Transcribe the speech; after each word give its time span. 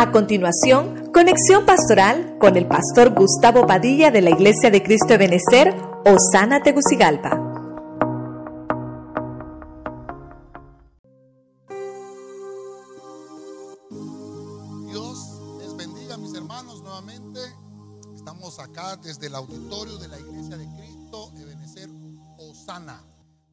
A 0.00 0.12
continuación, 0.12 1.12
conexión 1.12 1.66
pastoral 1.66 2.38
con 2.40 2.56
el 2.56 2.66
pastor 2.66 3.12
Gustavo 3.12 3.66
Padilla 3.66 4.10
de 4.10 4.22
la 4.22 4.30
Iglesia 4.30 4.70
de 4.70 4.82
Cristo 4.82 5.08
de 5.08 5.18
Benecer, 5.18 5.74
Osana 6.06 6.62
Tegucigalpa. 6.62 7.38
Dios 14.88 15.38
les 15.58 15.76
bendiga, 15.76 16.16
mis 16.16 16.32
hermanos, 16.32 16.80
nuevamente. 16.80 17.40
Estamos 18.14 18.58
acá 18.58 18.96
desde 18.96 19.26
el 19.26 19.34
auditorio 19.34 19.98
de 19.98 20.08
la 20.08 20.18
Iglesia 20.18 20.56
de 20.56 20.66
Cristo 20.78 21.30
de 21.34 21.44
Osana, 22.38 23.04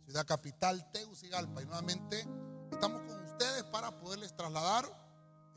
ciudad 0.05 0.25
capital 0.25 0.89
Tegucigalpa. 0.93 1.61
Y 1.61 1.65
nuevamente 1.65 2.25
estamos 2.71 3.01
con 3.01 3.21
ustedes 3.25 3.63
para 3.65 3.91
poderles 3.99 4.33
trasladar 4.33 5.06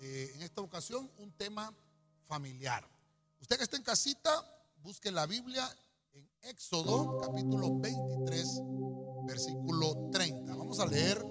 eh, 0.01 0.33
en 0.35 0.43
esta 0.43 0.63
ocasión 0.63 1.11
un 1.19 1.33
tema 1.33 1.75
familiar. 2.27 2.89
Usted 3.41 3.57
que 3.57 3.65
está 3.65 3.77
en 3.77 3.83
casita, 3.83 4.31
busque 4.83 5.11
la 5.11 5.27
Biblia 5.27 5.69
en 6.13 6.29
Éxodo 6.43 7.21
capítulo 7.21 7.79
23, 7.79 8.63
versículo 9.27 10.09
30. 10.11 10.57
Vamos 10.57 10.81
a 10.81 10.87
leer 10.87 11.23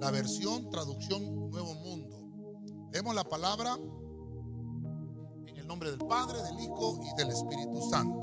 la 0.00 0.10
versión 0.10 0.68
traducción 0.70 1.50
Nuevo 1.50 1.74
Mundo. 1.74 2.90
Leemos 2.92 3.14
la 3.14 3.24
palabra 3.24 3.74
en 5.46 5.56
el 5.56 5.66
nombre 5.66 5.90
del 5.90 6.00
Padre, 6.00 6.42
del 6.42 6.60
Hijo 6.60 7.00
y 7.02 7.16
del 7.16 7.30
Espíritu 7.30 7.88
Santo. 7.90 8.18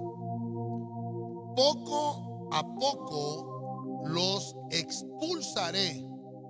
Poco 1.56 2.50
a 2.52 2.64
poco 2.76 4.04
los 4.06 4.56
expulsaré 4.70 6.08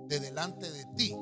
de 0.08 0.20
delante 0.20 0.70
de 0.70 0.84
ti 0.96 1.16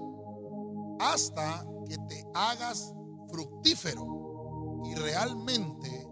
hasta 0.98 1.65
que 1.84 1.97
te 2.09 2.24
hagas 2.34 2.93
fructífero 3.29 4.82
y 4.85 4.95
realmente 4.95 6.09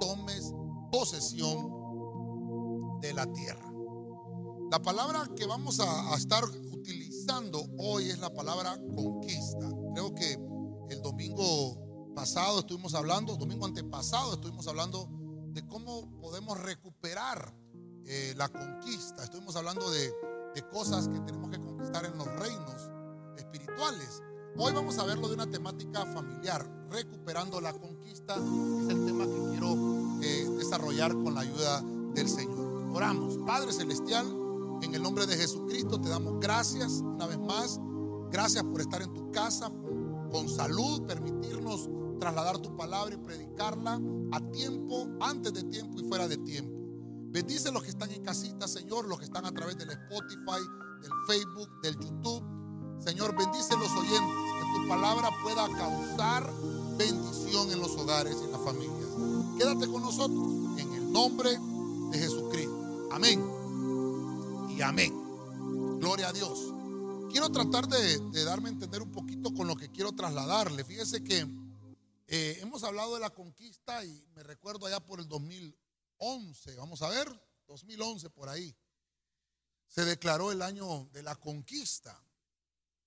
tomes 0.00 0.52
posesión 0.90 1.80
de 3.00 3.12
la 3.14 3.26
tierra. 3.32 3.70
La 4.70 4.80
palabra 4.80 5.28
que 5.36 5.46
vamos 5.46 5.80
a, 5.80 6.14
estar 6.16 6.44
utilizando 6.44 7.66
hoy 7.78 8.10
es 8.10 8.18
la 8.18 8.32
palabra 8.32 8.78
conquista. 8.94 9.68
Creo 9.94 10.14
que 10.14 10.38
el 10.90 11.02
domingo 11.02 12.12
pasado 12.14 12.60
estuvimos 12.60 12.94
hablando, 12.94 13.36
domingo 13.36 13.66
antepasado 13.66 14.34
estuvimos 14.34 14.68
hablando 14.68 15.08
de 15.52 15.66
cómo 15.66 16.08
podemos 16.20 16.60
recuperar 16.60 17.52
eh, 18.04 18.34
la 18.36 18.48
conquista. 18.48 19.24
Estuvimos 19.24 19.56
hablando 19.56 19.90
de, 19.90 20.12
de 20.54 20.68
cosas 20.68 21.08
que 21.08 21.18
tenemos 21.20 21.50
que 21.50 21.58
conquistar 21.58 22.04
en 22.04 22.16
los 22.16 22.26
reinos 22.26 22.90
espirituales. 23.36 24.22
Hoy 24.56 24.72
vamos 24.72 24.98
a 24.98 25.04
verlo 25.04 25.28
de 25.28 25.34
una 25.34 25.48
temática 25.48 26.04
familiar, 26.06 26.66
recuperando 26.90 27.60
la 27.60 27.72
conquista. 27.72 28.34
Es 28.34 28.88
el 28.88 29.06
tema 29.06 29.24
que 29.24 29.50
quiero 29.50 30.20
eh, 30.22 30.48
desarrollar 30.58 31.12
con 31.12 31.34
la 31.34 31.40
ayuda 31.40 31.82
del 32.14 32.28
Señor. 32.28 32.90
Oramos. 32.92 33.38
Padre 33.46 33.72
Celestial, 33.72 34.26
en 34.82 34.94
el 34.94 35.02
nombre 35.02 35.26
de 35.26 35.36
Jesucristo 35.36 36.00
te 36.00 36.08
damos 36.08 36.40
gracias 36.40 37.00
una 37.00 37.26
vez 37.26 37.38
más. 37.38 37.80
Gracias 38.30 38.64
por 38.64 38.80
estar 38.80 39.00
en 39.02 39.14
tu 39.14 39.30
casa 39.30 39.70
con 40.30 40.48
salud, 40.48 41.06
permitirnos 41.06 41.88
trasladar 42.18 42.58
tu 42.58 42.76
palabra 42.76 43.14
y 43.14 43.18
predicarla 43.18 44.00
a 44.32 44.40
tiempo, 44.50 45.08
antes 45.20 45.54
de 45.54 45.64
tiempo 45.64 46.00
y 46.00 46.08
fuera 46.08 46.28
de 46.28 46.36
tiempo. 46.38 46.72
Bendice 47.30 47.72
los 47.72 47.82
que 47.82 47.90
están 47.90 48.10
en 48.10 48.22
casita, 48.22 48.68
Señor, 48.68 49.06
los 49.06 49.18
que 49.18 49.24
están 49.24 49.46
a 49.46 49.52
través 49.52 49.78
del 49.78 49.90
Spotify, 49.90 50.60
del 51.00 51.12
Facebook, 51.26 51.80
del 51.82 51.94
YouTube 51.98 52.59
Señor, 53.04 53.36
bendice 53.36 53.76
los 53.76 53.90
oyentes, 53.92 54.36
que 54.58 54.80
tu 54.80 54.88
palabra 54.88 55.30
pueda 55.42 55.66
causar 55.76 56.50
bendición 56.96 57.70
en 57.72 57.80
los 57.80 57.92
hogares 57.96 58.36
y 58.40 58.44
en 58.44 58.52
las 58.52 58.60
familias. 58.60 59.08
Quédate 59.56 59.90
con 59.90 60.02
nosotros 60.02 60.78
en 60.78 60.92
el 60.92 61.12
nombre 61.12 61.50
de 62.10 62.18
Jesucristo. 62.18 63.08
Amén. 63.10 63.42
Y 64.70 64.82
amén. 64.82 65.98
Gloria 65.98 66.28
a 66.28 66.32
Dios. 66.32 66.72
Quiero 67.30 67.50
tratar 67.50 67.88
de, 67.88 68.44
darme 68.44 68.68
a 68.68 68.72
entender 68.72 69.02
un 69.02 69.12
poquito 69.12 69.54
con 69.54 69.66
lo 69.66 69.76
que 69.76 69.90
quiero 69.90 70.12
trasladarle. 70.12 70.84
Fíjese 70.84 71.22
que 71.22 71.46
eh, 72.26 72.58
hemos 72.60 72.84
hablado 72.84 73.14
de 73.14 73.20
la 73.20 73.30
conquista 73.30 74.04
y 74.04 74.26
me 74.34 74.42
recuerdo 74.42 74.86
allá 74.86 75.00
por 75.00 75.20
el 75.20 75.28
2011, 75.28 76.76
vamos 76.76 77.02
a 77.02 77.08
ver, 77.08 77.28
2011 77.66 78.30
por 78.30 78.48
ahí, 78.48 78.76
se 79.86 80.04
declaró 80.04 80.52
el 80.52 80.62
año 80.62 81.08
de 81.12 81.22
la 81.22 81.34
conquista. 81.36 82.20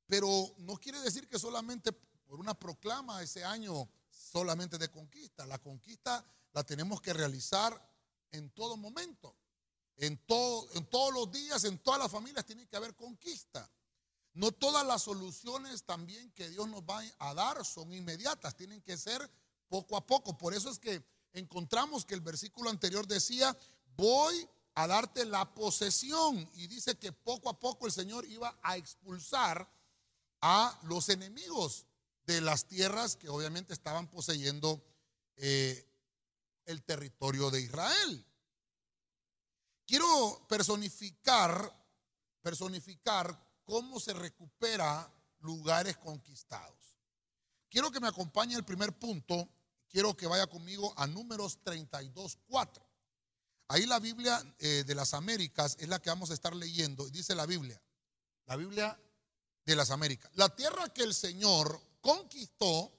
Pero 0.08 0.28
no 0.59 0.75
quiere 0.78 1.00
decir 1.00 1.28
que 1.28 1.40
solamente 1.40 1.91
por 1.91 2.40
una 2.40 2.53
proclama 2.53 3.22
ese 3.22 3.44
año 3.44 3.88
solamente 4.09 4.78
de 4.78 4.90
conquista. 4.90 5.46
La 5.46 5.59
conquista 5.59 6.25
la 6.53 6.64
tenemos 6.64 7.02
que 7.02 7.14
realizar 7.14 7.80
en 8.31 8.50
todo 8.52 8.78
momento. 8.78 9.36
En, 9.97 10.18
todo, 10.25 10.68
en 10.74 10.86
todos 10.88 11.13
los 11.13 11.31
días, 11.31 11.63
en 11.66 11.78
todas 11.78 12.00
las 12.00 12.12
familias 12.12 12.46
tiene 12.46 12.66
que 12.68 12.75
haber 12.75 12.96
conquista. 12.96 13.69
No 14.34 14.52
todas 14.52 14.86
las 14.86 15.03
soluciones 15.03 15.84
también 15.84 16.31
que 16.31 16.50
Dios 16.50 16.68
nos 16.68 16.81
va 16.81 17.03
a 17.19 17.34
dar 17.36 17.63
son 17.63 17.94
inmediatas, 17.94 18.56
tienen 18.56 18.81
que 18.81 18.97
ser 18.97 19.30
poco 19.69 19.96
a 19.96 20.06
poco. 20.06 20.36
Por 20.36 20.56
eso 20.56 20.72
es 20.72 20.80
que 20.80 21.03
encontramos 21.34 22.06
que 22.06 22.16
el 22.16 22.22
versículo 22.22 22.72
anterior 22.72 23.06
decía, 23.06 23.56
voy 23.96 24.50
a 24.74 24.88
darte 24.88 25.25
la 25.25 25.53
posesión. 25.53 26.50
Y 26.56 26.66
dice 26.68 26.96
que 26.96 27.12
poco 27.12 27.50
a 27.50 27.59
poco 27.59 27.86
el 27.86 27.92
Señor 27.92 28.25
iba 28.25 28.58
a 28.63 28.78
expulsar 28.78 29.69
a 30.46 30.78
los 30.84 31.08
enemigos 31.08 31.86
de 32.26 32.42
las 32.42 32.66
tierras 32.66 33.16
que 33.16 33.30
obviamente 33.30 33.72
estaban 33.72 34.09
poseyendo 34.09 34.84
eh, 35.38 35.90
el 36.66 36.84
territorio 36.84 37.50
de 37.50 37.62
Israel. 37.62 38.26
Quiero 39.88 40.46
personificar, 40.50 41.74
personificar 42.42 43.42
cómo 43.64 44.02
se 44.02 44.14
recupera 44.14 45.09
lugares 45.40 45.96
conquistados. 45.96 46.98
Quiero 47.70 47.90
que 47.90 48.02
me 48.02 48.10
acompañe 48.10 48.56
el 48.56 48.66
primer 48.66 48.92
punto. 49.00 49.48
Quiero 49.88 50.18
que 50.18 50.28
vaya 50.28 50.48
conmigo 50.48 50.94
a 50.98 51.08
números 51.08 51.64
32, 51.64 52.38
4. 52.48 52.86
Ahí 53.70 53.86
la 53.86 54.00
Biblia 54.00 54.44
eh, 54.60 54.84
de 54.86 54.94
las 54.94 55.14
Américas 55.14 55.78
es 55.80 55.88
la 55.88 56.02
que 56.02 56.10
vamos 56.10 56.31
a 56.31 56.34
estar 56.34 56.54
leyendo. 56.54 57.10
Dice 57.10 57.34
la 57.34 57.46
Biblia. 57.46 57.81
La 58.46 58.58
Biblia 58.58 59.00
de 59.66 59.75
las 59.75 59.91
Américas. 59.91 60.31
La 60.35 60.50
tierra 60.56 60.90
que 60.94 61.03
el 61.03 61.13
Señor 61.13 61.81
conquistó, 62.01 62.91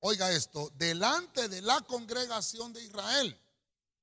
oiga 0.00 0.30
esto, 0.32 0.70
delante 0.76 1.48
de 1.48 1.62
la 1.62 1.80
congregación 1.82 2.72
de 2.72 2.82
Israel, 2.82 3.38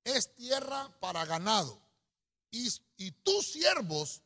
es 0.03 0.35
tierra 0.35 0.89
para 0.99 1.25
ganado. 1.25 1.79
Y, 2.51 2.69
tus 3.23 3.51
siervos 3.51 4.21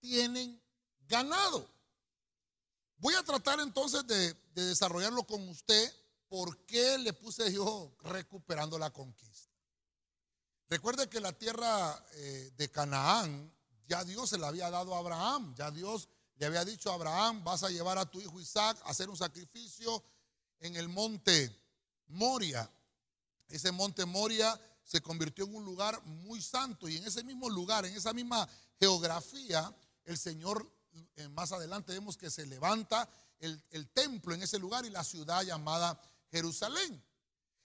tienen 0.00 0.60
ganado. 1.06 1.68
Voy 2.96 3.14
a 3.14 3.22
tratar 3.22 3.60
entonces 3.60 4.06
de, 4.06 4.34
desarrollarlo 4.54 5.24
con 5.24 5.46
usted. 5.48 5.92
¿Por 6.28 6.64
qué 6.64 6.98
le 6.98 7.12
puse 7.12 7.52
yo 7.52 7.94
recuperando 8.00 8.78
la 8.78 8.90
conquista? 8.90 9.52
Recuerde 10.68 11.08
que 11.08 11.20
la 11.20 11.32
tierra 11.32 12.04
eh, 12.14 12.52
de 12.56 12.70
Canaán 12.70 13.52
ya 13.86 14.02
Dios 14.02 14.30
se 14.30 14.38
la 14.38 14.48
había 14.48 14.70
dado 14.70 14.94
a 14.94 14.98
Abraham, 14.98 15.54
ya 15.54 15.70
Dios 15.70 16.08
le 16.36 16.46
había 16.46 16.64
dicho 16.64 16.90
a 16.90 16.94
Abraham, 16.94 17.42
vas 17.44 17.62
a 17.62 17.70
llevar 17.70 17.98
a 17.98 18.10
tu 18.10 18.20
hijo 18.20 18.40
Isaac 18.40 18.78
a 18.84 18.90
hacer 18.90 19.08
un 19.08 19.16
sacrificio 19.16 20.02
en 20.60 20.76
el 20.76 20.88
monte 20.88 21.50
Moria. 22.08 22.70
Ese 23.48 23.72
monte 23.72 24.04
Moria 24.04 24.60
se 24.82 25.00
convirtió 25.00 25.44
en 25.44 25.54
un 25.54 25.64
lugar 25.64 26.00
muy 26.04 26.40
santo 26.40 26.88
y 26.88 26.96
en 26.96 27.06
ese 27.06 27.24
mismo 27.24 27.48
lugar, 27.48 27.86
en 27.86 27.94
esa 27.96 28.12
misma 28.12 28.48
geografía, 28.78 29.74
el 30.04 30.18
Señor, 30.18 30.70
eh, 31.16 31.28
más 31.28 31.52
adelante 31.52 31.92
vemos 31.92 32.16
que 32.16 32.30
se 32.30 32.46
levanta 32.46 33.08
el, 33.40 33.88
templo 33.92 34.34
en 34.34 34.42
ese 34.42 34.58
lugar 34.58 34.84
y 34.86 34.90
la 34.90 35.04
ciudad 35.04 35.42
llamada 35.42 36.00
Jerusalén. 36.30 37.02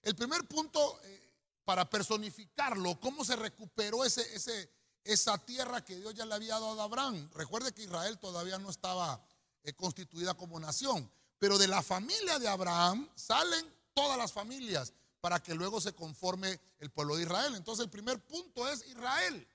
El 0.02 0.16
primer 0.16 0.48
punto, 0.48 1.00
eh, 1.04 1.36
para 1.64 1.90
personificarlo, 1.90 3.00
cómo 3.00 3.24
se 3.24 3.36
recuperó 3.36 4.04
ese, 4.04 4.22
ese, 4.36 4.70
esa 5.04 5.38
tierra 5.38 5.84
que 5.84 5.98
Dios 5.98 6.14
ya 6.14 6.26
le 6.26 6.36
había 6.36 6.54
dado 6.54 6.80
a 6.80 6.84
Abraham. 6.84 7.30
Recuerde 7.34 7.74
que 7.74 7.84
Israel 7.84 8.18
todavía 8.20 8.58
no 8.60 8.70
estaba 8.70 9.24
eh, 9.64 9.74
constituida 9.74 10.34
como 10.34 10.60
nación, 10.60 11.12
pero 11.38 11.58
de 11.58 11.68
la 11.68 11.82
familia 11.82 12.40
de 12.40 12.48
Abraham 12.48 13.10
salen 13.16 13.66
todas 13.94 14.18
las 14.18 14.32
familias 14.32 14.94
para 15.20 15.42
que 15.42 15.54
luego 15.54 15.80
se 15.82 15.94
conforme 15.94 16.60
el 16.80 16.90
pueblo 16.90 17.16
de 17.16 17.24
Israel. 17.24 17.56
Entonces 17.56 17.86
el 17.86 17.92
primer 17.92 18.20
punto 18.26 18.68
es 18.68 18.86
Israel. 18.88 19.48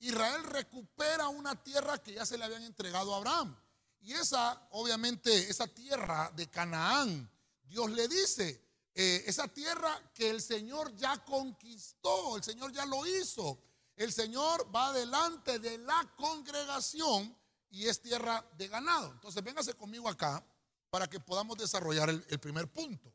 Israel 0.00 0.44
recupera 0.44 1.28
una 1.28 1.62
tierra 1.62 1.98
que 2.02 2.14
ya 2.14 2.24
se 2.24 2.38
le 2.38 2.44
habían 2.44 2.62
entregado 2.62 3.14
a 3.14 3.18
Abraham. 3.18 3.56
Y 4.00 4.14
esa, 4.14 4.66
obviamente, 4.70 5.50
esa 5.50 5.66
tierra 5.66 6.32
de 6.34 6.48
Canaán, 6.48 7.30
Dios 7.64 7.90
le 7.90 8.08
dice, 8.08 8.62
eh, 8.94 9.24
esa 9.26 9.46
tierra 9.46 10.10
que 10.14 10.30
el 10.30 10.40
Señor 10.40 10.96
ya 10.96 11.22
conquistó, 11.24 12.36
el 12.36 12.42
Señor 12.42 12.72
ya 12.72 12.86
lo 12.86 13.06
hizo 13.06 13.58
el 14.00 14.14
Señor 14.14 14.74
va 14.74 14.94
delante 14.94 15.58
de 15.58 15.76
la 15.76 16.10
congregación 16.16 17.36
y 17.68 17.86
es 17.86 18.00
tierra 18.00 18.42
de 18.56 18.66
ganado. 18.66 19.12
Entonces, 19.12 19.44
véngase 19.44 19.74
conmigo 19.74 20.08
acá 20.08 20.42
para 20.88 21.06
que 21.06 21.20
podamos 21.20 21.58
desarrollar 21.58 22.08
el, 22.08 22.40
primer 22.40 22.66
punto. 22.66 23.12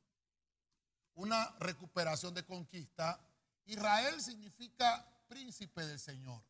Una 1.16 1.56
recuperación 1.58 2.36
de 2.36 2.46
conquista. 2.46 3.20
Israel 3.66 4.22
significa 4.22 5.04
príncipe 5.28 5.84
del 5.88 6.00
Señor. 6.00 6.44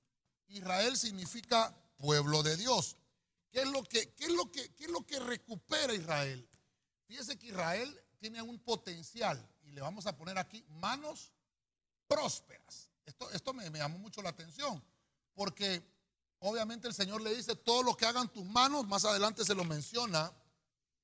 Israel 0.47 0.97
significa 0.97 1.73
pueblo 1.95 2.43
de 2.43 2.57
Dios. 2.57 2.97
¿Qué 3.49 3.61
es 3.61 3.69
lo 3.69 3.85
que, 3.85 4.13
qué 4.15 4.25
es 4.25 4.33
lo 4.33 4.51
que, 4.51 4.75
qué 4.75 4.83
es 4.83 4.91
lo 4.91 5.05
que 5.05 5.17
recupera 5.17 5.93
Israel? 5.93 6.45
Fíjese 7.05 7.39
que 7.39 7.47
Israel 7.47 8.03
tiene 8.19 8.41
un 8.41 8.59
potencial, 8.59 9.49
y 9.63 9.71
le 9.71 9.79
vamos 9.79 10.05
a 10.07 10.17
poner 10.17 10.38
aquí 10.38 10.65
manos 10.67 11.31
prósperas. 12.05 12.89
Esto, 13.05 13.29
esto 13.31 13.53
me, 13.53 13.69
llamó 13.69 13.97
mucho 13.99 14.21
la 14.21 14.29
atención, 14.29 14.83
porque 15.33 15.83
obviamente 16.39 16.87
el 16.87 16.93
Señor 16.93 17.21
le 17.21 17.35
dice, 17.35 17.55
todo 17.55 17.83
lo 17.83 17.95
que 17.95 18.05
hagan 18.05 18.31
tus 18.31 18.45
manos, 18.45 18.87
más 18.87 19.05
adelante 19.05 19.45
se 19.45 19.55
lo 19.55 19.63
menciona, 19.63 20.31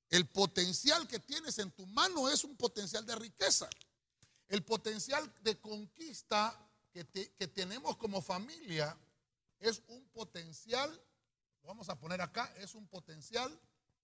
el 0.10 0.28
potencial 0.28 1.08
que 1.08 1.20
tienes 1.20 1.58
en 1.60 1.72
tu 1.72 1.86
mano 1.86 2.30
es 2.30 2.44
un 2.44 2.58
potencial 2.58 3.06
de 3.06 3.16
riqueza. 3.16 3.70
El 4.50 4.64
potencial 4.64 5.34
de 5.42 5.60
conquista 5.62 6.54
que, 6.92 7.06
que 7.06 7.48
tenemos 7.48 7.96
como 7.96 8.22
familia 8.22 8.98
es 9.60 9.82
un 9.88 10.06
potencial, 10.10 11.02
vamos 11.64 11.88
a 11.88 11.98
poner 11.98 12.20
acá, 12.20 12.54
es 12.58 12.76
un 12.76 12.88
potencial 12.88 13.58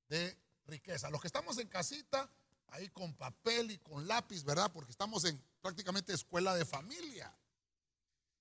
de 0.08 0.38
riqueza. 0.66 1.10
Los 1.10 1.20
que 1.20 1.28
estamos 1.28 1.58
en 1.58 1.68
casita, 1.68 2.30
ahí 2.68 2.88
con 2.90 3.14
papel 3.16 3.72
y 3.72 3.78
con 3.80 4.08
lápiz, 4.08 4.44
¿verdad? 4.44 4.72
Porque 4.72 4.92
estamos 4.92 5.26
en 5.26 5.42
prácticamente 5.62 6.14
escuela 6.14 6.56
de 6.56 6.66
familia. 6.66 7.34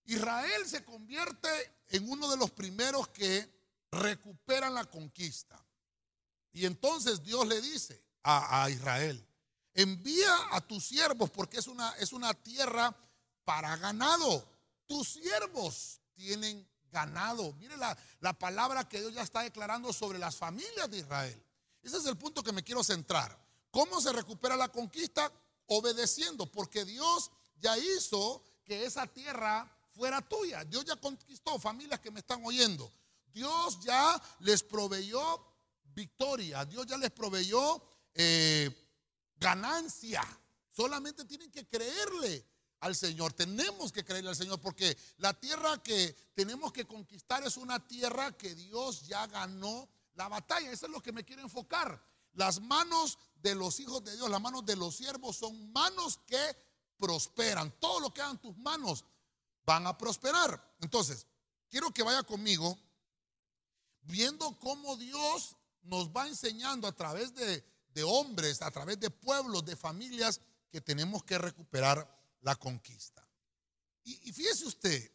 Israel 0.07 0.67
se 0.67 0.85
convierte 0.85 1.49
en 1.89 2.09
uno 2.09 2.31
de 2.31 2.37
los 2.37 2.51
primeros 2.51 3.09
que 3.09 3.49
recuperan 3.91 4.75
la 4.75 4.85
conquista. 4.85 5.63
Y 6.53 6.65
entonces 6.65 7.23
Dios 7.23 7.47
le 7.47 7.61
dice 7.61 8.03
a, 8.23 8.69
Israel, 8.71 9.25
envía 9.75 10.35
a 10.51 10.61
tus 10.61 10.87
siervos 10.87 11.31
porque 11.31 11.59
es 11.59 11.67
una, 11.67 11.91
es 11.99 12.13
una 12.13 12.35
tierra 12.35 12.97
para 13.45 13.77
ganado. 13.77 14.49
Tus 14.87 15.09
siervos 15.15 16.01
tienen 16.15 16.67
ganado. 16.91 17.53
Mire 17.55 17.77
la, 17.77 17.97
la 18.21 18.33
palabra 18.33 18.89
que 18.89 19.01
Dios 19.01 19.13
ya 19.13 19.23
está 19.23 19.43
declarando 19.43 19.93
sobre 19.93 20.19
las 20.19 20.37
familias 20.37 20.91
de 20.91 20.99
Israel. 20.99 21.43
Ese 21.83 21.99
es 21.99 22.07
el 22.07 22.17
punto 22.17 22.43
que 22.43 22.53
me 22.53 22.65
quiero 22.65 22.83
centrar. 22.83 23.39
¿Cómo 23.71 24.01
se 24.01 24.13
recupera 24.13 24.57
la 24.57 24.69
conquista? 24.69 25.31
Obedeciendo, 25.67 26.51
porque 26.51 26.85
Dios 26.85 27.31
ya 27.59 27.77
hizo 27.77 28.43
que 28.65 28.85
esa 28.87 29.07
tierra 29.07 29.76
fuera 29.97 30.21
tuya. 30.21 30.65
Dios 30.65 30.85
ya 30.85 30.97
conquistó 30.97 31.59
familias 31.59 32.01
que 32.01 32.11
me 32.11 32.21
están 32.21 32.45
oyendo. 32.45 32.93
Dios 33.33 33.81
ya 33.81 34.23
les 34.41 34.63
proveyó 34.63 35.21
victoria. 35.95 36.65
Dios 36.65 36.87
ya 36.87 36.97
les 36.99 37.11
proveyó 37.11 37.83
eh, 38.15 38.71
ganancia. 39.37 40.23
Solamente 40.71 41.25
tienen 41.25 41.51
que 41.51 41.67
creerle 41.67 42.47
al 42.81 42.95
Señor. 42.95 43.33
Tenemos 43.33 43.91
que 43.91 44.05
creerle 44.05 44.31
al 44.31 44.37
Señor 44.37 44.61
porque 44.61 44.97
la 45.19 45.33
tierra 45.33 45.83
que 45.83 46.15
tenemos 46.35 46.73
que 46.73 46.87
conquistar 46.87 47.43
es 47.45 47.57
una 47.57 47.87
tierra 47.87 48.37
que 48.37 48.55
Dios 48.55 49.07
ya 49.07 49.27
ganó 49.27 49.89
la 50.15 50.29
batalla. 50.29 50.71
Eso 50.71 50.87
es 50.87 50.93
lo 50.93 51.03
que 51.03 51.13
me 51.13 51.25
quiero 51.25 51.43
enfocar. 51.43 52.01
Las 52.35 52.61
manos 52.61 53.19
de 53.37 53.55
los 53.55 53.81
hijos 53.81 54.05
de 54.05 54.15
Dios, 54.15 54.29
las 54.29 54.41
manos 54.41 54.65
de 54.67 54.77
los 54.77 54.97
siervos 54.97 55.37
son 55.37 55.73
manos 55.73 56.21
que 56.27 56.57
prosperan. 56.99 57.73
Todo 57.81 58.01
lo 58.01 58.13
que 58.13 58.21
hagan 58.21 58.41
tus 58.41 58.57
manos 58.59 59.05
van 59.67 59.87
a 59.87 59.99
prosperar. 59.99 60.77
Entonces, 60.81 61.27
quiero 61.69 61.91
que 61.91 62.05
vaya 62.05 62.23
conmigo 62.23 62.79
viendo 64.03 64.57
cómo 64.61 64.97
Dios 64.97 65.57
nos 65.83 66.09
va 66.09 66.29
enseñando 66.29 66.87
a 66.87 66.93
través 66.93 67.35
de, 67.35 67.65
hombres, 68.05 68.63
a 68.63 68.71
través 68.71 69.01
de 69.01 69.11
pueblos, 69.11 69.65
de 69.65 69.75
familias, 69.75 70.41
que 70.71 70.81
tenemos 70.81 71.25
que 71.25 71.39
recuperar 71.39 72.09
la 72.43 72.55
conquista. 72.55 73.27
Y, 74.05 74.33
fíjese 74.33 74.67
usted, 74.67 75.13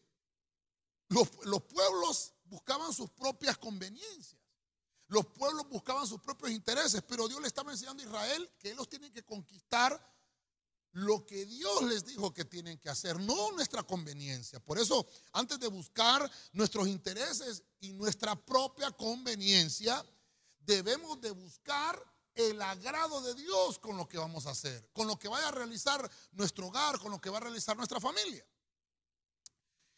los, 1.08 1.30
los 1.46 1.62
pueblos 1.64 2.34
buscaban 2.46 2.92
sus 2.92 3.10
propias 3.12 3.58
conveniencias. 3.58 4.42
Los 5.08 5.26
pueblos 5.28 5.68
buscaban 5.70 6.08
sus 6.08 6.20
propios 6.20 6.52
intereses, 6.52 7.02
pero 7.08 7.28
Dios 7.28 7.40
le 7.42 7.48
estaba 7.48 7.72
enseñando 7.72 8.02
a 8.02 8.06
Israel 8.06 8.52
que 8.60 8.72
ellos 8.72 8.90
tienen 8.90 9.12
que 9.14 9.24
conquistar 9.24 10.02
lo 10.94 11.26
que 11.26 11.46
Dios 11.46 11.84
les 11.84 12.06
dijo 12.06 12.34
que 12.34 12.46
tienen 12.46 12.78
que 12.78 12.90
hacer, 12.90 13.20
no 13.20 13.52
nuestra 13.52 13.84
conveniencia. 13.84 14.60
Por 14.60 14.78
eso, 14.78 15.08
antes 15.32 15.60
de 15.60 15.68
buscar 15.68 16.30
nuestros 16.54 16.88
intereses 16.88 17.64
y 17.80 17.94
nuestra 17.94 18.36
propia 18.36 18.92
conveniencia, 18.92 20.06
debemos 20.60 21.20
de 21.22 21.32
buscar 21.32 22.02
el 22.36 22.62
agrado 22.62 23.22
de 23.22 23.36
Dios 23.36 23.80
con 23.80 23.98
lo 23.98 24.08
que 24.08 24.18
vamos 24.18 24.46
a 24.46 24.52
hacer, 24.52 24.90
con 24.94 25.08
lo 25.08 25.18
que 25.18 25.28
vaya 25.28 25.48
a 25.48 25.52
realizar 25.52 26.10
nuestro 26.32 26.68
hogar, 26.68 27.00
con 27.00 27.12
lo 27.12 27.20
que 27.20 27.30
va 27.30 27.38
a 27.38 27.42
realizar 27.42 27.76
nuestra 27.76 28.00
familia. 28.00 28.46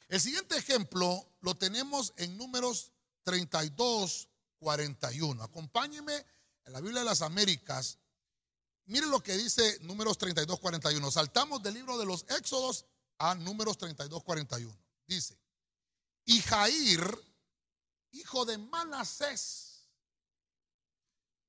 El 0.08 0.22
siguiente 0.22 0.58
ejemplo 0.58 1.28
lo 1.42 1.56
tenemos 1.56 2.14
en 2.18 2.38
números 2.38 2.92
32, 3.24 4.30
41. 4.60 5.44
Acompáñeme 5.44 6.26
en 6.66 6.74
la 6.74 6.82
Biblia 6.82 7.00
de 7.00 7.06
las 7.06 7.22
Américas. 7.22 7.98
Mire 8.86 9.08
lo 9.08 9.22
que 9.22 9.34
dice 9.38 9.80
números 9.82 10.18
32, 10.18 10.60
41. 10.60 11.12
Saltamos 11.12 11.64
del 11.64 11.76
libro 11.76 11.98
de 11.98 12.06
los 12.06 12.26
Éxodos 12.30 12.86
a 13.18 13.36
números 13.36 13.78
32, 13.78 14.24
41. 14.24 14.78
Dice, 15.08 15.38
y 16.26 16.42
Jair, 16.42 17.20
hijo 18.12 18.46
de 18.46 18.58
Manasés, 18.58 19.90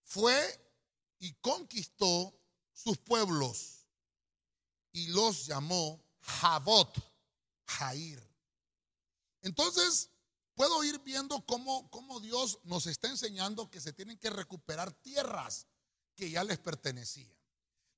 fue 0.03 0.61
y 1.19 1.33
conquistó 1.35 2.35
sus 2.73 2.99
pueblos 2.99 3.87
y 4.93 5.09
los 5.09 5.47
llamó 5.47 6.05
Jabot, 6.21 6.95
Jair. 7.67 8.23
Entonces, 9.43 10.11
puedo 10.55 10.85
ir 10.85 11.01
viendo 11.01 11.45
cómo, 11.47 11.91
cómo 11.91 12.21
Dios 12.21 12.61
nos 12.65 12.87
está 12.87 13.09
enseñando 13.09 13.71
que 13.71 13.81
se 13.81 13.93
tienen 13.93 14.19
que 14.19 14.31
recuperar 14.31 14.93
tierras 14.93 15.67
que 16.15 16.31
ya 16.31 16.45
les 16.45 16.59
pertenecían. 16.59 17.33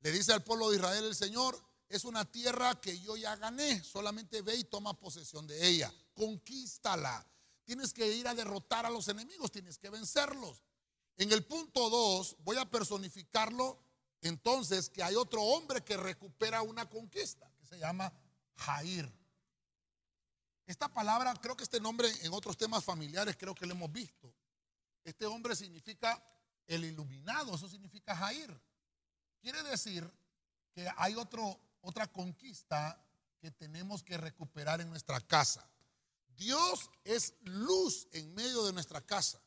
Le 0.01 0.13
dice 0.13 0.33
al 0.33 0.45
pueblo 0.45 0.71
de 0.71 0.77
Israel 0.77 1.05
el 1.05 1.15
Señor, 1.15 1.61
es 1.89 2.05
una 2.05 2.25
tierra 2.25 2.81
que 2.81 2.99
yo 3.01 3.17
ya 3.17 3.37
gané, 3.37 3.83
solamente 3.83 4.43
ve 4.43 4.57
y 4.57 4.65
toma 4.65 4.99
posesión 4.99 5.47
de 5.47 5.67
ella, 5.67 5.93
conquístala. 6.15 7.27
Tienes 7.65 7.93
que 7.93 8.07
ir 8.13 8.29
a 8.29 8.35
derrotar 8.35 8.87
a 8.87 8.91
los 8.91 9.09
enemigos, 9.09 9.51
tienes 9.51 9.79
que 9.79 9.91
vencerlos. 9.91 10.63
En 11.17 11.33
el 11.33 11.45
punto 11.45 11.89
2 11.89 12.37
voy 12.41 12.57
a 12.57 12.71
personificarlo 12.71 13.79
entonces 14.21 14.91
que 14.91 15.03
hay 15.03 15.15
otro 15.15 15.43
hombre 15.43 15.83
que 15.83 15.97
recupera 15.97 16.63
una 16.63 16.89
conquista, 16.89 17.51
que 17.59 17.67
se 17.67 17.79
llama 17.79 18.13
Jair. 18.57 19.11
Esta 20.67 20.93
palabra, 20.93 21.35
creo 21.41 21.57
que 21.57 21.63
este 21.63 21.81
nombre 21.81 22.11
en 22.23 22.33
otros 22.33 22.57
temas 22.57 22.85
familiares 22.85 23.37
creo 23.39 23.55
que 23.55 23.67
lo 23.67 23.75
hemos 23.75 23.93
visto. 23.93 24.35
Este 25.05 25.25
hombre 25.27 25.55
significa 25.55 26.21
el 26.67 26.85
iluminado, 26.85 27.55
eso 27.55 27.69
significa 27.69 28.17
Jair. 28.17 28.61
Quiere 29.41 29.63
decir 29.65 30.11
que 30.73 30.89
hay 30.97 31.15
otro, 31.15 31.61
otra 31.81 32.07
conquista 32.07 33.03
que 33.39 33.51
tenemos 33.51 34.03
que 34.03 34.17
recuperar 34.17 34.81
en 34.81 34.89
nuestra 34.89 35.21
casa. 35.21 35.69
Dios 36.37 36.91
es 37.05 37.35
luz 37.43 38.09
en 38.13 38.35
medio 38.35 38.65
de 38.65 38.73
nuestra 38.73 39.01
casa. 39.01 39.41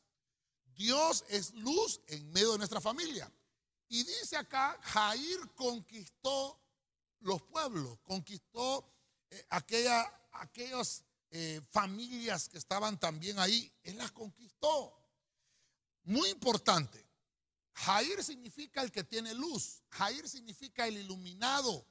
Dios 0.74 1.24
es 1.28 1.52
luz 1.54 2.00
en 2.06 2.30
medio 2.30 2.52
de 2.52 2.58
nuestra 2.58 2.80
familia. 2.80 3.30
Y 3.88 4.04
dice 4.04 4.36
acá, 4.36 4.78
Jair 4.82 5.54
conquistó 5.54 6.58
los 7.20 7.42
pueblos, 7.42 7.98
conquistó 8.02 8.90
eh, 9.30 9.46
aquella, 9.50 10.28
aquellas 10.32 11.04
eh, 11.30 11.60
familias 11.70 12.48
que 12.48 12.58
estaban 12.58 12.98
también 12.98 13.38
ahí, 13.38 13.70
él 13.82 13.98
las 13.98 14.10
conquistó. 14.12 14.96
Muy 16.04 16.30
importante, 16.30 17.06
Jair 17.72 18.22
significa 18.22 18.82
el 18.82 18.90
que 18.90 19.04
tiene 19.04 19.34
luz, 19.34 19.82
Jair 19.90 20.28
significa 20.28 20.86
el 20.86 20.98
iluminado, 20.98 21.86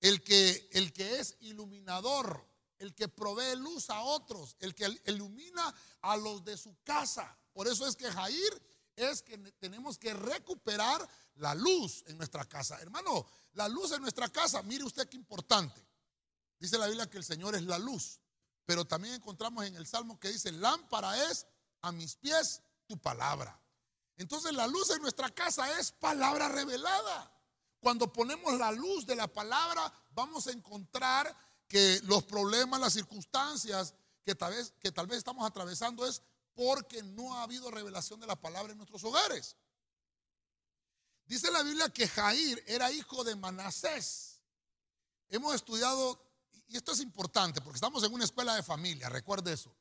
el 0.00 0.22
que, 0.22 0.68
el 0.72 0.92
que 0.92 1.20
es 1.20 1.36
iluminador, 1.40 2.46
el 2.78 2.94
que 2.94 3.08
provee 3.08 3.56
luz 3.56 3.90
a 3.90 4.02
otros, 4.02 4.56
el 4.60 4.74
que 4.74 4.86
ilumina 5.06 5.74
a 6.02 6.16
los 6.16 6.44
de 6.44 6.56
su 6.56 6.76
casa. 6.84 7.36
Por 7.52 7.68
eso 7.68 7.86
es 7.86 7.96
que 7.96 8.10
Jair 8.10 8.62
es 8.96 9.22
que 9.22 9.36
tenemos 9.58 9.98
que 9.98 10.14
recuperar 10.14 11.06
la 11.36 11.54
luz 11.54 12.04
en 12.06 12.16
nuestra 12.16 12.44
casa. 12.46 12.80
Hermano, 12.80 13.26
la 13.52 13.68
luz 13.68 13.92
en 13.92 14.02
nuestra 14.02 14.28
casa, 14.28 14.62
mire 14.62 14.84
usted 14.84 15.08
qué 15.08 15.16
importante. 15.16 15.86
Dice 16.58 16.78
la 16.78 16.86
Biblia 16.86 17.08
que 17.08 17.18
el 17.18 17.24
Señor 17.24 17.54
es 17.54 17.62
la 17.62 17.78
luz, 17.78 18.20
pero 18.64 18.84
también 18.84 19.14
encontramos 19.14 19.64
en 19.66 19.76
el 19.76 19.86
Salmo 19.86 20.18
que 20.18 20.28
dice, 20.28 20.52
lámpara 20.52 21.30
es 21.30 21.46
a 21.82 21.92
mis 21.92 22.16
pies 22.16 22.62
tu 22.86 22.98
palabra. 22.98 23.60
Entonces 24.16 24.52
la 24.52 24.66
luz 24.66 24.90
en 24.90 25.02
nuestra 25.02 25.30
casa 25.30 25.78
es 25.78 25.92
palabra 25.92 26.48
revelada. 26.48 27.32
Cuando 27.80 28.12
ponemos 28.12 28.58
la 28.58 28.72
luz 28.72 29.06
de 29.06 29.14
la 29.14 29.28
palabra, 29.28 29.92
vamos 30.10 30.46
a 30.46 30.52
encontrar 30.52 31.34
que 31.68 32.00
los 32.04 32.24
problemas, 32.24 32.80
las 32.80 32.94
circunstancias 32.94 33.94
que 34.24 34.34
tal 34.34 34.52
vez, 34.52 34.72
que 34.80 34.90
tal 34.90 35.06
vez 35.06 35.18
estamos 35.18 35.46
atravesando 35.46 36.06
es 36.06 36.22
porque 36.54 37.02
no 37.02 37.34
ha 37.34 37.42
habido 37.42 37.70
revelación 37.70 38.18
de 38.18 38.26
la 38.26 38.36
palabra 38.36 38.72
en 38.72 38.78
nuestros 38.78 39.04
hogares. 39.04 39.56
Dice 41.26 41.50
la 41.50 41.62
Biblia 41.62 41.88
que 41.90 42.08
Jair 42.08 42.62
era 42.66 42.90
hijo 42.90 43.22
de 43.24 43.36
Manasés. 43.36 44.40
Hemos 45.28 45.54
estudiado, 45.54 46.20
y 46.68 46.76
esto 46.76 46.92
es 46.92 47.00
importante 47.00 47.60
porque 47.60 47.76
estamos 47.76 48.02
en 48.04 48.14
una 48.14 48.24
escuela 48.24 48.54
de 48.54 48.62
familia, 48.62 49.08
recuerde 49.08 49.52
eso. 49.52 49.76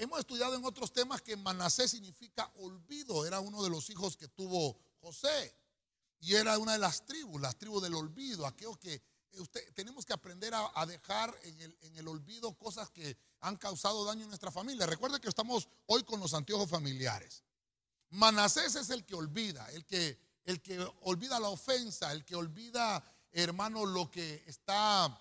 Hemos 0.00 0.20
estudiado 0.20 0.54
en 0.54 0.64
otros 0.64 0.92
temas 0.92 1.20
que 1.22 1.36
Manasés 1.36 1.90
significa 1.90 2.48
olvido, 2.58 3.26
era 3.26 3.40
uno 3.40 3.64
de 3.64 3.68
los 3.68 3.90
hijos 3.90 4.16
que 4.16 4.28
tuvo 4.28 4.78
José. 5.00 5.54
Y 6.20 6.34
era 6.34 6.56
una 6.58 6.72
de 6.72 6.78
las 6.78 7.04
tribus, 7.04 7.40
las 7.40 7.58
tribus 7.58 7.82
del 7.82 7.94
olvido, 7.94 8.46
aquellos 8.46 8.78
que 8.78 9.02
usted, 9.32 9.72
tenemos 9.74 10.06
que 10.06 10.12
aprender 10.12 10.52
a, 10.54 10.86
dejar 10.86 11.36
en 11.42 11.60
el, 11.60 11.78
en 11.82 11.96
el, 11.96 12.06
olvido 12.06 12.56
cosas 12.56 12.90
que 12.90 13.16
han 13.40 13.56
causado 13.56 14.04
daño 14.04 14.22
en 14.22 14.28
nuestra 14.28 14.52
familia. 14.52 14.86
Recuerde 14.86 15.20
que 15.20 15.28
estamos 15.28 15.68
hoy 15.86 16.04
con 16.04 16.20
los 16.20 16.32
anteojos 16.32 16.70
familiares. 16.70 17.42
Manasés 18.10 18.76
es 18.76 18.90
el 18.90 19.04
que 19.04 19.16
olvida, 19.16 19.68
el 19.72 19.84
que, 19.84 20.18
el 20.44 20.62
que 20.62 20.80
olvida 21.02 21.40
la 21.40 21.48
ofensa, 21.48 22.12
el 22.12 22.24
que 22.24 22.36
olvida, 22.36 23.04
hermano, 23.32 23.84
lo 23.84 24.08
que 24.08 24.44
está, 24.46 25.20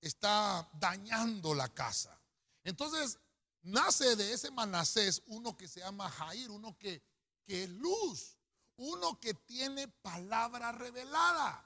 está 0.00 0.66
dañando 0.74 1.54
la 1.54 1.68
casa. 1.68 2.18
Entonces, 2.64 3.18
nace 3.64 4.16
de 4.16 4.32
ese 4.32 4.50
Manasés 4.50 5.22
uno 5.26 5.56
que 5.56 5.68
se 5.68 5.80
llama 5.80 6.10
Jair, 6.10 6.50
uno 6.50 6.78
que, 6.78 7.02
que 7.44 7.64
es 7.64 7.70
luz, 7.70 8.38
uno 8.76 9.18
que 9.20 9.34
tiene 9.34 9.88
palabra 9.88 10.72
revelada, 10.72 11.64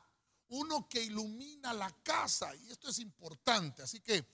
uno 0.48 0.88
que 0.88 1.02
ilumina 1.02 1.72
la 1.72 1.90
casa. 2.02 2.54
Y 2.56 2.70
esto 2.70 2.88
es 2.88 2.98
importante. 2.98 3.82
Así 3.82 4.00
que, 4.00 4.24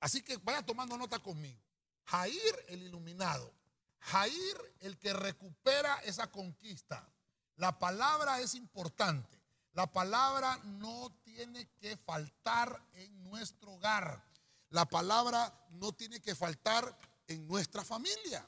así 0.00 0.22
que 0.22 0.36
vaya 0.38 0.64
tomando 0.64 0.96
nota 0.96 1.18
conmigo. 1.18 1.60
Jair 2.04 2.64
el 2.68 2.82
iluminado. 2.82 3.52
Jair 4.00 4.74
el 4.80 4.98
que 4.98 5.12
recupera 5.12 5.96
esa 6.04 6.30
conquista. 6.30 7.06
La 7.56 7.78
palabra 7.78 8.40
es 8.40 8.54
importante. 8.54 9.38
La 9.72 9.92
palabra 9.92 10.58
no 10.64 11.12
tiene 11.22 11.68
que 11.78 11.96
faltar 11.96 12.82
en 12.94 13.22
nuestro 13.22 13.74
hogar. 13.74 14.24
La 14.70 14.86
palabra 14.86 15.52
no 15.70 15.92
tiene 15.92 16.20
que 16.20 16.34
faltar 16.34 16.96
en 17.30 17.46
nuestra 17.46 17.84
familia. 17.84 18.46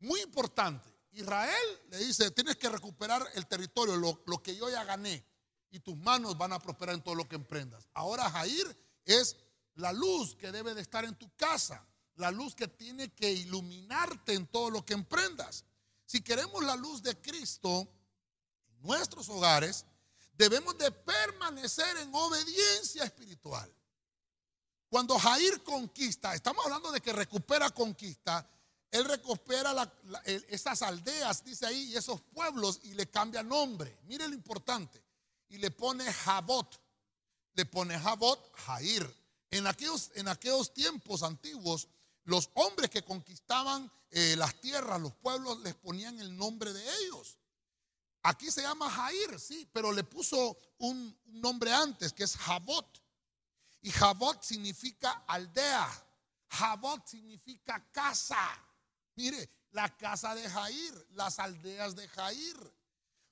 Muy 0.00 0.20
importante. 0.20 0.88
Israel 1.12 1.80
le 1.90 1.98
dice, 1.98 2.30
tienes 2.32 2.56
que 2.56 2.68
recuperar 2.68 3.24
el 3.34 3.46
territorio, 3.46 3.96
lo, 3.96 4.42
que 4.42 4.54
yo 4.54 4.68
ya 4.68 4.84
gané, 4.84 5.24
y 5.70 5.80
tus 5.80 5.96
manos 5.96 6.36
van 6.36 6.52
a 6.52 6.58
prosperar 6.58 6.96
en 6.96 7.02
todo 7.02 7.14
lo 7.14 7.28
que 7.28 7.36
emprendas. 7.36 7.88
Ahora 7.94 8.28
Jair 8.30 8.76
es 9.04 9.36
la 9.74 9.92
luz 9.92 10.34
que 10.34 10.50
debe 10.50 10.74
de 10.74 10.80
estar 10.80 11.04
en 11.04 11.14
tu 11.14 11.32
casa, 11.36 11.86
la 12.16 12.30
luz 12.30 12.54
que 12.54 12.68
tiene 12.68 13.12
que 13.14 13.30
iluminarte 13.30 14.34
en 14.34 14.46
todo 14.48 14.70
lo 14.70 14.84
que 14.84 14.94
emprendas. 14.94 15.64
Si 16.04 16.20
queremos 16.20 16.64
la 16.64 16.74
luz 16.74 17.02
de 17.02 17.20
Cristo 17.20 17.88
en 18.68 18.82
nuestros 18.82 19.28
hogares, 19.28 19.86
debemos 20.32 20.76
de 20.78 20.90
permanecer 20.90 21.96
en 21.98 22.10
obediencia 22.12 23.04
espiritual. 23.04 23.72
Cuando 24.90 25.16
Jair 25.16 25.62
conquista, 25.62 26.34
estamos 26.34 26.64
hablando 26.66 26.90
de 26.90 27.00
que 27.00 27.12
recupera 27.12 27.70
conquista, 27.70 28.44
él 28.90 29.04
recupera 29.04 29.72
esas 30.48 30.82
aldeas, 30.82 31.44
dice 31.44 31.64
ahí, 31.64 31.92
y 31.92 31.96
esos 31.96 32.20
pueblos 32.22 32.80
y 32.82 32.94
le 32.94 33.08
cambia 33.08 33.44
nombre. 33.44 34.00
Mire 34.06 34.26
lo 34.26 34.34
importante. 34.34 35.00
Y 35.48 35.58
le 35.58 35.70
pone 35.70 36.12
Jabot. 36.12 36.80
Le 37.54 37.66
pone 37.66 37.96
Jabot 37.96 38.52
Jair. 38.56 39.16
En 39.52 39.68
aquellos, 39.68 40.10
en 40.14 40.26
aquellos 40.26 40.74
tiempos 40.74 41.22
antiguos, 41.22 41.86
los 42.24 42.50
hombres 42.54 42.90
que 42.90 43.04
conquistaban 43.04 43.90
eh, 44.10 44.34
las 44.36 44.60
tierras, 44.60 45.00
los 45.00 45.14
pueblos, 45.14 45.60
les 45.60 45.74
ponían 45.76 46.18
el 46.18 46.36
nombre 46.36 46.72
de 46.72 46.82
ellos. 46.96 47.38
Aquí 48.22 48.50
se 48.50 48.62
llama 48.62 48.90
Jair, 48.90 49.38
sí, 49.38 49.68
pero 49.72 49.92
le 49.92 50.02
puso 50.02 50.58
un, 50.78 51.16
un 51.26 51.40
nombre 51.40 51.72
antes, 51.72 52.12
que 52.12 52.24
es 52.24 52.36
Jabot. 52.36 52.99
Y 53.82 53.90
Jabot 53.90 54.42
significa 54.42 55.24
aldea. 55.26 55.88
Jabot 56.48 57.06
significa 57.06 57.90
casa. 57.90 58.38
Mire, 59.16 59.48
la 59.72 59.96
casa 59.96 60.34
de 60.34 60.48
Jair, 60.48 61.06
las 61.12 61.38
aldeas 61.38 61.94
de 61.94 62.08
Jair. 62.08 62.74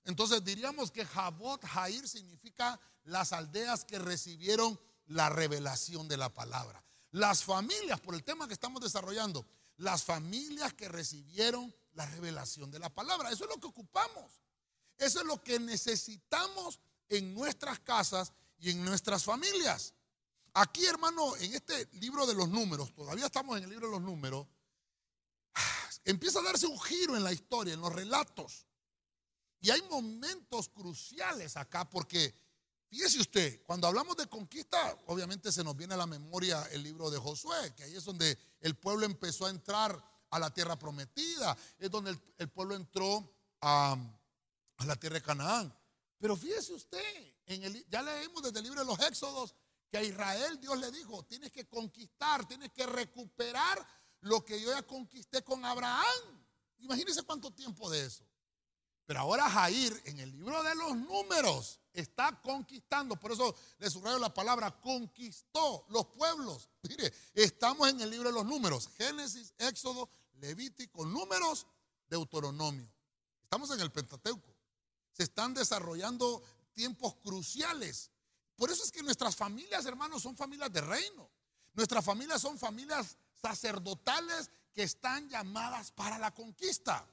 Entonces 0.05 0.43
diríamos 0.45 0.91
que 0.91 1.05
Jabot 1.05 1.65
Jair 1.65 2.09
significa 2.09 2.81
las 3.05 3.33
aldeas 3.33 3.85
que 3.85 3.99
recibieron 3.99 4.79
la 5.07 5.29
revelación 5.29 6.09
de 6.09 6.17
la 6.17 6.33
palabra. 6.33 6.83
Las 7.11 7.43
familias, 7.43 8.01
por 8.01 8.15
el 8.15 8.25
tema 8.25 8.47
que 8.47 8.55
estamos 8.55 8.81
desarrollando, 8.83 9.47
las 9.77 10.05
familias 10.05 10.75
que 10.75 10.89
recibieron 10.89 11.75
la 11.95 12.07
revelación 12.07 12.71
de 12.71 12.79
la 12.79 12.89
palabra. 12.89 13.31
Eso 13.31 13.45
es 13.45 13.51
lo 13.51 13.61
que 13.61 13.67
ocupamos. 13.67 14.43
Eso 14.99 15.21
es 15.21 15.27
lo 15.27 15.43
que 15.43 15.59
necesitamos 15.59 16.81
en 17.09 17.35
nuestras 17.35 17.79
casas 17.81 18.33
y 18.59 18.71
en 18.71 18.85
nuestras 18.85 19.25
familias. 19.25 19.95
Aquí, 20.61 20.85
hermano, 20.87 21.37
en 21.37 21.55
este 21.55 21.89
libro 22.01 22.27
de 22.27 22.35
los 22.35 22.49
números, 22.49 22.93
todavía 22.93 23.27
estamos 23.27 23.57
en 23.57 23.63
el 23.63 23.71
libro 23.71 23.87
de 23.87 23.93
los 23.93 24.03
números, 24.03 24.45
empieza 26.05 26.41
a 26.41 26.43
darse 26.43 26.67
un 26.67 26.81
giro 26.81 27.17
en 27.17 27.23
la 27.23 27.33
historia, 27.33 27.75
en 27.75 27.81
los 27.81 27.93
relatos. 27.93 28.67
Y 29.61 29.71
hay 29.71 29.81
momentos 29.83 30.69
cruciales 30.69 31.57
acá 31.57 31.89
porque, 31.89 32.35
fíjese 32.89 33.21
usted, 33.21 33.63
cuando 33.67 33.87
hablamos 33.87 34.17
de 34.17 34.27
conquista, 34.27 34.99
obviamente 35.07 35.53
se 35.53 35.63
nos 35.63 35.77
viene 35.77 35.95
a 35.95 35.99
la 35.99 36.09
memoria 36.09 36.61
el 36.73 36.83
libro 36.83 37.09
de 37.09 37.19
Josué, 37.19 37.73
que 37.77 37.85
ahí 37.85 37.95
es 37.95 38.05
donde 38.05 38.37
el 38.59 38.75
pueblo 38.75 39.07
empezó 39.07 39.47
a 39.47 39.51
entrar 39.51 40.05
a 40.29 40.39
la 40.41 40.53
tierra 40.53 40.77
prometida, 40.77 41.57
es 41.79 41.89
donde 41.89 42.19
el, 42.37 42.49
pueblo 42.49 42.75
entró 42.75 43.33
a, 43.61 43.97
la 44.85 44.97
tierra 44.97 45.21
de 45.21 45.23
Canaán. 45.23 45.73
Pero 46.19 46.37
fíjese 46.37 46.73
usted, 46.73 47.37
ya 47.89 48.03
leímos 48.03 48.43
desde 48.43 48.59
el 48.59 48.65
libro 48.65 48.81
de 48.81 48.87
los 48.87 48.99
Éxodos 49.07 49.55
que 49.91 49.99
a 49.99 50.03
Israel 50.03 50.61
Dios 50.61 50.79
le 50.79 50.91
dijo, 50.91 51.25
tienes 51.25 51.51
que 51.51 51.67
conquistar, 51.67 52.47
tienes 52.47 52.71
que 52.73 52.87
recuperar 52.87 53.87
lo 54.21 54.45
que 54.45 54.61
yo 54.61 54.71
ya 54.71 54.83
conquisté 54.83 55.43
con 55.43 55.65
Abraham. 55.65 56.45
Imagínense 56.79 57.23
cuánto 57.23 57.51
tiempo 57.51 57.89
de 57.91 58.05
eso. 58.07 58.25
Pero 59.07 59.21
ahora 59.21 59.49
Jair 59.49 60.03
en 60.05 60.21
el 60.21 60.31
libro 60.33 60.63
de 60.63 60.75
los 60.75 60.95
números 60.95 61.81
está 61.95 62.39
conquistando. 62.43 63.17
Por 63.17 63.33
eso 63.33 63.55
le 63.79 63.89
subrayo 63.89 64.19
la 64.19 64.35
palabra 64.35 64.79
conquistó 64.81 65.87
los 65.89 66.07
pueblos. 66.09 66.69
Mire, 66.83 67.13
estamos 67.33 67.89
en 67.89 68.03
el 68.03 68.11
libro 68.11 68.29
de 68.29 68.35
los 68.35 68.45
números. 68.45 68.91
Génesis, 68.99 69.55
Éxodo, 69.57 70.11
Levítico, 70.35 71.07
números, 71.07 71.67
Deuteronomio. 72.07 72.87
Estamos 73.45 73.71
en 73.71 73.81
el 73.81 73.91
Pentateuco. 73.91 74.55
Se 75.13 75.23
están 75.23 75.55
desarrollando 75.55 76.43
tiempos 76.75 77.15
cruciales. 77.17 78.11
Por 78.59 78.73
eso 78.73 78.83
es 78.83 78.91
que 78.91 79.05
nuestras 79.05 79.37
familias, 79.37 79.87
hermanos, 79.87 80.21
son 80.21 80.37
familias 80.37 80.73
de 80.73 80.81
reino. 80.81 81.31
Nuestras 81.75 82.05
familias 82.05 82.43
son 82.43 82.59
familias 82.59 83.17
sacerdotales 83.41 84.51
que 84.75 84.83
están 84.83 85.29
llamadas 85.29 85.93
para 85.93 86.19
la 86.19 86.35
conquista. 86.35 87.07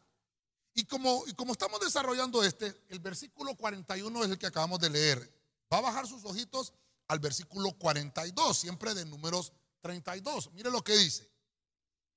Y 0.74 0.86
como, 0.86 1.24
estamos 1.28 1.80
desarrollando 1.80 2.44
este, 2.44 2.86
el 2.90 2.98
versículo 3.00 3.56
41 3.56 4.24
es 4.24 4.32
el 4.32 4.40
que 4.40 4.48
acabamos 4.48 4.80
de 4.80 4.90
leer. 4.90 5.40
Va 5.72 5.78
a 5.78 5.82
bajar 5.82 6.08
sus 6.08 6.26
ojitos 6.26 6.74
al 7.08 7.20
versículo 7.20 7.74
42, 7.74 8.58
siempre 8.58 8.96
de 8.96 9.06
números 9.06 9.54
32. 9.82 10.52
Mire 10.54 10.72
lo 10.72 10.84
que 10.84 10.98
dice. 10.98 11.30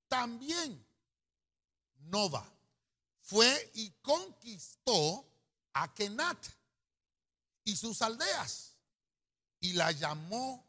También 0.09 0.83
Nova 1.99 2.51
fue 3.21 3.71
y 3.75 3.91
conquistó 4.01 5.31
a 5.75 5.93
Kenat 5.93 6.47
y 7.65 7.77
sus 7.77 8.01
aldeas 8.01 8.78
y 9.61 9.73
la 9.73 9.93
llamó 9.93 10.65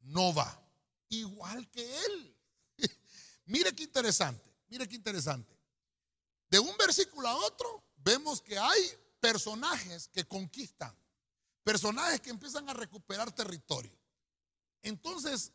Nova, 0.00 0.60
igual 1.08 1.68
que 1.70 2.04
él. 2.04 2.36
Mire 3.46 3.74
qué 3.74 3.84
interesante, 3.84 4.42
mire 4.68 4.88
qué 4.88 4.96
interesante. 4.96 5.52
De 6.48 6.58
un 6.58 6.76
versículo 6.76 7.28
a 7.28 7.36
otro 7.36 7.82
vemos 7.96 8.40
que 8.40 8.58
hay 8.58 8.80
personajes 9.20 10.08
que 10.08 10.24
conquistan, 10.24 10.94
personajes 11.62 12.20
que 12.20 12.30
empiezan 12.30 12.68
a 12.68 12.74
recuperar 12.74 13.32
territorio. 13.32 13.92
Entonces, 14.82 15.52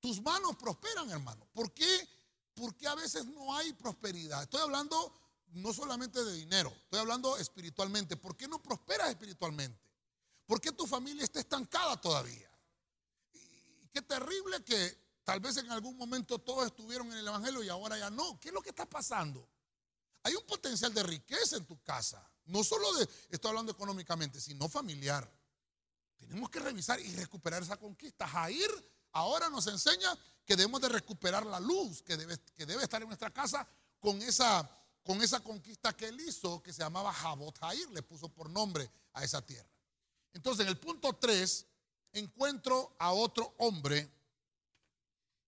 tus 0.00 0.22
manos 0.22 0.56
prosperan, 0.56 1.10
hermano. 1.10 1.46
¿Por 1.52 1.72
qué? 1.72 2.08
Porque 2.54 2.86
a 2.86 2.94
veces 2.94 3.26
no 3.26 3.54
hay 3.54 3.72
prosperidad. 3.74 4.42
Estoy 4.42 4.60
hablando 4.60 5.12
no 5.52 5.72
solamente 5.72 6.22
de 6.24 6.34
dinero, 6.34 6.72
estoy 6.84 7.00
hablando 7.00 7.36
espiritualmente. 7.36 8.16
¿Por 8.16 8.36
qué 8.36 8.48
no 8.48 8.62
prosperas 8.62 9.10
espiritualmente? 9.10 9.78
¿Por 10.50 10.60
qué 10.60 10.72
tu 10.72 10.84
familia 10.84 11.22
está 11.22 11.38
estancada 11.38 12.00
todavía? 12.00 12.50
Y 13.82 13.86
qué 13.92 14.02
terrible 14.02 14.64
que 14.64 14.98
Tal 15.30 15.38
vez 15.38 15.56
en 15.58 15.70
algún 15.70 15.96
momento 15.96 16.40
todos 16.40 16.66
estuvieron 16.66 17.06
en 17.12 17.18
el 17.18 17.28
Evangelio 17.28 17.62
y 17.62 17.68
ahora 17.68 17.96
ya 17.96 18.10
no. 18.10 18.40
¿Qué 18.40 18.48
es 18.48 18.54
lo 18.54 18.60
que 18.60 18.70
está 18.70 18.84
pasando? 18.84 19.48
Hay 20.24 20.34
un 20.34 20.42
potencial 20.44 20.92
de 20.92 21.04
riqueza 21.04 21.56
en 21.56 21.66
tu 21.66 21.80
casa. 21.84 22.28
No 22.46 22.64
solo 22.64 22.92
de, 22.94 23.08
estoy 23.28 23.50
hablando 23.50 23.70
económicamente, 23.70 24.40
sino 24.40 24.68
familiar. 24.68 25.32
Tenemos 26.16 26.50
que 26.50 26.58
revisar 26.58 26.98
y 26.98 27.14
recuperar 27.14 27.62
esa 27.62 27.76
conquista. 27.76 28.26
Jair 28.26 28.70
ahora 29.12 29.48
nos 29.50 29.68
enseña 29.68 30.18
que 30.44 30.56
debemos 30.56 30.80
de 30.80 30.88
recuperar 30.88 31.46
la 31.46 31.60
luz 31.60 32.02
que 32.02 32.16
debe, 32.16 32.82
estar 32.82 33.00
en 33.00 33.06
nuestra 33.06 33.32
casa 33.32 33.64
con 34.00 34.20
esa, 34.22 34.68
con 35.04 35.22
esa 35.22 35.38
conquista 35.38 35.96
que 35.96 36.08
él 36.08 36.20
hizo, 36.22 36.60
que 36.60 36.72
se 36.72 36.82
llamaba 36.82 37.12
Jabot 37.12 37.56
Jair, 37.56 37.88
le 37.90 38.02
puso 38.02 38.28
por 38.28 38.50
nombre 38.50 38.90
a 39.12 39.22
esa 39.22 39.40
tierra. 39.40 39.69
Entonces, 40.32 40.64
en 40.64 40.68
el 40.68 40.78
punto 40.78 41.12
3, 41.12 41.66
encuentro 42.12 42.94
a 42.98 43.12
otro 43.12 43.54
hombre 43.58 44.10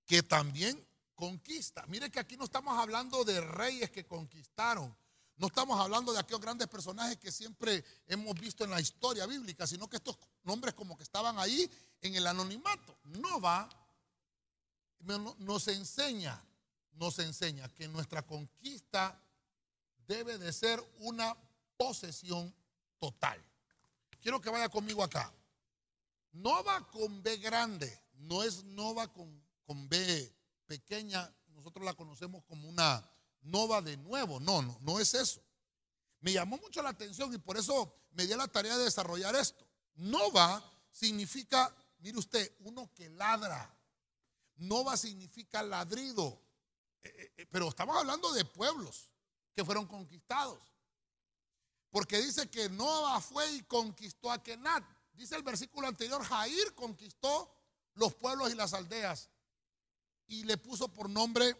que 0.06 0.22
también 0.22 0.84
conquista. 1.14 1.84
Mire 1.86 2.10
que 2.10 2.20
aquí 2.20 2.36
no 2.36 2.44
estamos 2.44 2.78
hablando 2.78 3.24
de 3.24 3.40
reyes 3.40 3.90
que 3.90 4.06
conquistaron, 4.06 4.94
no 5.36 5.46
estamos 5.46 5.78
hablando 5.80 6.12
de 6.12 6.20
aquellos 6.20 6.40
grandes 6.40 6.68
personajes 6.68 7.16
que 7.16 7.32
siempre 7.32 7.84
hemos 8.06 8.38
visto 8.38 8.64
en 8.64 8.70
la 8.70 8.80
historia 8.80 9.26
bíblica, 9.26 9.66
sino 9.66 9.88
que 9.88 9.96
estos 9.96 10.18
nombres 10.44 10.74
como 10.74 10.96
que 10.96 11.02
estaban 11.02 11.38
ahí 11.38 11.70
en 12.00 12.14
el 12.14 12.26
anonimato. 12.26 12.98
Nova 13.04 13.68
nos 15.38 15.68
enseña, 15.68 16.40
nos 16.92 17.18
enseña 17.18 17.68
que 17.70 17.88
nuestra 17.88 18.22
conquista 18.22 19.20
debe 20.06 20.38
de 20.38 20.52
ser 20.52 20.80
una 20.98 21.36
posesión 21.76 22.54
total. 22.98 23.42
Quiero 24.22 24.40
que 24.40 24.50
vaya 24.50 24.68
conmigo 24.68 25.02
acá. 25.02 25.34
Nova 26.30 26.88
con 26.90 27.22
B 27.22 27.36
grande, 27.38 28.00
no 28.14 28.42
es 28.42 28.64
Nova 28.64 29.12
con, 29.12 29.44
con 29.64 29.88
B 29.88 30.34
pequeña, 30.66 31.30
nosotros 31.48 31.84
la 31.84 31.92
conocemos 31.92 32.42
como 32.44 32.68
una 32.68 33.06
Nova 33.42 33.82
de 33.82 33.96
nuevo, 33.96 34.38
no, 34.38 34.62
no, 34.62 34.78
no 34.80 35.00
es 35.00 35.14
eso. 35.14 35.42
Me 36.20 36.32
llamó 36.32 36.56
mucho 36.58 36.80
la 36.80 36.90
atención 36.90 37.34
y 37.34 37.38
por 37.38 37.56
eso 37.56 37.92
me 38.12 38.24
di 38.24 38.34
la 38.36 38.46
tarea 38.46 38.78
de 38.78 38.84
desarrollar 38.84 39.34
esto. 39.34 39.66
Nova 39.96 40.64
significa, 40.92 41.74
mire 41.98 42.18
usted, 42.18 42.56
uno 42.60 42.90
que 42.94 43.10
ladra. 43.10 43.76
Nova 44.56 44.96
significa 44.96 45.62
ladrido. 45.62 46.40
Eh, 47.02 47.08
eh, 47.08 47.32
eh, 47.38 47.46
pero 47.50 47.68
estamos 47.68 47.96
hablando 47.96 48.32
de 48.32 48.44
pueblos 48.44 49.10
que 49.54 49.64
fueron 49.64 49.86
conquistados. 49.86 50.71
Porque 51.92 52.22
dice 52.22 52.48
que 52.48 52.70
Nova 52.70 53.20
fue 53.20 53.52
y 53.52 53.62
conquistó 53.64 54.32
a 54.32 54.42
Kenat. 54.42 54.82
Dice 55.12 55.36
el 55.36 55.42
versículo 55.42 55.86
anterior, 55.86 56.24
Jair 56.24 56.74
conquistó 56.74 57.54
los 57.94 58.14
pueblos 58.14 58.50
y 58.50 58.54
las 58.54 58.72
aldeas 58.72 59.28
y 60.26 60.44
le 60.44 60.56
puso 60.56 60.88
por 60.88 61.10
nombre 61.10 61.54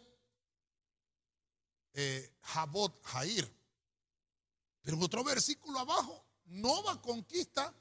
eh, 1.93 2.35
Jabot, 2.41 2.99
Jair. 3.05 3.55
Pero 4.81 4.99
otro 4.99 5.23
versículo 5.23 5.79
abajo, 5.79 6.25
Nova 6.47 7.01
conquista 7.03 7.75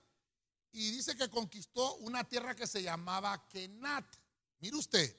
y 0.74 0.92
dice 0.92 1.16
que 1.16 1.30
conquistó 1.30 1.96
una 1.96 2.26
tierra 2.26 2.54
que 2.54 2.68
se 2.68 2.84
llamaba 2.84 3.48
Kenat. 3.48 4.06
Mire 4.60 4.76
usted, 4.76 5.18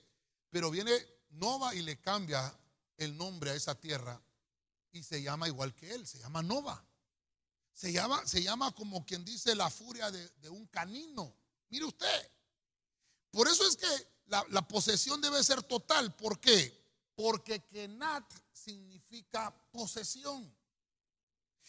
pero 0.51 0.71
viene 0.71 0.93
Nova 1.31 1.75
y 1.75 1.81
le 1.81 1.99
cambia 1.99 2.55
el 2.99 3.17
nombre 3.17 3.53
a 3.53 3.55
esa 3.55 3.75
tierra 3.75 4.23
y 4.91 5.03
se 5.03 5.23
llama 5.23 5.49
igual 5.49 5.75
que 5.75 5.95
él, 5.95 6.07
se 6.07 6.19
llama 6.19 6.43
Nova. 6.43 6.87
Se 7.73 7.93
llama, 7.93 8.27
se 8.27 8.43
llama 8.43 8.73
como 8.73 9.05
quien 9.05 9.25
dice 9.25 9.55
la 9.55 9.71
furia 9.71 10.11
de, 10.11 10.49
un 10.49 10.67
canino. 10.67 11.35
Mire 11.71 11.87
usted. 11.87 12.31
Por 13.31 13.49
eso 13.49 13.67
es 13.67 13.77
que 13.77 14.09
la, 14.27 14.45
la, 14.51 14.67
posesión 14.67 15.21
debe 15.21 15.43
ser 15.43 15.63
total. 15.63 16.15
¿Por 16.15 16.39
qué? 16.39 16.81
Porque 17.15 17.61
Kenat 17.65 18.31
significa 18.53 19.55
posesión. 19.73 20.55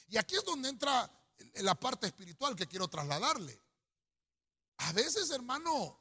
Y 0.10 0.18
aquí 0.18 0.36
es 0.36 0.44
donde 0.44 0.70
entra 0.70 1.10
la 1.56 1.76
parte 1.76 2.08
espiritual 2.08 2.56
que 2.56 2.68
quiero 2.68 2.88
trasladarle. 2.88 3.60
A 4.78 4.92
veces, 4.92 5.30
hermano, 5.32 5.98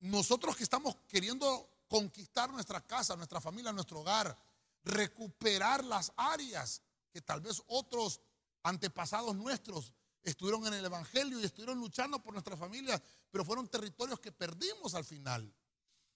nosotros 0.00 0.56
que 0.56 0.64
estamos 0.64 0.96
queriendo 1.08 1.68
conquistar 1.88 2.50
nuestra 2.50 2.80
casa, 2.80 3.16
nuestra 3.16 3.40
familia, 3.40 3.72
nuestro 3.72 4.00
hogar, 4.00 4.36
recuperar 4.84 5.84
las 5.84 6.12
áreas 6.16 6.82
que 7.10 7.20
tal 7.20 7.40
vez 7.40 7.62
otros 7.66 8.20
antepasados 8.64 9.36
nuestros 9.36 9.92
estuvieron 10.22 10.66
en 10.66 10.74
el 10.74 10.84
Evangelio 10.84 11.38
y 11.38 11.44
estuvieron 11.44 11.78
luchando 11.78 12.20
por 12.20 12.32
nuestra 12.32 12.56
familia, 12.56 13.00
pero 13.30 13.44
fueron 13.44 13.68
territorios 13.68 14.18
que 14.18 14.32
perdimos 14.32 14.94
al 14.94 15.04
final. 15.04 15.54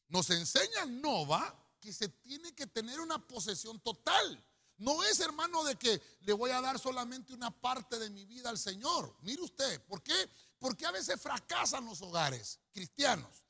Nos 0.08 0.30
enseña 0.30 0.86
Nova 0.86 1.54
que 1.78 1.92
se 1.92 2.08
tiene 2.08 2.54
que 2.54 2.66
tener 2.66 2.98
una 3.00 3.24
posesión 3.24 3.78
total. 3.80 4.44
No 4.78 5.02
es, 5.04 5.20
hermano, 5.20 5.62
de 5.64 5.76
que 5.76 6.00
le 6.20 6.32
voy 6.32 6.50
a 6.50 6.60
dar 6.60 6.78
solamente 6.78 7.34
una 7.34 7.50
parte 7.50 7.98
de 7.98 8.10
mi 8.10 8.24
vida 8.24 8.48
al 8.48 8.58
Señor. 8.58 9.14
Mire 9.20 9.42
usted, 9.42 9.82
¿por 9.84 10.02
qué? 10.02 10.30
Porque 10.58 10.86
a 10.86 10.90
veces 10.90 11.20
fracasan 11.20 11.84
los 11.84 12.00
hogares 12.00 12.58
cristianos. 12.72 13.44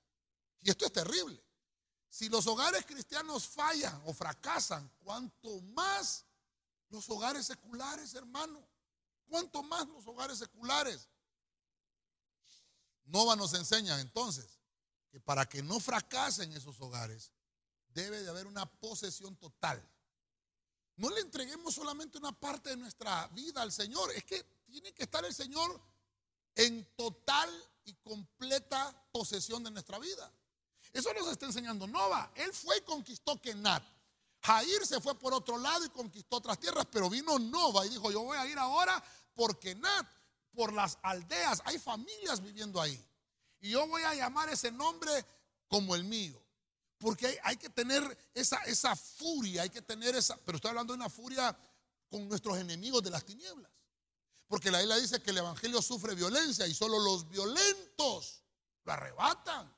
Y 0.60 0.70
esto 0.70 0.86
es 0.86 0.92
terrible. 0.92 1.42
Si 2.08 2.28
los 2.28 2.46
hogares 2.46 2.84
cristianos 2.84 3.46
fallan 3.46 4.02
o 4.06 4.12
fracasan, 4.12 4.90
¿cuánto 5.04 5.60
más 5.60 6.24
los 6.88 7.08
hogares 7.10 7.46
seculares, 7.46 8.14
hermano? 8.14 8.66
¿Cuánto 9.28 9.62
más 9.62 9.86
los 9.88 10.06
hogares 10.06 10.38
seculares? 10.38 11.08
Nova 13.04 13.36
nos 13.36 13.54
enseña 13.54 14.00
entonces 14.00 14.58
que 15.10 15.20
para 15.20 15.48
que 15.48 15.62
no 15.62 15.80
fracasen 15.80 16.52
esos 16.52 16.80
hogares, 16.80 17.32
debe 17.88 18.22
de 18.22 18.28
haber 18.28 18.46
una 18.46 18.66
posesión 18.66 19.36
total. 19.36 19.82
No 20.96 21.10
le 21.10 21.20
entreguemos 21.20 21.74
solamente 21.74 22.18
una 22.18 22.32
parte 22.32 22.70
de 22.70 22.76
nuestra 22.76 23.26
vida 23.28 23.62
al 23.62 23.72
Señor, 23.72 24.10
es 24.12 24.24
que 24.24 24.42
tiene 24.66 24.92
que 24.92 25.04
estar 25.04 25.24
el 25.24 25.34
Señor 25.34 25.80
en 26.54 26.84
total 26.96 27.48
y 27.84 27.94
completa 27.94 29.08
posesión 29.12 29.62
de 29.62 29.70
nuestra 29.70 29.98
vida. 29.98 30.30
Eso 30.92 31.12
nos 31.14 31.28
está 31.28 31.46
enseñando 31.46 31.86
Nova. 31.86 32.32
Él 32.34 32.52
fue 32.52 32.78
y 32.78 32.80
conquistó 32.82 33.40
Kenat. 33.40 33.82
Jair 34.40 34.86
se 34.86 35.00
fue 35.00 35.14
por 35.16 35.34
otro 35.34 35.58
lado 35.58 35.84
y 35.84 35.90
conquistó 35.90 36.36
otras 36.36 36.58
tierras, 36.58 36.86
pero 36.90 37.10
vino 37.10 37.38
Nova 37.38 37.84
y 37.86 37.90
dijo, 37.90 38.10
yo 38.10 38.22
voy 38.22 38.36
a 38.36 38.46
ir 38.46 38.58
ahora 38.58 39.02
por 39.38 39.56
Kenat, 39.60 40.04
por 40.52 40.72
las 40.72 40.98
aldeas. 41.00 41.62
Hay 41.64 41.78
familias 41.78 42.42
viviendo 42.42 42.80
ahí. 42.80 43.00
Y 43.60 43.70
yo 43.70 43.86
voy 43.86 44.02
a 44.02 44.12
llamar 44.12 44.48
ese 44.48 44.72
nombre 44.72 45.24
como 45.68 45.94
el 45.94 46.02
mío. 46.02 46.42
Porque 46.98 47.38
hay, 47.44 47.56
que 47.56 47.70
tener 47.70 48.02
esa, 48.34 48.56
esa 48.64 48.96
furia, 48.96 49.62
hay 49.62 49.70
que 49.70 49.80
tener 49.80 50.16
esa, 50.16 50.36
pero 50.38 50.56
estoy 50.56 50.70
hablando 50.70 50.92
de 50.92 50.96
una 50.96 51.08
furia 51.08 51.56
con 52.10 52.28
nuestros 52.28 52.58
enemigos 52.58 53.00
de 53.04 53.10
las 53.10 53.24
tinieblas. 53.24 53.70
Porque 54.48 54.72
la 54.72 54.82
isla 54.82 54.96
dice 54.96 55.22
que 55.22 55.30
el 55.30 55.38
Evangelio 55.38 55.80
sufre 55.82 56.16
violencia 56.16 56.66
y 56.66 56.74
solo 56.74 56.98
los 56.98 57.28
violentos 57.28 58.42
lo 58.82 58.92
arrebatan. 58.92 59.72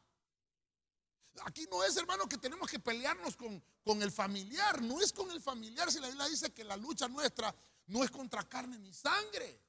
Aquí 1.44 1.66
no 1.70 1.84
es, 1.84 1.94
hermano, 1.98 2.26
que 2.26 2.38
tenemos 2.38 2.66
que 2.66 2.78
pelearnos 2.78 3.36
con, 3.36 3.62
con 3.84 4.00
el 4.00 4.10
familiar. 4.10 4.80
No 4.80 5.02
es 5.02 5.12
con 5.12 5.30
el 5.30 5.42
familiar 5.42 5.92
si 5.92 6.00
la 6.00 6.06
Biblia 6.06 6.28
dice 6.28 6.50
que 6.54 6.64
la 6.64 6.78
lucha 6.78 7.08
nuestra 7.08 7.54
no 7.90 8.04
es 8.04 8.10
contra 8.10 8.48
carne 8.48 8.78
ni 8.78 8.92
sangre, 8.92 9.60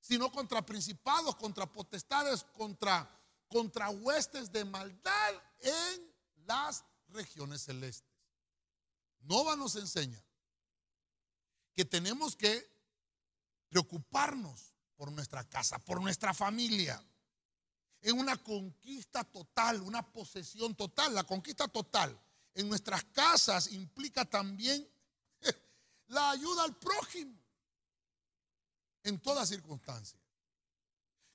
sino 0.00 0.30
contra 0.32 0.66
principados, 0.66 1.36
contra 1.36 1.64
potestades, 1.64 2.42
contra, 2.52 3.08
contra 3.46 3.88
huestes 3.88 4.50
de 4.50 4.64
maldad 4.64 5.34
en 5.60 6.12
las 6.44 6.84
regiones 7.08 7.62
celestes. 7.62 8.10
Nova 9.20 9.54
nos 9.54 9.76
enseña 9.76 10.20
que 11.72 11.84
tenemos 11.84 12.34
que 12.34 12.68
preocuparnos 13.68 14.74
por 14.96 15.12
nuestra 15.12 15.48
casa, 15.48 15.78
por 15.78 16.00
nuestra 16.00 16.34
familia, 16.34 17.00
en 18.00 18.18
una 18.18 18.36
conquista 18.42 19.22
total, 19.22 19.80
una 19.82 20.02
posesión 20.12 20.74
total. 20.74 21.14
La 21.14 21.22
conquista 21.22 21.68
total 21.68 22.20
en 22.54 22.68
nuestras 22.68 23.04
casas 23.04 23.70
implica 23.70 24.24
también 24.24 24.86
la 26.08 26.32
ayuda 26.32 26.64
al 26.64 26.76
prójimo 26.76 27.41
en 29.04 29.18
todas 29.20 29.48
circunstancias. 29.48 30.20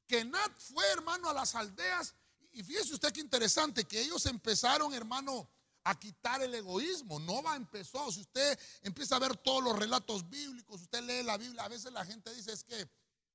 Que 0.07 0.23
Nat 0.23 0.59
fue, 0.59 0.85
hermano, 0.91 1.29
a 1.29 1.33
las 1.33 1.55
aldeas 1.55 2.13
y 2.57 2.63
fíjese 2.63 2.95
usted 2.95 3.11
qué 3.11 3.21
interesante, 3.21 3.85
que 3.85 4.01
ellos 4.01 4.25
empezaron, 4.25 4.91
hermano, 4.91 5.47
a 5.83 5.97
quitar 5.99 6.41
el 6.41 6.55
egoísmo. 6.55 7.19
Nova 7.19 7.55
empezó, 7.55 8.11
si 8.11 8.21
usted 8.21 8.57
empieza 8.81 9.15
a 9.15 9.19
ver 9.19 9.37
todos 9.37 9.63
los 9.63 9.77
relatos 9.77 10.27
bíblicos, 10.27 10.81
usted 10.81 11.03
lee 11.03 11.21
la 11.23 11.37
Biblia, 11.37 11.63
a 11.63 11.67
veces 11.67 11.91
la 11.93 12.03
gente 12.03 12.33
dice 12.33 12.51
es 12.51 12.63
que 12.63 12.89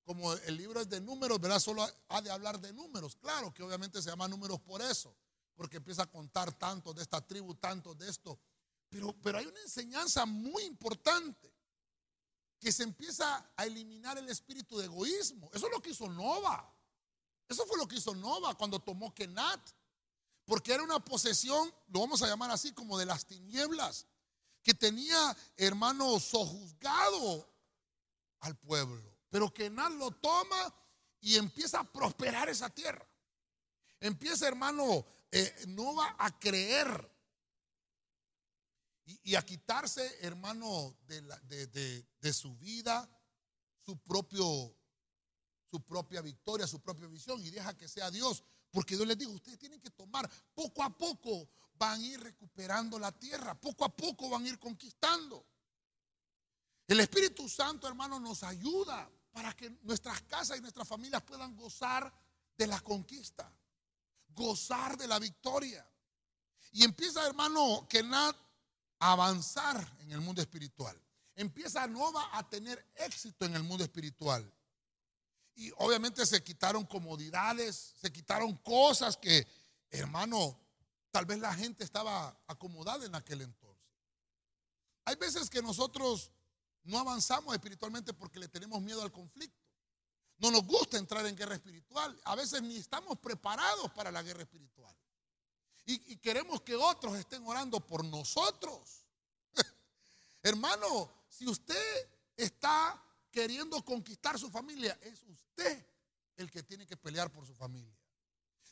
como 0.04 0.32
el 0.32 0.56
libro 0.56 0.80
es 0.80 0.88
de 0.88 1.00
números, 1.00 1.40
¿verdad? 1.40 1.60
Solo 1.60 1.88
ha 2.08 2.20
de 2.20 2.32
hablar 2.32 2.60
de 2.60 2.72
números. 2.72 3.14
Claro 3.14 3.54
que 3.54 3.62
obviamente 3.62 4.02
se 4.02 4.10
llama 4.10 4.26
números 4.26 4.60
por 4.60 4.82
eso, 4.82 5.16
porque 5.54 5.76
empieza 5.76 6.02
a 6.02 6.10
contar 6.10 6.52
tanto 6.52 6.92
de 6.92 7.02
esta 7.02 7.24
tribu, 7.24 7.54
tanto 7.54 7.94
de 7.94 8.10
esto. 8.10 8.40
Pero, 8.88 9.14
pero 9.22 9.38
hay 9.38 9.46
una 9.46 9.60
enseñanza 9.60 10.26
muy 10.26 10.64
importante, 10.64 11.51
que 12.62 12.70
se 12.70 12.84
empieza 12.84 13.44
a 13.56 13.66
eliminar 13.66 14.16
el 14.18 14.28
espíritu 14.28 14.78
de 14.78 14.84
egoísmo. 14.84 15.50
Eso 15.52 15.66
es 15.66 15.72
lo 15.72 15.82
que 15.82 15.90
hizo 15.90 16.08
Nova. 16.08 16.72
Eso 17.48 17.66
fue 17.66 17.76
lo 17.76 17.88
que 17.88 17.96
hizo 17.96 18.14
Nova 18.14 18.54
cuando 18.54 18.78
tomó 18.78 19.12
Kenat. 19.12 19.60
Porque 20.44 20.72
era 20.72 20.84
una 20.84 21.04
posesión, 21.04 21.74
lo 21.88 21.98
vamos 21.98 22.22
a 22.22 22.28
llamar 22.28 22.52
así, 22.52 22.72
como 22.72 22.96
de 22.96 23.06
las 23.06 23.26
tinieblas, 23.26 24.06
que 24.62 24.74
tenía, 24.74 25.36
hermano, 25.56 26.20
sojuzgado 26.20 27.52
al 28.38 28.56
pueblo. 28.56 29.12
Pero 29.28 29.52
Kenat 29.52 29.94
lo 29.94 30.12
toma 30.12 30.72
y 31.20 31.38
empieza 31.38 31.80
a 31.80 31.92
prosperar 31.92 32.48
esa 32.48 32.70
tierra. 32.70 33.04
Empieza, 33.98 34.46
hermano, 34.46 35.04
eh, 35.32 35.64
Nova 35.66 36.14
a 36.16 36.38
creer 36.38 37.11
y, 39.04 39.34
a 39.34 39.42
quitarse, 39.44 40.18
hermano, 40.20 40.96
de, 41.06 42.06
de, 42.20 42.32
su 42.32 42.56
vida, 42.56 43.08
su, 43.84 43.98
propio, 43.98 44.76
su 45.70 45.84
propia 45.84 46.20
victoria, 46.20 46.66
su 46.66 46.80
propia 46.80 47.08
visión 47.08 47.42
y 47.44 47.50
deja 47.50 47.76
que 47.76 47.88
sea 47.88 48.10
Dios. 48.10 48.44
Porque 48.70 48.96
yo 48.96 49.04
les 49.04 49.18
digo, 49.18 49.32
ustedes 49.32 49.58
tienen 49.58 49.80
que 49.80 49.90
tomar, 49.90 50.30
poco 50.54 50.82
a 50.82 50.96
poco 50.96 51.48
van 51.74 52.00
a 52.00 52.06
ir 52.06 52.20
recuperando 52.20 52.98
la 52.98 53.12
tierra, 53.12 53.60
poco 53.60 53.84
a 53.84 53.94
poco 53.94 54.30
van 54.30 54.44
a 54.44 54.48
ir 54.48 54.58
conquistando. 54.58 55.46
El 56.86 57.00
Espíritu 57.00 57.48
Santo, 57.48 57.88
hermano, 57.88 58.20
nos 58.20 58.42
ayuda 58.42 59.10
para 59.32 59.52
que 59.54 59.70
nuestras 59.82 60.22
casas 60.22 60.58
y 60.58 60.60
nuestras 60.60 60.86
familias 60.86 61.22
puedan 61.22 61.56
gozar 61.56 62.12
de 62.56 62.66
la 62.66 62.80
conquista, 62.80 63.52
gozar 64.28 64.96
de 64.96 65.08
la 65.08 65.18
victoria. 65.18 65.86
Y 66.72 66.84
empieza, 66.84 67.26
hermano, 67.26 67.86
que 67.88 68.02
nada 68.02 68.34
avanzar 69.10 69.96
en 70.00 70.12
el 70.12 70.20
mundo 70.20 70.40
espiritual. 70.40 70.96
Empieza 71.34 71.88
Nova 71.88 72.28
a 72.32 72.48
tener 72.48 72.86
éxito 72.94 73.44
en 73.44 73.56
el 73.56 73.64
mundo 73.64 73.82
espiritual. 73.82 74.48
Y 75.54 75.72
obviamente 75.78 76.24
se 76.24 76.42
quitaron 76.42 76.86
comodidades, 76.86 77.94
se 78.00 78.12
quitaron 78.12 78.56
cosas 78.58 79.16
que, 79.16 79.46
hermano, 79.90 80.56
tal 81.10 81.26
vez 81.26 81.40
la 81.40 81.52
gente 81.52 81.82
estaba 81.82 82.40
acomodada 82.46 83.04
en 83.04 83.14
aquel 83.16 83.40
entonces. 83.40 83.82
Hay 85.04 85.16
veces 85.16 85.50
que 85.50 85.62
nosotros 85.62 86.30
no 86.84 86.96
avanzamos 86.98 87.52
espiritualmente 87.54 88.14
porque 88.14 88.38
le 88.38 88.46
tenemos 88.46 88.80
miedo 88.80 89.02
al 89.02 89.10
conflicto. 89.10 89.58
No 90.38 90.52
nos 90.52 90.64
gusta 90.64 90.96
entrar 90.96 91.26
en 91.26 91.36
guerra 91.36 91.56
espiritual. 91.56 92.20
A 92.24 92.36
veces 92.36 92.62
ni 92.62 92.76
estamos 92.76 93.18
preparados 93.18 93.90
para 93.92 94.12
la 94.12 94.22
guerra 94.22 94.42
espiritual. 94.42 94.96
Y, 95.84 96.16
queremos 96.18 96.62
que 96.62 96.76
otros 96.76 97.16
estén 97.16 97.46
orando 97.46 97.80
por 97.80 98.04
nosotros. 98.04 99.04
Hermano, 100.42 101.12
si 101.28 101.48
usted 101.48 102.08
está 102.36 103.02
queriendo 103.30 103.84
conquistar 103.84 104.38
su 104.38 104.50
familia, 104.50 104.98
es 105.02 105.22
usted 105.24 105.86
el 106.36 106.50
que 106.50 106.62
tiene 106.62 106.86
que 106.86 106.96
pelear 106.96 107.32
por 107.32 107.46
su 107.46 107.54
familia. 107.54 107.96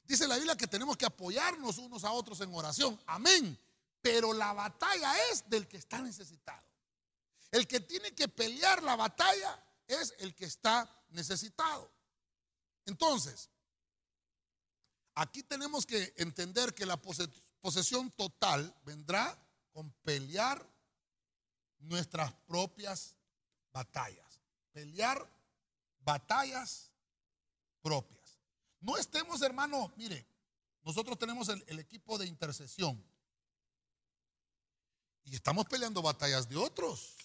Dice 0.05 0.27
la 0.29 0.37
Biblia 0.37 0.57
que 0.57 0.67
tenemos 0.67 0.97
que 0.97 1.07
apoyarnos 1.07 1.79
unos 1.79 2.05
a 2.05 2.13
otros 2.13 2.41
en 2.41 2.55
oración. 2.55 3.01
Amén. 3.07 3.59
Pero 4.01 4.33
la 4.33 4.53
batalla 4.53 5.13
es 5.31 5.49
del 5.49 5.69
que 5.69 5.77
está 5.77 6.01
necesitado. 6.01 6.67
El 7.51 7.67
que 7.67 7.81
tiene 7.81 8.15
que 8.15 8.29
pelear 8.29 8.83
la 8.83 8.97
batalla 8.97 9.63
es 9.87 10.15
el 10.19 10.35
que 10.35 10.45
está 10.45 10.89
necesitado. 11.11 11.91
Entonces, 12.87 13.51
Aquí 15.15 15.43
tenemos 15.43 15.87
que 15.87 16.13
entender 16.17 16.75
que 16.75 16.87
la 16.87 16.97
posesión 17.61 18.11
total 18.13 18.75
vendrá 18.85 19.37
con 19.73 19.91
pelear 20.03 20.65
nuestras 21.79 22.33
propias 22.47 23.17
batallas. 23.73 24.41
Pelear 24.73 25.29
batallas 26.01 26.91
propias. 27.83 28.39
No 28.81 28.97
estemos, 28.97 29.43
hermano, 29.43 29.93
mire, 29.97 30.27
nosotros 30.83 31.19
tenemos 31.19 31.49
el, 31.49 31.63
el, 31.67 31.79
equipo 31.79 32.17
de 32.17 32.27
intercesión 32.27 33.03
y 35.25 35.35
estamos 35.35 35.67
peleando 35.67 36.01
batallas 36.01 36.49
de 36.49 36.57
otros. 36.57 37.17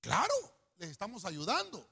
Claro, 0.00 0.34
les 0.76 0.90
estamos 0.90 1.24
ayudando. 1.24 1.88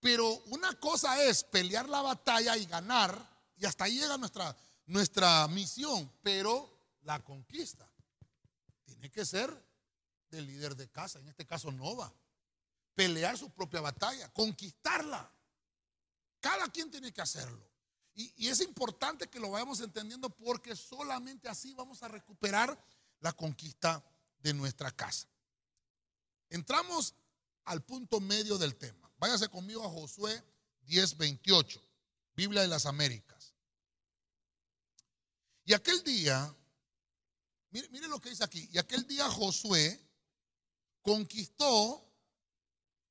Pero 0.00 0.28
una 0.46 0.78
cosa 0.78 1.22
es 1.24 1.44
pelear 1.44 1.88
la 1.88 2.02
batalla 2.02 2.56
y 2.56 2.66
ganar 2.66 3.35
y 3.56 3.66
hasta 3.66 3.84
ahí 3.84 3.98
llega 3.98 4.16
nuestra, 4.18 4.56
nuestra 4.86 5.46
misión, 5.48 6.12
pero 6.22 6.76
la 7.02 7.22
conquista 7.22 7.90
tiene 8.84 9.10
que 9.10 9.24
ser 9.24 9.50
del 10.30 10.46
líder 10.46 10.76
de 10.76 10.88
casa, 10.90 11.18
en 11.18 11.28
este 11.28 11.46
caso 11.46 11.70
Nova. 11.72 12.12
Pelear 12.94 13.36
su 13.36 13.50
propia 13.50 13.80
batalla, 13.80 14.32
conquistarla. 14.32 15.30
Cada 16.40 16.68
quien 16.68 16.90
tiene 16.90 17.12
que 17.12 17.20
hacerlo. 17.20 17.70
Y, 18.14 18.32
y, 18.36 18.48
es 18.48 18.60
importante 18.60 19.28
que 19.28 19.38
lo 19.38 19.50
vayamos 19.50 19.80
entendiendo 19.80 20.30
porque 20.30 20.74
solamente 20.74 21.48
así 21.48 21.74
vamos 21.74 22.02
a 22.02 22.08
recuperar 22.08 22.82
la 23.20 23.32
conquista 23.32 24.02
de 24.38 24.54
nuestra 24.54 24.90
casa. 24.90 25.28
Entramos 26.48 27.14
al 27.64 27.82
punto 27.82 28.20
medio 28.20 28.56
del 28.56 28.76
tema. 28.76 29.10
Váyase 29.18 29.48
conmigo 29.48 29.84
a 29.84 29.90
Josué 29.90 30.42
10:28, 30.86 31.82
Biblia 32.34 32.62
de 32.62 32.68
las 32.68 32.86
Américas. 32.86 33.35
Y 35.66 35.74
aquel 35.74 36.02
día, 36.04 36.54
mire, 37.70 38.06
lo 38.06 38.20
que 38.20 38.30
dice 38.30 38.44
aquí, 38.44 38.68
y 38.72 38.78
aquel 38.78 39.04
día 39.04 39.28
Josué 39.28 40.00
conquistó 41.02 42.08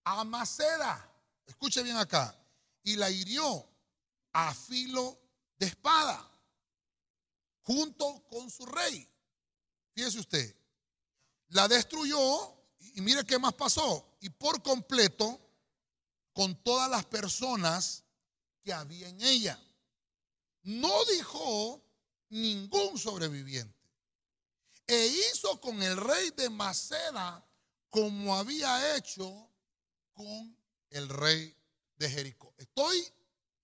a 0.05 0.23
Maceda, 0.23 1.13
escuche 1.45 1.83
bien 1.83 1.97
acá, 1.97 2.33
y 2.81 2.95
la 2.95 3.09
hirió 3.09 3.67
a 4.31 4.53
filo 4.53 5.19
de 5.57 5.65
espada, 5.65 6.31
junto 7.63 8.25
con 8.29 8.49
su 8.49 8.65
rey. 8.65 9.05
Fíjese 9.93 10.19
usted, 10.19 10.55
la 11.49 11.67
destruyó 11.67 12.55
y 12.79 13.01
mire 13.01 13.25
qué 13.25 13.37
más 13.37 13.53
pasó, 13.53 14.15
y 14.21 14.29
por 14.29 14.63
completo 14.63 15.41
con 16.31 16.55
todas 16.63 16.89
las 16.89 17.03
personas 17.03 18.05
que 18.63 18.71
había 18.71 19.09
en 19.09 19.21
ella. 19.21 19.59
No 20.63 21.03
dijo 21.05 21.84
ningún 22.35 22.97
sobreviviente. 22.97 23.73
E 24.87 25.07
hizo 25.07 25.59
con 25.61 25.81
el 25.81 25.97
rey 25.97 26.31
de 26.31 26.49
Maceda 26.49 27.43
como 27.89 28.35
había 28.35 28.95
hecho 28.95 29.49
con 30.13 30.57
el 30.89 31.09
rey 31.09 31.55
de 31.95 32.09
Jericó. 32.09 32.53
Estoy 32.57 33.07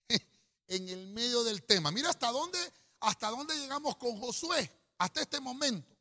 en 0.68 0.90
el 0.90 1.08
medio 1.08 1.44
del 1.44 1.64
tema. 1.64 1.92
Mira 1.92 2.10
hasta 2.10 2.32
dónde, 2.32 2.58
hasta 3.02 3.30
dónde 3.30 3.56
llegamos 3.56 3.98
con 3.98 4.18
Josué. 4.20 4.72
Hasta 4.98 5.22
este 5.22 5.40
momento. 5.40 5.96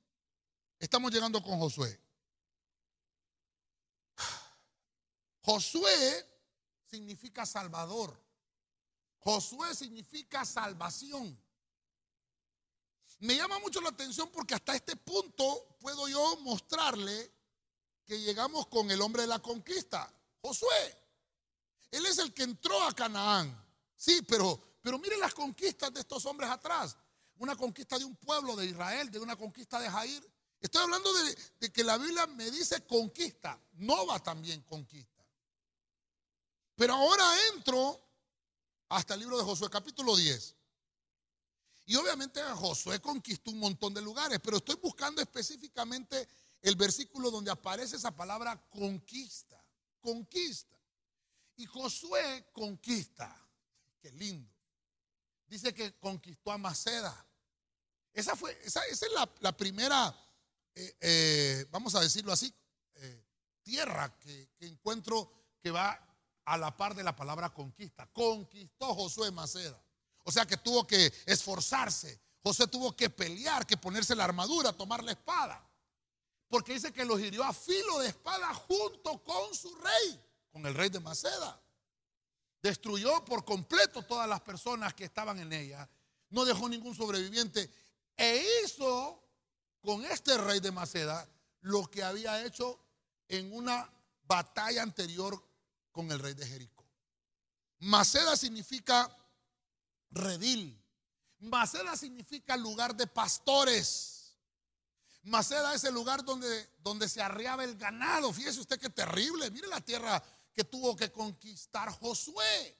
Estamos 0.78 1.12
llegando 1.12 1.42
con 1.42 1.58
Josué. 1.58 2.00
Josué 5.42 6.26
significa 6.86 7.44
salvador. 7.44 8.18
Josué 9.18 9.74
significa 9.74 10.44
salvación. 10.44 11.38
Me 13.20 13.36
llama 13.36 13.58
mucho 13.58 13.80
la 13.82 13.90
atención 13.90 14.30
porque 14.30 14.54
hasta 14.54 14.74
este 14.74 14.96
punto 14.96 15.76
puedo 15.78 16.08
yo 16.08 16.36
mostrarle 16.40 17.32
que 18.06 18.18
llegamos 18.18 18.66
con 18.68 18.90
el 18.90 19.00
hombre 19.02 19.22
de 19.22 19.28
la 19.28 19.40
conquista, 19.40 20.10
Josué. 20.40 20.98
Él 21.90 22.06
es 22.06 22.18
el 22.18 22.32
que 22.32 22.44
entró 22.44 22.82
a 22.82 22.94
Canaán. 22.94 23.54
Sí, 23.94 24.22
pero, 24.26 24.78
pero 24.80 24.98
mire 24.98 25.18
las 25.18 25.34
conquistas 25.34 25.92
de 25.92 26.00
estos 26.00 26.24
hombres 26.24 26.48
atrás. 26.48 26.96
Una 27.36 27.56
conquista 27.56 27.98
de 27.98 28.06
un 28.06 28.16
pueblo 28.16 28.56
de 28.56 28.66
Israel, 28.66 29.10
de 29.10 29.18
una 29.18 29.36
conquista 29.36 29.78
de 29.78 29.90
Jair. 29.90 30.26
Estoy 30.58 30.82
hablando 30.82 31.12
de, 31.12 31.38
de 31.60 31.72
que 31.72 31.84
la 31.84 31.98
Biblia 31.98 32.26
me 32.26 32.50
dice 32.50 32.86
conquista. 32.86 33.60
No 33.72 34.06
va 34.06 34.18
también 34.18 34.62
conquista. 34.62 35.26
Pero 36.74 36.94
ahora 36.94 37.24
entro 37.54 38.00
hasta 38.88 39.12
el 39.12 39.20
libro 39.20 39.36
de 39.36 39.44
Josué, 39.44 39.68
capítulo 39.68 40.16
10. 40.16 40.56
Y 41.90 41.96
obviamente 41.96 42.40
Josué 42.40 43.00
conquistó 43.00 43.50
un 43.50 43.58
montón 43.58 43.92
de 43.92 44.00
lugares, 44.00 44.38
pero 44.38 44.58
estoy 44.58 44.76
buscando 44.76 45.20
específicamente 45.20 46.28
el 46.62 46.76
versículo 46.76 47.32
donde 47.32 47.50
aparece 47.50 47.96
esa 47.96 48.14
palabra 48.14 48.64
conquista, 48.70 49.60
conquista. 50.00 50.78
Y 51.56 51.66
Josué 51.66 52.46
conquista, 52.52 53.36
qué 54.00 54.12
lindo. 54.12 54.48
Dice 55.48 55.74
que 55.74 55.98
conquistó 55.98 56.52
a 56.52 56.58
Maceda. 56.58 57.26
Esa, 58.12 58.36
fue, 58.36 58.56
esa, 58.62 58.86
es 58.86 59.04
la, 59.40 59.56
primera, 59.56 60.14
eh, 60.76 60.96
eh, 61.00 61.66
vamos 61.72 61.96
a 61.96 62.00
decirlo 62.02 62.30
así, 62.30 62.54
eh, 62.94 63.24
tierra 63.64 64.16
que, 64.16 64.48
que 64.56 64.68
encuentro 64.68 65.56
que 65.60 65.72
va 65.72 65.98
a 66.44 66.56
la 66.56 66.76
par 66.76 66.94
de 66.94 67.02
la 67.02 67.16
palabra 67.16 67.52
conquista. 67.52 68.06
Conquistó 68.12 68.94
Josué 68.94 69.32
Maceda. 69.32 69.82
O 70.24 70.32
sea 70.32 70.46
que 70.46 70.56
tuvo 70.56 70.86
que 70.86 71.12
esforzarse. 71.26 72.20
José 72.42 72.66
tuvo 72.66 72.96
que 72.96 73.10
pelear, 73.10 73.66
que 73.66 73.76
ponerse 73.76 74.14
la 74.14 74.24
armadura, 74.24 74.72
tomar 74.72 75.02
la 75.02 75.12
espada. 75.12 75.66
Porque 76.48 76.74
dice 76.74 76.92
que 76.92 77.04
los 77.04 77.20
hirió 77.20 77.44
a 77.44 77.52
filo 77.52 77.98
de 78.00 78.08
espada 78.08 78.52
junto 78.54 79.22
con 79.22 79.54
su 79.54 79.74
rey, 79.76 80.20
con 80.50 80.66
el 80.66 80.74
rey 80.74 80.88
de 80.88 81.00
Maceda. 81.00 81.60
Destruyó 82.62 83.24
por 83.24 83.44
completo 83.44 84.02
todas 84.02 84.28
las 84.28 84.40
personas 84.40 84.94
que 84.94 85.04
estaban 85.04 85.38
en 85.38 85.52
ella. 85.52 85.88
No 86.30 86.44
dejó 86.44 86.68
ningún 86.68 86.94
sobreviviente. 86.94 87.70
E 88.16 88.44
hizo 88.64 89.22
con 89.80 90.04
este 90.04 90.36
rey 90.38 90.60
de 90.60 90.72
Maceda 90.72 91.26
lo 91.62 91.90
que 91.90 92.02
había 92.02 92.44
hecho 92.44 92.78
en 93.28 93.52
una 93.52 93.90
batalla 94.24 94.82
anterior 94.82 95.42
con 95.92 96.10
el 96.10 96.18
rey 96.18 96.34
de 96.34 96.46
Jericó. 96.46 96.84
Maceda 97.78 98.36
significa 98.36 99.16
redil. 100.10 100.80
Maceda 101.38 101.96
significa 101.96 102.56
lugar 102.56 102.94
de 102.94 103.06
pastores. 103.06 104.36
Maceda 105.22 105.74
es 105.74 105.84
el 105.84 105.94
lugar 105.94 106.24
donde, 106.24 106.70
donde 106.78 107.08
se 107.08 107.22
arreaba 107.22 107.64
el 107.64 107.76
ganado. 107.76 108.32
Fíjese 108.32 108.60
usted 108.60 108.78
qué 108.78 108.90
terrible. 108.90 109.50
Mire 109.50 109.68
la 109.68 109.80
tierra 109.80 110.22
que 110.52 110.64
tuvo 110.64 110.96
que 110.96 111.10
conquistar 111.10 111.90
Josué. 111.90 112.76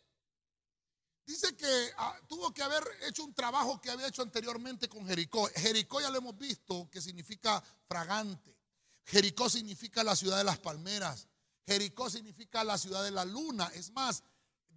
Dice 1.27 1.55
que 1.55 1.93
ah, 1.97 2.19
tuvo 2.27 2.53
que 2.53 2.63
haber 2.63 2.83
hecho 3.07 3.25
un 3.25 3.33
trabajo 3.35 3.81
que 3.81 3.91
había 3.91 4.09
hecho 4.09 4.23
anteriormente 4.23 4.89
con 4.89 5.07
Jericó. 5.07 5.49
Jericó 5.55 6.01
ya 6.01 6.11
lo 6.11 6.19
hemos 6.19 6.37
visto, 6.37 6.89
que 6.91 7.01
significa 7.01 7.63
fragante. 7.87 8.57
Jericó 9.05 9.49
significa 9.49 10.03
la 10.03 10.17
ciudad 10.17 10.39
de 10.39 10.45
las 10.45 10.59
palmeras. 10.59 11.29
Jericó 11.67 12.11
significa 12.11 12.65
la 12.65 12.79
ciudad 12.79 13.05
de 13.05 13.13
la 13.13 13.25
luna. 13.25 13.71
Es 13.75 13.93
más, 13.93 14.25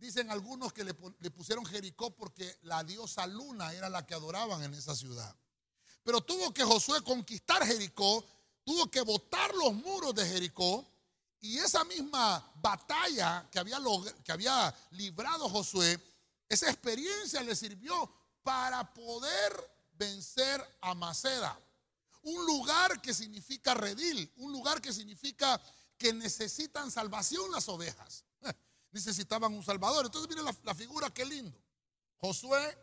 dicen 0.03 0.29
algunos 0.29 0.73
que 0.73 0.83
le, 0.83 0.93
pusieron 1.31 1.65
Jericó 1.65 2.13
porque 2.13 2.57
la 2.63 2.83
diosa 2.83 3.25
luna 3.25 3.73
era 3.73 3.89
la 3.89 4.05
que 4.05 4.13
adoraban 4.13 4.61
en 4.61 4.73
esa 4.73 4.93
ciudad. 4.95 5.33
Pero 6.03 6.19
tuvo 6.19 6.53
que 6.53 6.65
Josué 6.65 7.01
conquistar 7.01 7.65
Jericó, 7.65 8.23
tuvo 8.65 8.91
que 8.91 8.99
botar 8.99 9.55
los 9.55 9.73
muros 9.73 10.13
de 10.13 10.25
Jericó. 10.27 10.85
Y 11.39 11.57
esa 11.57 11.85
misma 11.85 12.51
batalla 12.55 13.47
que 13.49 13.59
había, 13.59 13.79
que 14.25 14.31
había 14.33 14.75
librado 14.91 15.47
Josué, 15.47 15.97
esa 16.49 16.69
experiencia 16.69 17.41
le 17.41 17.55
sirvió 17.55 18.11
para 18.43 18.93
poder 18.93 19.53
vencer 19.93 20.61
a 20.81 20.93
Maceda. 20.93 21.57
Un 22.23 22.45
lugar 22.45 23.01
que 23.01 23.13
significa 23.13 23.73
redil, 23.73 24.29
un 24.35 24.51
lugar 24.51 24.81
que 24.81 24.91
significa 24.91 25.61
que 25.97 26.11
necesitan 26.11 26.91
salvación 26.91 27.49
las 27.51 27.69
ovejas. 27.69 28.25
Necesitaban 28.93 29.53
un 29.53 29.63
salvador. 29.63 30.06
Entonces 30.06 30.29
miren 30.29 30.45
la, 30.63 30.75
figura, 30.75 31.10
qué 31.10 31.25
lindo. 31.25 31.60
Josué 32.17 32.77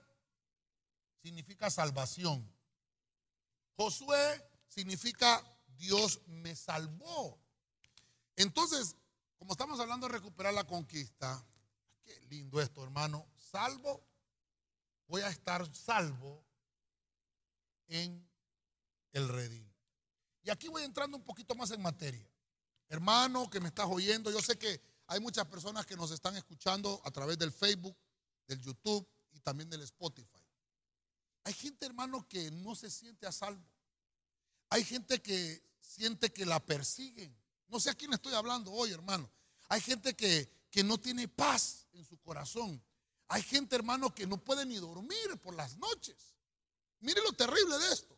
significa 1.23 1.71
salvación. 1.71 2.47
Josué 3.77 4.45
significa 4.69 5.43
Dios 5.79 6.21
me 6.27 6.55
salvó. 6.57 7.41
Entonces, 8.37 8.97
como 9.39 9.53
estamos 9.53 9.79
hablando 9.79 10.09
de 10.09 10.15
recuperar 10.15 10.53
la 10.53 10.67
conquista, 10.67 11.43
qué 12.03 12.21
lindo 12.29 12.61
esto, 12.61 12.83
hermano. 12.83 13.27
Salvo, 13.39 14.05
voy 15.07 15.23
a 15.23 15.29
estar 15.29 15.65
salvo 15.75 16.45
en 17.87 18.29
el 19.13 19.29
redil. 19.29 19.73
Y 20.43 20.51
aquí 20.51 20.67
voy 20.69 20.83
entrando 20.83 21.17
un 21.17 21.25
poquito 21.25 21.55
más 21.55 21.71
en 21.71 21.83
materia. 21.83 22.27
Hermano 22.89 23.49
que 23.49 23.61
me 23.61 23.69
estás 23.69 23.87
oyendo, 23.89 24.33
yo 24.33 24.43
sé 24.43 24.59
que 24.59 24.90
hay 25.11 25.19
muchas 25.19 25.45
personas 25.49 25.85
que 25.87 25.97
nos 25.97 26.13
están 26.13 26.37
escuchando 26.37 27.03
a 27.05 27.11
través 27.11 27.37
del 27.37 27.51
Facebook, 27.51 27.97
del 28.47 28.61
YouTube 28.61 29.05
y 29.33 29.41
también 29.41 29.69
del 29.69 29.83
Spotify. 29.83 30.39
Hay 31.43 31.53
gente, 31.53 31.85
hermano, 31.85 32.29
que 32.29 32.49
no 32.53 32.77
se 32.77 32.89
siente 32.93 33.27
a 33.27 33.33
salvo. 33.33 33.69
Hay 34.69 34.85
gente 34.85 35.21
que 35.21 35.65
siente 35.81 36.33
que 36.33 36.47
la 36.47 36.65
persiguen. 36.65 37.37
No 37.67 37.81
sé 37.81 37.91
a 37.91 37.95
quién 37.95 38.13
estoy 38.13 38.35
hablando 38.35 38.71
hoy, 38.71 38.93
hermano. 38.93 39.29
Hay 39.69 39.81
gente 39.81 40.15
que, 40.15 40.49
que 40.71 40.85
no 40.85 40.97
tiene 40.97 41.27
paz 41.27 41.89
en 41.91 42.05
su 42.05 42.17
corazón. 42.21 42.81
Hay 43.27 43.43
gente, 43.43 43.75
hermano, 43.75 44.15
que 44.15 44.29
no 44.29 44.37
puede 44.37 44.65
ni 44.65 44.77
dormir 44.77 45.41
por 45.43 45.57
las 45.57 45.77
noches. 45.77 46.37
Mire 47.01 47.21
lo 47.23 47.33
terrible 47.33 47.77
de 47.79 47.93
esto. 47.93 48.17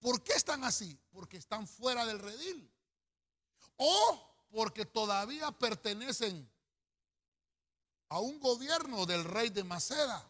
¿Por 0.00 0.24
qué 0.24 0.32
están 0.32 0.64
así? 0.64 0.98
Porque 1.12 1.36
están 1.36 1.68
fuera 1.68 2.04
del 2.04 2.18
redil. 2.18 2.68
O 3.76 4.31
porque 4.52 4.86
todavía 4.86 5.50
pertenecen 5.50 6.48
a 8.08 8.20
un 8.20 8.38
gobierno 8.38 9.04
del 9.06 9.24
rey 9.24 9.48
de 9.48 9.64
Maceda 9.64 10.24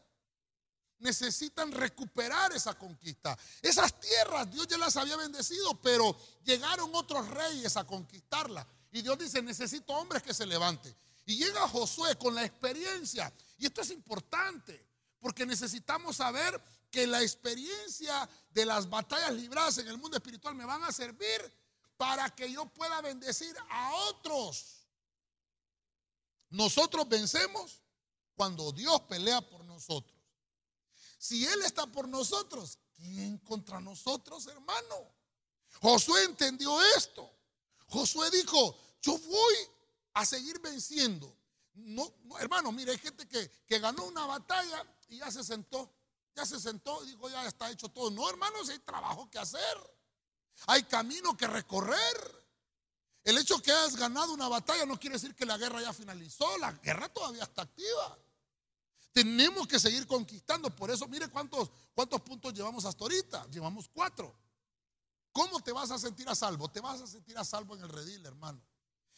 necesitan 1.02 1.70
recuperar 1.72 2.52
esa 2.52 2.78
conquista. 2.78 3.36
Esas 3.60 3.98
tierras 4.00 4.50
Dios 4.50 4.66
ya 4.68 4.78
las 4.78 4.96
había 4.96 5.16
bendecido, 5.16 5.74
pero 5.80 6.16
llegaron 6.44 6.90
otros 6.94 7.28
reyes 7.28 7.76
a 7.76 7.84
conquistarla. 7.84 8.66
Y 8.92 9.02
Dios 9.02 9.18
dice, 9.18 9.42
necesito 9.42 9.92
hombres 9.94 10.22
que 10.22 10.32
se 10.32 10.46
levanten. 10.46 10.94
Y 11.26 11.36
llega 11.36 11.68
Josué 11.68 12.16
con 12.16 12.34
la 12.34 12.44
experiencia. 12.44 13.32
Y 13.58 13.66
esto 13.66 13.80
es 13.80 13.90
importante, 13.90 14.86
porque 15.18 15.44
necesitamos 15.44 16.16
saber 16.16 16.60
que 16.90 17.06
la 17.06 17.22
experiencia 17.22 18.28
de 18.50 18.66
las 18.66 18.88
batallas 18.88 19.32
libradas 19.32 19.78
en 19.78 19.88
el 19.88 19.98
mundo 19.98 20.16
espiritual 20.16 20.54
me 20.54 20.64
van 20.64 20.84
a 20.84 20.92
servir 20.92 21.52
para 21.96 22.28
que 22.34 22.50
yo 22.50 22.66
pueda 22.66 23.00
bendecir 23.00 23.54
a 23.70 23.94
otros. 24.08 24.86
Nosotros 26.50 27.08
vencemos 27.08 27.82
cuando 28.34 28.72
Dios 28.72 29.00
pelea 29.02 29.40
por 29.40 29.64
nosotros. 29.64 30.18
Si 31.18 31.46
Él 31.46 31.62
está 31.62 31.86
por 31.86 32.08
nosotros, 32.08 32.78
¿quién 32.94 33.38
contra 33.38 33.80
nosotros, 33.80 34.46
hermano? 34.48 35.14
Josué 35.80 36.24
entendió 36.24 36.80
esto. 36.96 37.30
Josué 37.86 38.30
dijo, 38.30 38.76
yo 39.00 39.18
voy 39.18 39.54
a 40.14 40.26
seguir 40.26 40.60
venciendo. 40.60 41.34
No, 41.74 42.12
hermano, 42.38 42.70
mire, 42.72 42.92
hay 42.92 42.98
gente 42.98 43.26
que, 43.26 43.50
que 43.66 43.78
ganó 43.78 44.04
una 44.04 44.26
batalla 44.26 44.84
y 45.08 45.18
ya 45.18 45.30
se 45.30 45.44
sentó. 45.44 45.90
Ya 46.34 46.46
se 46.46 46.58
sentó 46.58 47.02
y 47.04 47.08
dijo, 47.08 47.28
ya 47.28 47.46
está 47.46 47.70
hecho 47.70 47.88
todo. 47.88 48.10
No, 48.10 48.28
hermanos, 48.28 48.68
hay 48.68 48.78
trabajo 48.80 49.30
que 49.30 49.38
hacer. 49.38 49.91
Hay 50.66 50.82
camino 50.84 51.36
que 51.36 51.46
recorrer. 51.46 52.42
El 53.24 53.38
hecho 53.38 53.60
que 53.62 53.70
hayas 53.70 53.96
ganado 53.96 54.32
una 54.32 54.48
batalla 54.48 54.84
no 54.84 54.98
quiere 54.98 55.14
decir 55.14 55.34
que 55.34 55.46
la 55.46 55.56
guerra 55.56 55.80
ya 55.80 55.92
finalizó. 55.92 56.58
La 56.58 56.72
guerra 56.72 57.08
todavía 57.08 57.44
está 57.44 57.62
activa. 57.62 58.18
Tenemos 59.12 59.66
que 59.66 59.78
seguir 59.78 60.06
conquistando. 60.06 60.74
Por 60.74 60.90
eso, 60.90 61.06
mire 61.06 61.28
cuántos, 61.28 61.70
cuántos 61.94 62.20
puntos 62.22 62.54
llevamos 62.54 62.84
hasta 62.84 63.04
ahorita. 63.04 63.46
Llevamos 63.50 63.88
cuatro. 63.92 64.34
¿Cómo 65.32 65.60
te 65.60 65.72
vas 65.72 65.90
a 65.90 65.98
sentir 65.98 66.28
a 66.28 66.34
salvo? 66.34 66.70
Te 66.70 66.80
vas 66.80 67.00
a 67.00 67.06
sentir 67.06 67.36
a 67.38 67.44
salvo 67.44 67.76
en 67.76 67.82
el 67.82 67.88
redil, 67.88 68.24
hermano. 68.26 68.62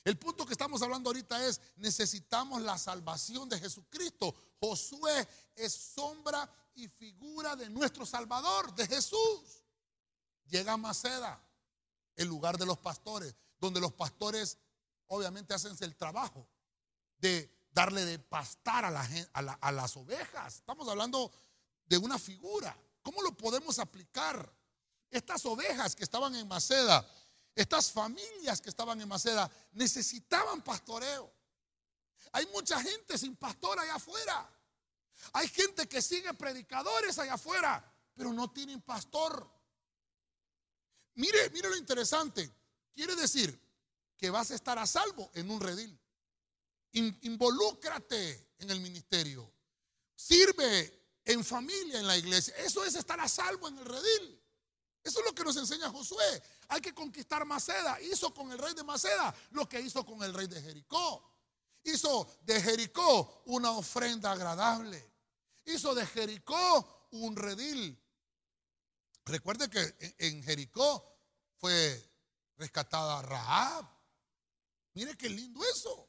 El 0.05 0.19
punto 0.19 0.45
que 0.45 0.53
estamos 0.53 0.83
hablando 0.83 1.09
ahorita 1.09 1.47
es, 1.47 1.61
necesitamos 1.77 2.61
la 2.61 2.77
salvación 2.77 3.49
de 3.49 3.59
Jesucristo. 3.59 4.35
Josué 4.61 5.27
es 5.57 5.73
sombra 5.73 6.49
y 6.75 6.89
figura 6.89 7.57
de 7.57 7.71
nuestro 7.71 8.05
Salvador, 8.05 8.75
de 8.75 8.87
Jesús. 8.87 9.64
Llega 10.47 10.75
a 10.75 10.77
Maceda, 10.77 11.41
el 12.17 12.29
lugar 12.29 12.59
de 12.59 12.67
los 12.67 12.79
pastores, 12.79 13.35
donde 13.59 13.81
los 13.81 13.93
pastores 13.93 14.59
obviamente 15.09 15.55
hacen 15.55 15.77
el 15.81 15.97
trabajo 15.97 16.47
de 17.19 17.51
darle 17.73 18.05
de 18.05 18.19
pastar 18.19 18.85
a, 18.85 19.09
a, 19.33 19.73
las 19.73 19.97
ovejas. 19.97 20.57
Estamos 20.57 20.89
hablando 20.89 21.33
de 21.87 21.99
una 21.99 22.19
figura. 22.19 22.77
¿Cómo 23.03 23.23
lo 23.23 23.37
podemos 23.37 23.79
aplicar? 23.79 24.51
Estas 25.11 25.45
ovejas 25.47 25.95
que 25.95 26.05
estaban 26.05 26.35
en 26.35 26.49
Maceda, 26.49 27.07
estas 27.55 27.91
familias 27.91 28.61
que 28.61 28.69
estaban 28.69 29.01
en 29.01 29.09
Maceda, 29.09 29.51
necesitaban 29.73 30.63
pastoreo. 30.63 31.33
Hay 32.33 32.47
mucha 32.47 32.81
gente 32.81 33.17
sin 33.19 33.37
pastor 33.37 33.79
allá 33.79 33.95
afuera. 33.95 34.51
Hay 35.33 35.49
gente 35.49 35.89
que 35.89 36.03
sigue 36.03 36.35
predicadores 36.35 37.19
allá 37.19 37.35
afuera, 37.35 37.93
pero 38.15 38.33
no 38.33 38.51
tienen 38.51 38.81
pastor. 38.83 39.49
Mire, 41.15 41.51
mire 41.51 41.69
lo 41.69 41.77
interesante. 41.77 42.51
Quiere 42.95 43.15
decir 43.17 43.59
que 44.17 44.31
vas 44.31 44.51
a 44.51 44.55
estar 44.55 44.79
a 44.79 44.87
salvo 44.87 45.31
en 45.35 45.51
un 45.51 45.61
redil 45.61 45.99
involúcrate 46.95 48.55
en 48.59 48.71
el 48.71 48.81
ministerio. 48.81 49.51
Sirve 50.15 51.19
en 51.25 51.45
familia 51.45 51.99
en 51.99 52.07
la 52.07 52.17
iglesia. 52.17 52.55
Eso 52.59 52.85
es 52.85 52.95
estar 52.95 53.19
a 53.21 53.29
salvo 53.29 53.69
en 53.69 53.79
el 53.79 53.85
redil. 53.85 54.41
Eso 55.03 55.21
es 55.21 55.27
lo 55.27 55.35
que 55.35 55.45
nos 55.45 55.57
enseña 55.57 55.91
Josué. 55.91 56.43
Hay 56.69 56.81
que 56.81 56.95
conquistar 56.95 57.45
Maceda. 57.45 58.01
Hizo 58.01 58.33
con 58.33 58.51
el 58.53 58.59
rey 58.59 58.75
de 58.75 58.85
Maceda 58.85 59.35
lo 59.51 59.69
que 59.69 59.81
hizo 59.81 60.05
con 60.07 60.23
el 60.23 60.33
rey 60.33 60.47
de 60.47 60.63
Jericó. 60.63 61.31
Hizo 61.83 62.27
de 62.43 62.63
Jericó 62.63 63.43
una 63.47 63.73
ofrenda 63.73 64.33
agradable. 64.33 65.13
Hizo 65.67 65.95
de 65.95 66.07
Jericó 66.07 67.09
un 67.11 67.37
redil. 67.37 68.01
Recuerde 69.27 69.71
que 69.71 70.17
en 70.19 70.43
Jericó 70.43 71.17
fue 71.57 72.11
rescatada 72.57 73.23
Rahab. 73.23 73.89
Mire 74.95 75.17
qué 75.17 75.29
lindo 75.29 75.61
eso 75.65 76.09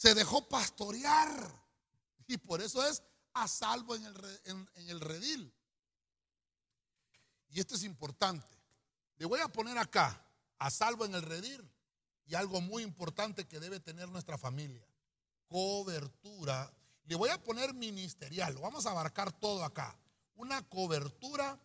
se 0.00 0.14
dejó 0.14 0.48
pastorear. 0.48 1.28
Y 2.26 2.38
por 2.38 2.62
eso 2.62 2.82
es 2.86 3.02
a 3.34 3.46
salvo 3.46 3.94
en 3.94 4.06
el, 4.06 4.40
en, 4.44 4.68
el 4.88 4.98
redil. 4.98 5.54
Y 7.50 7.60
esto 7.60 7.74
es 7.74 7.82
importante. 7.82 8.56
Le 9.18 9.26
voy 9.26 9.40
a 9.40 9.48
poner 9.48 9.76
acá, 9.76 10.26
a 10.58 10.70
salvo 10.70 11.04
en 11.04 11.14
el 11.14 11.20
redil, 11.20 11.70
y 12.24 12.34
algo 12.34 12.62
muy 12.62 12.82
importante 12.82 13.46
que 13.46 13.60
debe 13.60 13.78
tener 13.78 14.08
nuestra 14.08 14.38
familia. 14.38 14.82
Cobertura. 15.48 16.72
Le 17.04 17.14
voy 17.14 17.28
a 17.28 17.42
poner 17.44 17.74
ministerial. 17.74 18.54
Lo 18.54 18.62
vamos 18.62 18.86
a 18.86 18.92
abarcar 18.92 19.32
todo 19.32 19.62
acá. 19.64 19.94
Una 20.36 20.66
cobertura 20.66 21.60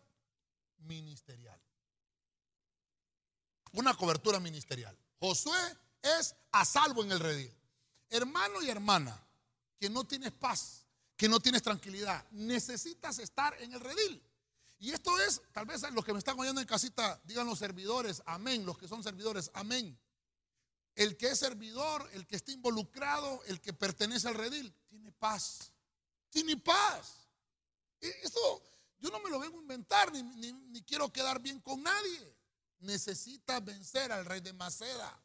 ministerial. 0.80 1.60
Una 3.72 3.94
cobertura 3.94 4.40
ministerial. 4.40 4.98
Josué 5.20 5.60
es 6.02 6.36
a 6.52 6.64
salvo 6.66 7.04
en 7.04 7.12
el 7.12 7.20
redil. 7.20 7.54
Hermano 8.10 8.62
y 8.62 8.70
hermana, 8.70 9.22
que 9.80 9.90
no 9.90 10.06
tienes 10.06 10.32
paz, 10.32 10.86
que 11.18 11.28
no 11.28 11.40
tienes 11.40 11.62
tranquilidad, 11.62 12.26
necesitas 12.32 13.20
estar 13.20 13.60
en 13.62 13.74
el 13.74 13.80
redil. 13.80 14.24
Y 14.78 14.92
esto 14.92 15.18
es, 15.20 15.42
tal 15.52 15.66
vez 15.66 15.82
los 15.94 16.06
que 16.06 16.14
me 16.14 16.20
están 16.20 16.40
oyendo 16.40 16.62
en 16.62 16.68
casita, 16.68 17.20
digan 17.24 17.48
los 17.48 17.60
servidores, 17.60 18.22
amén, 18.26 18.66
los 18.66 18.78
que 18.78 18.88
son 18.88 19.04
servidores, 19.04 19.50
amén. 19.54 19.98
El 20.96 21.18
que 21.18 21.28
es 21.28 21.40
servidor, 21.40 22.10
el 22.14 22.26
que 22.26 22.36
está 22.36 22.52
involucrado, 22.52 23.44
el 23.46 23.60
que 23.60 23.74
pertenece 23.74 24.28
al 24.28 24.36
redil, 24.36 24.74
tiene 24.88 25.12
paz. 25.12 25.72
Tiene 26.30 26.58
paz. 26.58 27.28
E, 28.00 28.10
esto 28.24 28.62
yo 29.00 29.10
no 29.10 29.20
me 29.20 29.30
lo 29.30 29.40
vengo 29.40 29.58
a 29.58 29.62
inventar, 29.62 30.12
ni, 30.12 30.82
quiero 30.84 31.12
quedar 31.12 31.40
bien 31.40 31.60
con 31.60 31.82
nadie. 31.84 32.36
Necesitas 32.80 33.64
vencer 33.64 34.12
al 34.12 34.26
rey 34.26 34.42
de 34.42 34.54
Maceda. 34.54 35.22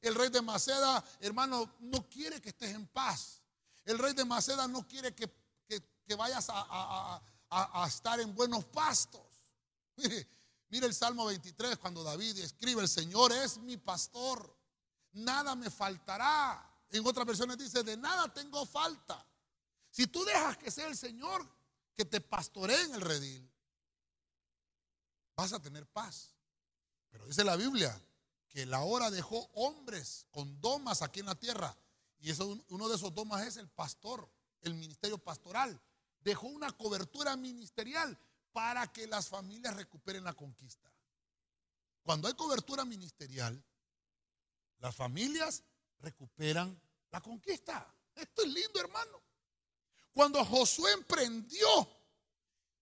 El 0.00 0.14
rey 0.14 0.30
de 0.30 0.40
Maceda, 0.40 1.04
hermano, 1.20 1.76
no 1.80 2.08
quiere 2.08 2.40
que 2.40 2.50
estés 2.50 2.74
en 2.74 2.86
paz. 2.86 3.42
El 3.84 3.98
rey 3.98 4.14
de 4.14 4.24
Maceda 4.24 4.66
no 4.68 4.86
quiere 4.86 5.14
que, 5.14 5.30
vayas 6.16 6.46
a, 6.50 7.20
estar 7.86 8.20
en 8.20 8.34
buenos 8.34 8.64
pastos. 8.66 9.22
Mire, 10.68 10.86
el 10.86 10.94
Salmo 10.94 11.26
23 11.26 11.78
cuando 11.78 12.02
David 12.02 12.38
escribe, 12.38 12.80
el 12.80 12.88
Señor 12.88 13.32
es 13.32 13.58
mi 13.58 13.76
pastor, 13.76 14.56
nada 15.12 15.54
me 15.54 15.68
faltará. 15.68 16.66
En 16.90 17.06
otras 17.06 17.26
versiones 17.26 17.58
dice, 17.58 17.82
de 17.82 17.96
nada 17.96 18.32
tengo 18.32 18.64
falta. 18.66 19.24
Si 19.90 20.06
tú 20.06 20.24
dejas 20.24 20.56
que 20.56 20.70
sea 20.70 20.86
el 20.86 20.96
Señor 20.96 21.46
que 22.00 22.06
te 22.06 22.22
pastoree 22.22 22.80
en 22.84 22.94
el 22.94 23.02
redil, 23.02 23.46
vas 25.36 25.52
a 25.52 25.60
tener 25.60 25.86
paz. 25.86 26.34
Pero 27.10 27.26
dice 27.26 27.44
la 27.44 27.56
Biblia 27.56 27.94
que 28.48 28.64
la 28.64 28.80
hora 28.80 29.10
dejó 29.10 29.50
hombres 29.52 30.24
con 30.30 30.62
domas 30.62 31.02
aquí 31.02 31.20
en 31.20 31.26
la 31.26 31.34
tierra. 31.34 31.76
Y 32.18 32.30
eso, 32.30 32.58
uno 32.68 32.88
de 32.88 32.96
esos 32.96 33.14
domas 33.14 33.46
es 33.46 33.58
el 33.58 33.68
pastor, 33.68 34.26
el 34.62 34.72
ministerio 34.72 35.18
pastoral. 35.18 35.78
Dejó 36.22 36.46
una 36.46 36.72
cobertura 36.72 37.36
ministerial 37.36 38.18
para 38.50 38.90
que 38.90 39.06
las 39.06 39.28
familias 39.28 39.76
recuperen 39.76 40.24
la 40.24 40.32
conquista. 40.32 40.90
Cuando 42.02 42.28
hay 42.28 42.34
cobertura 42.34 42.86
ministerial, 42.86 43.62
las 44.78 44.96
familias 44.96 45.64
recuperan 45.98 46.80
la 47.10 47.20
conquista. 47.20 47.94
Esto 48.14 48.40
es 48.40 48.48
lindo, 48.48 48.80
hermano. 48.80 49.22
Cuando 50.12 50.44
Josué 50.44 50.92
emprendió 50.92 51.68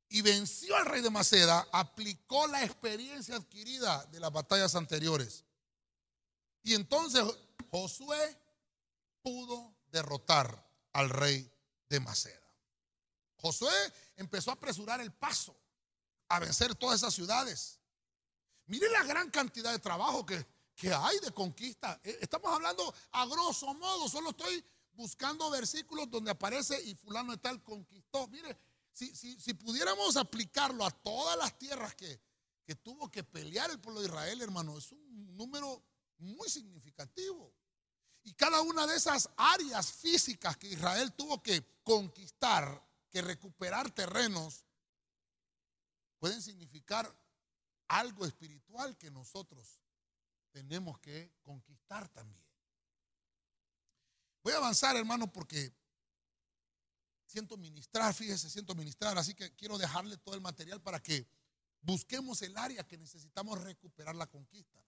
y 0.08 0.22
venció 0.22 0.74
al 0.76 0.86
rey 0.86 1.02
de 1.02 1.10
Maceda, 1.10 1.68
aplicó 1.72 2.46
la 2.46 2.64
experiencia 2.64 3.36
adquirida 3.36 4.04
de 4.06 4.20
las 4.20 4.32
batallas 4.32 4.74
anteriores. 4.74 5.44
Y 6.62 6.74
entonces 6.74 7.24
Josué 7.70 8.38
pudo 9.22 9.74
derrotar 9.90 10.66
al 10.92 11.10
rey 11.10 11.50
de 11.88 12.00
Maceda. 12.00 12.48
Josué 13.36 13.72
empezó 14.16 14.50
a 14.50 14.54
apresurar 14.54 15.00
el 15.00 15.12
paso, 15.12 15.56
a 16.28 16.40
vencer 16.40 16.74
todas 16.74 16.96
esas 16.96 17.14
ciudades. 17.14 17.78
Mire 18.66 18.88
la 18.90 19.04
gran 19.04 19.30
cantidad 19.30 19.72
de 19.72 19.78
trabajo 19.78 20.26
que, 20.26 20.44
que 20.74 20.92
hay 20.92 21.18
de 21.20 21.30
conquista. 21.32 22.00
Eh, 22.02 22.18
estamos 22.20 22.52
hablando 22.52 22.92
a 23.12 23.26
grosso 23.26 23.72
modo, 23.74 24.08
solo 24.08 24.30
estoy 24.30 24.64
buscando 24.98 25.48
versículos 25.48 26.10
donde 26.10 26.32
aparece 26.32 26.82
y 26.82 26.94
fulano 26.96 27.30
de 27.30 27.38
tal 27.38 27.62
conquistó. 27.62 28.26
Mire, 28.26 28.58
si, 28.92 29.14
si, 29.14 29.54
pudiéramos 29.54 30.16
aplicarlo 30.16 30.84
a 30.84 30.90
todas 30.90 31.38
las 31.38 31.56
tierras 31.56 31.94
que, 31.94 32.20
que 32.64 32.74
tuvo 32.74 33.08
que 33.08 33.22
pelear 33.22 33.70
el 33.70 33.78
pueblo 33.78 34.00
de 34.00 34.08
Israel, 34.08 34.42
hermano, 34.42 34.76
es 34.76 34.90
un 34.90 35.36
número 35.36 35.84
muy 36.18 36.50
significativo. 36.50 37.54
Y 38.24 38.32
cada 38.34 38.60
una 38.60 38.88
de 38.88 38.96
esas 38.96 39.30
áreas 39.36 39.92
físicas 39.92 40.56
que 40.56 40.66
Israel 40.66 41.12
tuvo 41.12 41.40
que 41.44 41.64
conquistar, 41.84 42.84
que 43.08 43.22
recuperar 43.22 43.92
terrenos, 43.92 44.64
pueden 46.18 46.42
significar 46.42 47.16
algo 47.86 48.26
espiritual 48.26 48.98
que 48.98 49.12
nosotros 49.12 49.80
tenemos 50.50 50.98
que 50.98 51.32
conquistar 51.44 52.08
también. 52.08 52.47
Voy 54.42 54.52
a 54.52 54.56
avanzar, 54.56 54.96
hermano, 54.96 55.30
porque 55.32 55.72
siento 57.26 57.56
ministrar, 57.56 58.12
fíjese, 58.14 58.48
siento 58.50 58.74
ministrar, 58.74 59.18
así 59.18 59.34
que 59.34 59.54
quiero 59.54 59.78
dejarle 59.78 60.16
todo 60.18 60.34
el 60.34 60.40
material 60.40 60.80
para 60.80 61.00
que 61.00 61.26
busquemos 61.82 62.42
el 62.42 62.56
área 62.56 62.86
que 62.86 62.98
necesitamos 62.98 63.60
recuperar 63.60 64.14
la 64.14 64.26
conquista. 64.26 64.82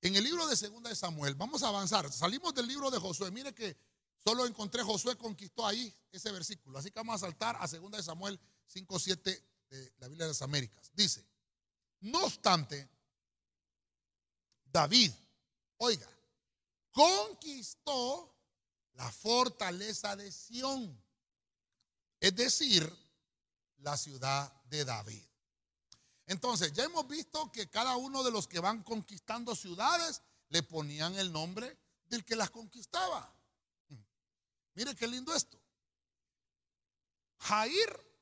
En 0.00 0.16
el 0.16 0.24
libro 0.24 0.46
de 0.46 0.56
Segunda 0.56 0.90
de 0.90 0.96
Samuel, 0.96 1.34
vamos 1.34 1.62
a 1.62 1.68
avanzar. 1.68 2.10
Salimos 2.12 2.54
del 2.54 2.66
libro 2.66 2.90
de 2.90 2.98
Josué. 2.98 3.30
Mire 3.30 3.54
que 3.54 3.76
solo 4.24 4.46
encontré 4.46 4.82
Josué 4.82 5.16
conquistó 5.16 5.64
ahí 5.64 5.94
ese 6.10 6.32
versículo. 6.32 6.78
Así 6.78 6.90
que 6.90 6.98
vamos 6.98 7.16
a 7.16 7.26
saltar 7.26 7.56
a 7.60 7.68
Segunda 7.68 7.98
de 7.98 8.02
Samuel 8.02 8.40
5.7 8.72 9.42
de 9.70 9.92
la 9.98 10.08
Biblia 10.08 10.26
de 10.26 10.32
las 10.32 10.42
Américas. 10.42 10.90
Dice, 10.92 11.24
no 12.00 12.24
obstante, 12.24 12.88
David, 14.64 15.12
oiga, 15.76 16.08
conquistó 16.90 18.34
la 18.94 19.10
fortaleza 19.10 20.16
de 20.16 20.30
Sión, 20.30 21.02
es 22.20 22.34
decir, 22.34 22.90
la 23.78 23.96
ciudad 23.96 24.52
de 24.64 24.84
David. 24.84 25.24
Entonces, 26.26 26.72
ya 26.72 26.84
hemos 26.84 27.06
visto 27.08 27.50
que 27.50 27.68
cada 27.68 27.96
uno 27.96 28.22
de 28.22 28.30
los 28.30 28.46
que 28.46 28.60
van 28.60 28.82
conquistando 28.82 29.54
ciudades 29.54 30.22
le 30.48 30.62
ponían 30.62 31.14
el 31.16 31.32
nombre 31.32 31.78
del 32.06 32.24
que 32.24 32.36
las 32.36 32.50
conquistaba. 32.50 33.34
Mire 34.74 34.94
qué 34.94 35.06
lindo 35.06 35.34
esto. 35.34 35.58
Jair 37.38 38.12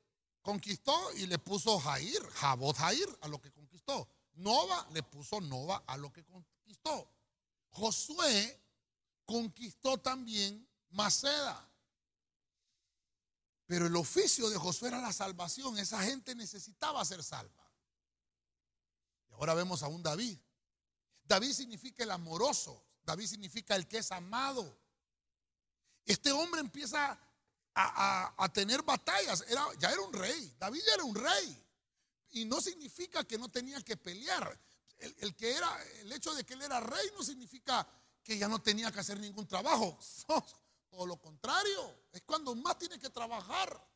conquistó 0.41 1.13
y 1.13 1.27
le 1.27 1.37
puso 1.37 1.79
Jair, 1.79 2.21
Jabot 2.31 2.75
Jair 2.75 3.17
a 3.21 3.27
lo 3.27 3.39
que 3.39 3.51
conquistó. 3.51 4.09
Nova 4.33 4.87
le 4.91 5.03
puso 5.03 5.39
Nova 5.39 5.83
a 5.85 5.97
lo 5.97 6.11
que 6.11 6.25
conquistó. 6.25 7.09
Josué 7.69 8.60
conquistó 9.25 9.97
también 9.97 10.67
Maceda. 10.89 11.67
Pero 13.65 13.87
el 13.87 13.95
oficio 13.95 14.49
de 14.49 14.57
Josué 14.57 14.89
era 14.89 14.99
la 14.99 15.13
salvación. 15.13 15.77
Esa 15.77 16.01
gente 16.01 16.35
necesitaba 16.35 17.05
ser 17.05 17.23
salva. 17.23 17.71
Ahora 19.31 19.53
vemos 19.53 19.81
a 19.81 19.87
un 19.87 20.03
David. 20.03 20.37
David 21.23 21.53
significa 21.53 22.03
el 22.03 22.11
amoroso. 22.11 22.83
David 23.03 23.27
significa 23.27 23.75
el 23.75 23.87
que 23.87 23.99
es 23.99 24.11
amado. 24.11 24.77
Este 26.05 26.31
hombre 26.31 26.59
empieza 26.59 27.17
a, 27.73 28.51
tener 28.53 28.83
batallas. 28.83 29.45
Era, 29.47 29.65
ya 29.79 29.89
era 29.91 30.01
un 30.01 30.13
rey. 30.13 30.53
David 30.59 30.83
era 30.93 31.03
un 31.03 31.15
rey. 31.15 31.65
Y 32.31 32.45
no 32.45 32.59
significa 32.61 33.23
que 33.23 33.37
no 33.37 33.49
tenía 33.49 33.81
que 33.81 33.97
pelear. 33.97 34.59
El, 34.97 35.35
que 35.35 35.55
era, 35.55 35.83
el 36.01 36.11
hecho 36.11 36.33
de 36.35 36.43
que 36.43 36.53
él 36.53 36.61
era 36.61 36.79
rey 36.79 37.09
no 37.15 37.23
significa 37.23 37.87
que 38.23 38.37
ya 38.37 38.47
no 38.47 38.61
tenía 38.61 38.91
que 38.91 38.99
hacer 38.99 39.19
ningún 39.19 39.47
trabajo. 39.47 39.97
Todo 40.89 41.05
lo 41.05 41.17
contrario. 41.17 42.05
Es 42.11 42.21
cuando 42.21 42.55
más 42.55 42.77
tiene 42.77 42.99
que 42.99 43.09
trabajar. 43.09 43.87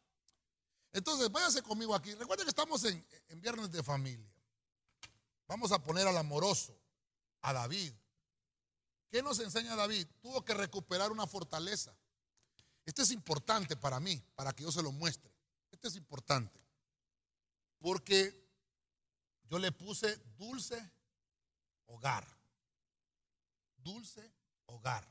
Entonces, 0.94 1.32
váyase 1.32 1.62
conmigo 1.62 1.94
aquí. 1.94 2.14
Recuerden 2.16 2.46
que 2.46 2.52
estamos 2.52 2.84
en, 2.86 3.06
en 3.28 3.42
Viernes 3.42 3.72
de 3.72 3.84
Familia. 3.84 4.32
Vamos 5.48 5.72
a 5.72 5.84
poner 5.84 6.08
al 6.08 6.18
amoroso, 6.18 6.76
a 7.42 7.54
David. 7.54 7.94
¿Qué 9.10 9.22
nos 9.22 9.40
enseña 9.40 9.76
David? 9.76 10.08
Tuvo 10.22 10.44
que 10.44 10.54
recuperar 10.54 11.12
una 11.12 11.28
fortaleza. 11.28 11.96
Este 12.86 13.02
es 13.02 13.12
importante 13.12 13.76
para 13.76 14.00
mí, 14.00 14.22
para 14.36 14.54
que 14.54 14.64
yo 14.64 14.72
se 14.72 14.82
lo 14.82 14.92
muestre. 14.92 15.32
Este 15.72 15.88
es 15.88 15.96
importante. 15.96 16.60
Porque 17.80 18.46
yo 19.50 19.60
le 19.60 19.72
puse 19.72 20.18
dulce 20.38 20.92
hogar. 21.88 22.35
Dulce 23.86 24.34
hogar. 24.66 25.08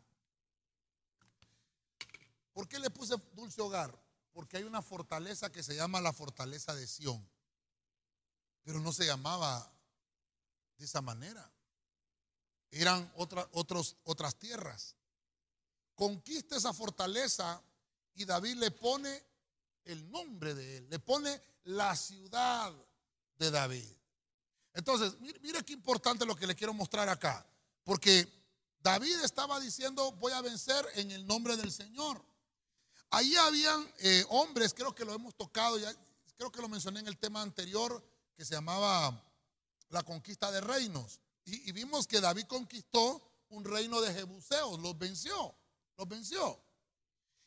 ¿Por 2.52 2.68
qué 2.68 2.80
le 2.80 2.90
puse 2.90 3.14
dulce 3.32 3.62
hogar? 3.62 3.96
Porque 4.32 4.56
hay 4.56 4.64
una 4.64 4.82
fortaleza 4.82 5.52
que 5.52 5.62
se 5.62 5.76
llama 5.76 6.00
la 6.00 6.12
fortaleza 6.12 6.74
de 6.74 6.88
Sión. 6.88 7.24
Pero 8.64 8.80
no 8.80 8.92
se 8.92 9.06
llamaba 9.06 9.72
de 10.76 10.84
esa 10.86 11.00
manera. 11.00 11.48
Eran 12.72 13.12
otras 13.14 14.38
tierras. 14.40 14.96
Conquista 15.94 16.56
esa 16.56 16.72
fortaleza 16.72 17.62
y 18.14 18.24
David 18.24 18.56
le 18.56 18.72
pone 18.72 19.22
el 19.84 20.10
nombre 20.10 20.54
de 20.54 20.78
él, 20.78 20.90
le 20.90 20.98
pone 20.98 21.40
la 21.62 21.94
ciudad 21.94 22.74
de 23.36 23.50
David. 23.52 23.88
Entonces, 24.72 25.16
mire, 25.20 25.64
qué 25.64 25.74
importante 25.74 26.26
lo 26.26 26.34
que 26.34 26.48
le 26.48 26.56
quiero 26.56 26.74
mostrar 26.74 27.08
acá, 27.08 27.46
porque 27.84 28.43
David 28.84 29.18
estaba 29.24 29.58
diciendo, 29.60 30.12
voy 30.12 30.30
a 30.32 30.42
vencer 30.42 30.86
en 30.96 31.10
el 31.10 31.26
nombre 31.26 31.56
del 31.56 31.72
Señor. 31.72 32.22
Ahí 33.08 33.34
habían 33.34 33.90
eh, 34.00 34.26
hombres, 34.28 34.74
creo 34.74 34.94
que 34.94 35.06
lo 35.06 35.14
hemos 35.14 35.34
tocado, 35.34 35.78
ya, 35.78 35.90
creo 36.36 36.52
que 36.52 36.60
lo 36.60 36.68
mencioné 36.68 37.00
en 37.00 37.08
el 37.08 37.16
tema 37.16 37.40
anterior, 37.40 38.06
que 38.36 38.44
se 38.44 38.52
llamaba 38.52 39.24
la 39.88 40.02
conquista 40.02 40.52
de 40.52 40.60
reinos. 40.60 41.18
Y, 41.46 41.72
vimos 41.72 42.06
que 42.06 42.20
David 42.20 42.44
conquistó 42.46 43.22
un 43.48 43.64
reino 43.64 44.02
de 44.02 44.12
jebuseos, 44.12 44.78
los 44.78 44.98
venció, 44.98 45.56
los 45.96 46.06
venció. 46.06 46.62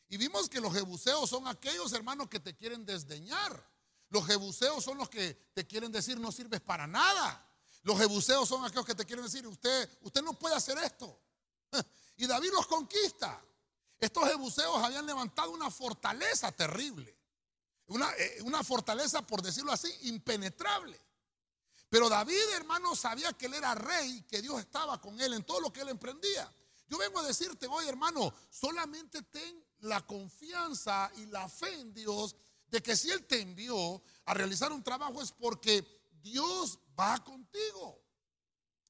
Y 0.08 0.16
vimos 0.16 0.48
que 0.48 0.60
los 0.60 0.74
jebuseos 0.74 1.30
son 1.30 1.46
aquellos 1.46 1.92
hermanos 1.92 2.28
que 2.28 2.40
te 2.40 2.56
quieren 2.56 2.84
desdeñar. 2.84 3.64
Los 4.08 4.26
jebuseos 4.26 4.82
son 4.82 4.98
los 4.98 5.08
que 5.08 5.34
te 5.54 5.64
quieren 5.64 5.92
decir 5.92 6.18
no 6.18 6.32
sirves 6.32 6.60
para 6.60 6.88
nada. 6.88 7.48
Los 7.84 7.96
jebuseos 7.96 8.48
son 8.48 8.64
aquellos 8.64 8.86
que 8.86 8.96
te 8.96 9.04
quieren 9.06 9.24
decir 9.24 9.46
usted, 9.46 9.88
usted 10.02 10.20
no 10.22 10.32
puede 10.32 10.56
hacer 10.56 10.76
esto. 10.78 11.16
Y 12.20 12.26
David 12.26 12.50
los 12.52 12.66
conquista. 12.66 13.40
Estos 14.00 14.28
jebuseos 14.28 14.76
habían 14.82 15.06
levantado 15.06 15.52
una 15.52 15.70
fortaleza 15.70 16.50
terrible. 16.50 17.16
Una, 17.86 18.10
eh, 18.16 18.42
una 18.42 18.64
fortaleza, 18.64 19.22
por 19.22 19.40
decirlo 19.40 19.70
así, 19.70 19.88
impenetrable. 20.02 21.00
Pero 21.88 22.08
David, 22.08 22.42
hermano, 22.54 22.96
sabía 22.96 23.32
que 23.32 23.46
él 23.46 23.54
era 23.54 23.74
rey, 23.74 24.22
que 24.22 24.42
Dios 24.42 24.58
estaba 24.58 25.00
con 25.00 25.20
él 25.20 25.32
en 25.32 25.44
todo 25.44 25.60
lo 25.60 25.72
que 25.72 25.80
él 25.82 25.90
emprendía. 25.90 26.52
Yo 26.88 26.98
vengo 26.98 27.20
a 27.20 27.26
decirte 27.26 27.66
hoy, 27.66 27.86
hermano, 27.86 28.34
solamente 28.50 29.22
ten 29.22 29.64
la 29.80 30.04
confianza 30.04 31.10
y 31.16 31.26
la 31.26 31.48
fe 31.48 31.72
en 31.80 31.94
Dios 31.94 32.34
de 32.66 32.82
que 32.82 32.96
si 32.96 33.10
Él 33.10 33.24
te 33.26 33.40
envió 33.40 34.02
a 34.24 34.34
realizar 34.34 34.72
un 34.72 34.82
trabajo 34.82 35.22
es 35.22 35.32
porque 35.32 35.86
Dios 36.22 36.78
va 36.98 37.22
contigo. 37.22 38.02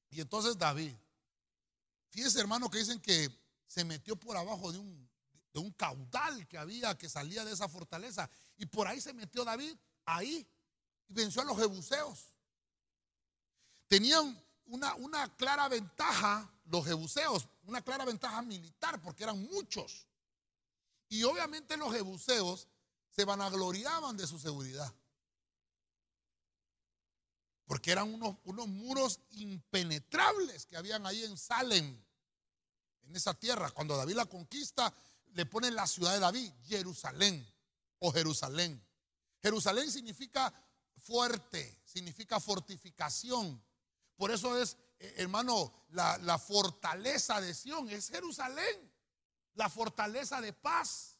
Y 0.09 0.21
entonces 0.21 0.57
David, 0.57 0.95
fíjese 2.09 2.39
hermano 2.39 2.69
que 2.69 2.79
dicen 2.79 2.99
que 2.99 3.29
se 3.67 3.83
metió 3.83 4.15
por 4.15 4.35
abajo 4.35 4.71
de 4.71 4.79
un, 4.79 5.09
de 5.53 5.59
un 5.59 5.71
caudal 5.71 6.47
que 6.47 6.57
había 6.57 6.97
que 6.97 7.09
salía 7.09 7.45
de 7.45 7.53
esa 7.53 7.69
fortaleza. 7.69 8.29
Y 8.57 8.65
por 8.65 8.87
ahí 8.87 8.99
se 8.99 9.13
metió 9.13 9.43
David, 9.43 9.75
ahí, 10.05 10.47
y 11.07 11.13
venció 11.13 11.41
a 11.41 11.45
los 11.45 11.57
jebuseos. 11.57 12.33
Tenían 13.87 14.43
una, 14.65 14.95
una 14.95 15.35
clara 15.35 15.67
ventaja, 15.67 16.51
los 16.65 16.85
jebuseos, 16.85 17.47
una 17.63 17.81
clara 17.81 18.05
ventaja 18.05 18.41
militar, 18.41 19.01
porque 19.01 19.23
eran 19.23 19.41
muchos. 19.47 20.07
Y 21.07 21.23
obviamente 21.23 21.75
los 21.77 21.91
jebuseos 21.91 22.67
se 23.09 23.25
vanagloriaban 23.25 24.15
de 24.15 24.27
su 24.27 24.39
seguridad. 24.39 24.93
Porque 27.69 27.91
eran 27.91 28.11
unos, 28.11 28.35
unos 28.45 28.67
muros 28.67 29.19
impenetrables 29.29 30.65
que 30.65 30.75
habían 30.75 31.05
ahí 31.05 31.23
en 31.23 31.37
Salem, 31.37 32.03
en 33.03 33.15
esa 33.15 33.35
tierra. 33.35 33.69
Cuando 33.69 33.95
David 33.95 34.15
la 34.15 34.25
conquista, 34.25 34.91
le 35.35 35.45
ponen 35.45 35.75
la 35.75 35.85
ciudad 35.85 36.13
de 36.13 36.19
David, 36.19 36.51
Jerusalén 36.63 37.47
o 37.99 38.11
Jerusalén. 38.11 38.83
Jerusalén 39.43 39.91
significa 39.91 40.51
fuerte, 40.97 41.79
significa 41.85 42.39
fortificación. 42.39 43.63
Por 44.15 44.31
eso 44.31 44.59
es, 44.59 44.75
eh, 44.97 45.13
hermano, 45.17 45.85
la, 45.89 46.17
la 46.17 46.39
fortaleza 46.39 47.39
de 47.39 47.53
Sión, 47.53 47.87
es 47.91 48.09
Jerusalén, 48.09 48.91
la 49.53 49.69
fortaleza 49.69 50.41
de 50.41 50.53
paz. 50.53 51.19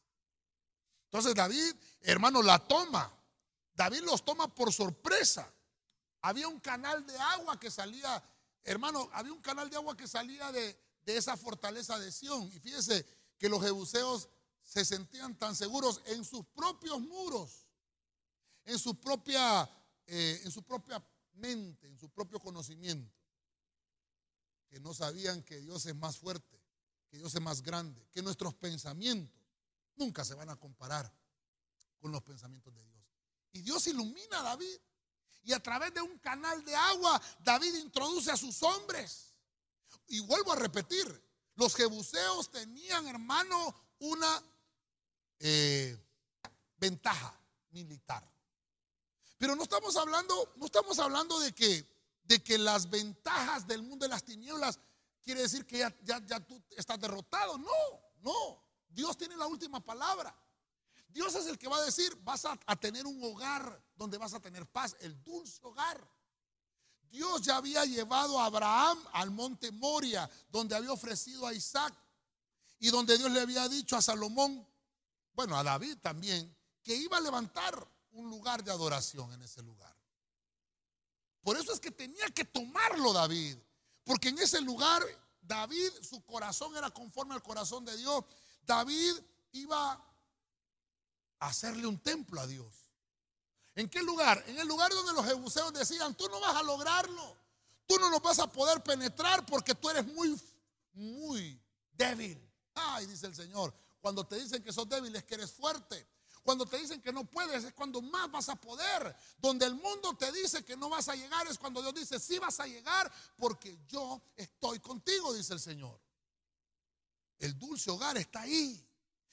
Entonces 1.03 1.35
David, 1.35 1.75
hermano, 2.01 2.41
la 2.41 2.57
toma. 2.57 3.15
David 3.75 4.01
los 4.01 4.25
toma 4.25 4.47
por 4.47 4.73
sorpresa. 4.73 5.53
Había 6.21 6.47
un 6.47 6.59
canal 6.59 7.05
de 7.05 7.17
agua 7.17 7.59
que 7.59 7.71
salía, 7.71 8.23
hermano, 8.63 9.09
había 9.13 9.33
un 9.33 9.41
canal 9.41 9.69
de 9.69 9.77
agua 9.77 9.95
que 9.95 10.07
salía 10.07 10.51
de, 10.51 10.77
de 11.03 11.17
esa 11.17 11.37
fortaleza 11.37 11.97
de 11.99 12.11
Sión. 12.11 12.49
Y 12.53 12.59
fíjese 12.59 13.05
que 13.37 13.49
los 13.49 13.61
jebuseos 13.61 14.29
se 14.61 14.85
sentían 14.85 15.37
tan 15.37 15.55
seguros 15.55 16.01
en 16.05 16.23
sus 16.23 16.45
propios 16.45 16.99
muros, 16.99 17.65
en 18.65 18.77
su 18.77 18.99
propia, 18.99 19.67
eh, 20.05 20.41
en 20.43 20.51
su 20.51 20.63
propia 20.63 21.03
mente, 21.33 21.87
en 21.87 21.97
su 21.97 22.09
propio 22.09 22.39
conocimiento, 22.39 23.11
que 24.67 24.79
no 24.79 24.93
sabían 24.93 25.41
que 25.43 25.59
Dios 25.59 25.85
es 25.87 25.95
más 25.95 26.17
fuerte, 26.17 26.61
que 27.09 27.17
Dios 27.17 27.33
es 27.33 27.41
más 27.41 27.63
grande, 27.63 28.07
que 28.11 28.21
nuestros 28.21 28.53
pensamientos 28.53 29.41
nunca 29.95 30.23
se 30.23 30.35
van 30.35 30.49
a 30.49 30.55
comparar 30.55 31.11
con 31.99 32.11
los 32.11 32.21
pensamientos 32.21 32.73
de 32.75 32.83
Dios. 32.83 33.03
Y 33.51 33.61
Dios 33.61 33.87
ilumina 33.87 34.39
a 34.39 34.43
David. 34.43 34.77
Y 35.43 35.53
a 35.53 35.59
través 35.61 35.93
de 35.93 36.01
un 36.01 36.17
canal 36.19 36.63
de 36.63 36.75
agua, 36.75 37.21
David 37.39 37.75
introduce 37.75 38.31
a 38.31 38.37
sus 38.37 38.61
hombres. 38.63 39.33
Y 40.07 40.19
vuelvo 40.21 40.53
a 40.53 40.55
repetir, 40.55 41.07
los 41.55 41.75
jebuseos 41.75 42.49
tenían, 42.51 43.07
hermano, 43.07 43.75
una 43.99 44.43
eh, 45.39 45.97
ventaja 46.77 47.39
militar. 47.71 48.23
Pero 49.37 49.55
no 49.55 49.63
estamos 49.63 49.95
hablando, 49.95 50.53
no 50.57 50.65
estamos 50.65 50.99
hablando 50.99 51.39
de 51.39 51.53
que, 51.53 51.85
de 52.23 52.43
que 52.43 52.57
las 52.57 52.89
ventajas 52.89 53.65
del 53.65 53.83
mundo 53.83 54.05
de 54.05 54.09
las 54.09 54.23
tinieblas 54.23 54.79
quiere 55.21 55.41
decir 55.41 55.65
que 55.65 55.79
ya, 55.79 55.95
ya, 56.03 56.19
ya 56.25 56.39
tú 56.39 56.61
estás 56.75 56.99
derrotado. 56.99 57.57
No, 57.57 57.71
no. 58.21 58.63
Dios 58.89 59.17
tiene 59.17 59.37
la 59.37 59.47
última 59.47 59.79
palabra. 59.79 60.35
Dios 61.09 61.35
es 61.35 61.47
el 61.47 61.57
que 61.57 61.67
va 61.67 61.77
a 61.77 61.85
decir, 61.85 62.15
vas 62.23 62.45
a, 62.45 62.55
tener 62.75 63.05
un 63.05 63.23
hogar 63.23 63.83
donde 63.95 64.17
vas 64.17 64.33
a 64.33 64.39
tener 64.39 64.65
paz, 64.67 64.95
el 64.99 65.21
dulce 65.23 65.59
hogar. 65.63 66.07
Dios 67.09 67.41
ya 67.41 67.57
había 67.57 67.83
llevado 67.85 68.39
a 68.39 68.45
Abraham 68.45 69.03
al 69.13 69.31
monte 69.31 69.71
Moria, 69.71 70.29
donde 70.49 70.75
había 70.75 70.91
ofrecido 70.91 71.47
a 71.47 71.53
Isaac 71.53 71.93
y 72.77 72.89
donde 72.89 73.17
Dios 73.17 73.31
le 73.31 73.41
había 73.41 73.67
dicho 73.67 73.97
a 73.97 74.01
Salomón, 74.01 74.67
bueno, 75.33 75.57
a 75.57 75.63
David 75.63 75.97
también, 76.01 76.55
que 76.83 76.95
iba 76.95 77.17
a 77.17 77.21
levantar 77.21 77.87
un 78.11 78.29
lugar 78.29 78.63
de 78.63 78.71
adoración 78.71 79.31
en 79.33 79.41
ese 79.41 79.63
lugar. 79.63 79.95
Por 81.41 81.57
eso 81.57 81.73
es 81.73 81.79
que 81.79 81.91
tenía 81.91 82.27
que 82.27 82.45
tomarlo 82.45 83.13
David, 83.13 83.57
porque 84.03 84.29
en 84.29 84.37
ese 84.37 84.61
lugar 84.61 85.03
David, 85.41 85.91
su 86.01 86.23
corazón 86.25 86.75
era 86.77 86.91
conforme 86.91 87.33
al 87.33 87.41
corazón 87.41 87.83
de 87.83 87.97
Dios 87.97 88.23
David 88.69 89.13
iba 89.51 89.99
hacerle 91.39 91.87
un 91.87 91.99
templo 91.99 92.41
a 92.41 92.47
Dios. 92.47 92.73
¿En 93.75 93.89
qué 93.89 94.01
lugar? 94.01 94.43
En 94.47 94.59
el 94.59 94.67
lugar 94.67 94.91
donde 94.91 95.13
los 95.13 95.25
jebuseos 95.25 95.73
decían, 95.73 96.15
tú 96.15 96.27
no 96.29 96.39
vas 96.39 96.55
a 96.55 96.63
lograrlo, 96.63 97.37
tú 97.85 97.97
no 97.97 98.09
nos 98.09 98.21
vas 98.21 98.39
a 98.39 98.51
poder 98.51 98.83
penetrar 98.83 99.45
porque 99.45 99.73
tú 99.73 99.89
eres 99.89 100.05
muy, 100.05 100.39
muy 100.93 101.61
débil. 101.93 102.39
Ay, 102.73 103.05
dice 103.05 103.27
el 103.27 103.35
Señor, 103.35 103.73
cuando 104.01 104.25
te 104.25 104.35
dicen 104.37 104.63
que 104.63 104.73
sos 104.73 104.87
débil 104.87 105.15
es 105.15 105.23
que 105.23 105.35
eres 105.35 105.51
fuerte. 105.51 106.07
Cuando 106.43 106.65
te 106.65 106.77
dicen 106.77 107.01
que 107.01 107.13
no 107.13 107.25
puedes 107.25 107.63
es 107.63 107.73
cuando 107.73 108.01
más 108.01 108.31
vas 108.31 108.49
a 108.49 108.55
poder. 108.55 109.15
Donde 109.37 109.65
el 109.65 109.75
mundo 109.75 110.15
te 110.17 110.31
dice 110.31 110.63
que 110.63 110.75
no 110.75 110.89
vas 110.89 111.07
a 111.09 111.15
llegar 111.15 111.47
es 111.47 111.57
cuando 111.57 111.81
Dios 111.81 111.93
dice, 111.93 112.19
sí 112.19 112.39
vas 112.39 112.59
a 112.59 112.65
llegar 112.65 113.11
porque 113.37 113.77
yo 113.87 114.21
estoy 114.35 114.79
contigo, 114.79 115.33
dice 115.33 115.53
el 115.53 115.59
Señor. 115.59 115.99
El 117.39 117.57
dulce 117.57 117.91
hogar 117.91 118.17
está 118.17 118.41
ahí. 118.41 118.85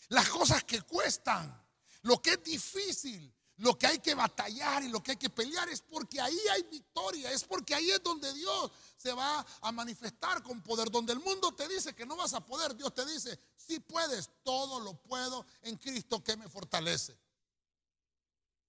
Las 0.08 0.28
cosas 0.28 0.62
que 0.64 0.82
cuestan, 0.82 1.65
lo 2.06 2.22
que 2.22 2.30
es 2.30 2.44
difícil, 2.44 3.32
lo 3.58 3.78
que 3.78 3.86
hay 3.86 3.98
que 3.98 4.14
batallar 4.14 4.82
y 4.82 4.88
lo 4.88 5.02
que 5.02 5.12
hay 5.12 5.16
que 5.16 5.30
pelear 5.30 5.68
es 5.68 5.80
porque 5.80 6.20
ahí 6.20 6.38
hay 6.52 6.62
victoria, 6.64 7.30
es 7.32 7.44
porque 7.44 7.74
ahí 7.74 7.90
es 7.90 8.02
donde 8.02 8.32
Dios 8.34 8.70
se 8.96 9.12
va 9.12 9.44
a 9.60 9.72
manifestar 9.72 10.42
con 10.42 10.62
poder. 10.62 10.90
Donde 10.90 11.12
el 11.12 11.20
mundo 11.20 11.54
te 11.54 11.66
dice 11.68 11.94
que 11.94 12.04
no 12.04 12.16
vas 12.16 12.34
a 12.34 12.44
poder, 12.44 12.76
Dios 12.76 12.92
te 12.92 13.04
dice, 13.06 13.38
si 13.56 13.80
puedes, 13.80 14.30
todo 14.42 14.80
lo 14.80 14.94
puedo 15.02 15.46
en 15.62 15.76
Cristo 15.76 16.22
que 16.22 16.36
me 16.36 16.48
fortalece. 16.48 17.18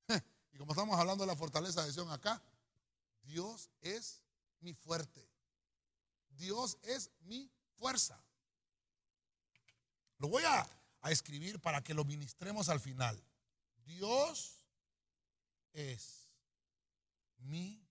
Y 0.54 0.58
como 0.58 0.72
estamos 0.72 1.00
hablando 1.00 1.24
de 1.24 1.28
la 1.28 1.36
fortaleza 1.36 1.86
de 1.86 1.94
Sion 1.94 2.10
acá, 2.10 2.42
Dios 3.22 3.70
es 3.82 4.24
mi 4.62 4.74
fuerte. 4.74 5.30
Dios 6.30 6.80
es 6.82 7.12
mi 7.20 7.52
fuerza. 7.78 8.20
Lo 10.18 10.30
voy 10.30 10.44
a, 10.46 10.68
escribir 11.04 11.62
para 11.62 11.82
que 11.82 11.94
lo 11.94 12.04
ministremos 12.04 12.68
al 12.68 12.82
final. 12.82 13.24
Dios 13.88 14.60
es 15.74 16.28
mi 17.40 17.84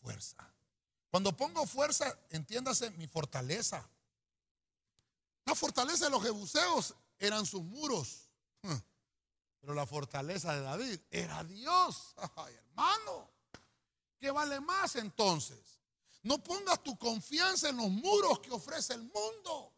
fuerza. 0.00 0.52
Cuando 1.10 1.36
pongo 1.36 1.66
fuerza, 1.66 2.18
entiéndase 2.30 2.90
mi 2.92 3.06
fortaleza. 3.06 3.88
La 5.44 5.54
fortaleza 5.54 6.06
de 6.06 6.10
los 6.10 6.22
jebuseos 6.22 6.94
eran 7.18 7.44
sus 7.44 7.62
muros. 7.62 8.30
Pero 9.60 9.74
la 9.74 9.86
fortaleza 9.86 10.54
de 10.54 10.62
David 10.62 11.00
era 11.10 11.44
Dios. 11.44 12.14
Hermano, 12.48 13.30
¿qué 14.18 14.30
vale 14.30 14.60
más 14.60 14.96
entonces? 14.96 15.78
No 16.22 16.42
pongas 16.42 16.82
tu 16.82 16.96
confianza 16.96 17.68
en 17.68 17.76
los 17.76 17.90
muros 17.90 18.40
que 18.40 18.50
ofrece 18.50 18.94
el 18.94 19.02
mundo. 19.02 19.72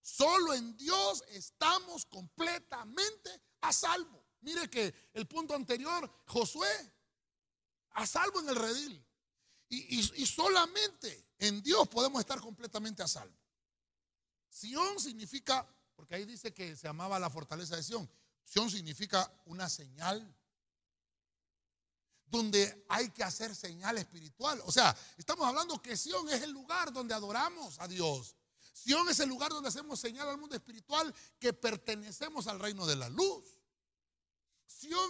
Solo 0.00 0.54
en 0.54 0.76
Dios 0.76 1.24
estamos 1.28 2.06
completamente 2.06 3.40
a 3.64 3.72
salvo. 3.72 4.22
Mire 4.40 4.68
que 4.68 4.94
el 5.14 5.26
punto 5.26 5.54
anterior, 5.54 6.10
Josué, 6.26 6.68
a 7.92 8.06
salvo 8.06 8.40
en 8.40 8.48
el 8.50 8.56
redil. 8.56 9.06
Y, 9.68 10.26
solamente 10.26 11.26
en 11.38 11.62
Dios 11.62 11.88
podemos 11.88 12.20
estar 12.20 12.40
completamente 12.40 13.02
a 13.02 13.08
salvo. 13.08 13.36
Sión 14.48 15.00
significa, 15.00 15.66
porque 15.96 16.14
ahí 16.14 16.24
dice 16.24 16.54
que 16.54 16.76
se 16.76 16.86
llamaba 16.86 17.18
la 17.18 17.30
fortaleza 17.30 17.74
de 17.74 17.82
Sión. 17.82 18.08
Sión 18.44 18.70
significa 18.70 19.32
una 19.46 19.68
señal 19.68 20.32
donde 22.26 22.84
hay 22.88 23.10
que 23.10 23.24
hacer 23.24 23.54
señal 23.54 23.98
espiritual. 23.98 24.60
O 24.64 24.70
sea, 24.70 24.96
estamos 25.16 25.46
hablando 25.46 25.82
que 25.82 25.96
Sión 25.96 26.28
es 26.28 26.42
el 26.42 26.50
lugar 26.50 26.92
donde 26.92 27.14
adoramos 27.14 27.80
a 27.80 27.88
Dios. 27.88 28.36
Sion 28.74 29.08
es 29.08 29.20
el 29.20 29.28
lugar 29.28 29.50
donde 29.50 29.68
hacemos 29.68 30.00
señal 30.00 30.28
al 30.28 30.36
mundo 30.36 30.56
espiritual 30.56 31.14
que 31.38 31.52
pertenecemos 31.52 32.46
al 32.48 32.58
reino 32.58 32.86
de 32.86 32.96
la 32.96 33.08
luz. 33.08 33.53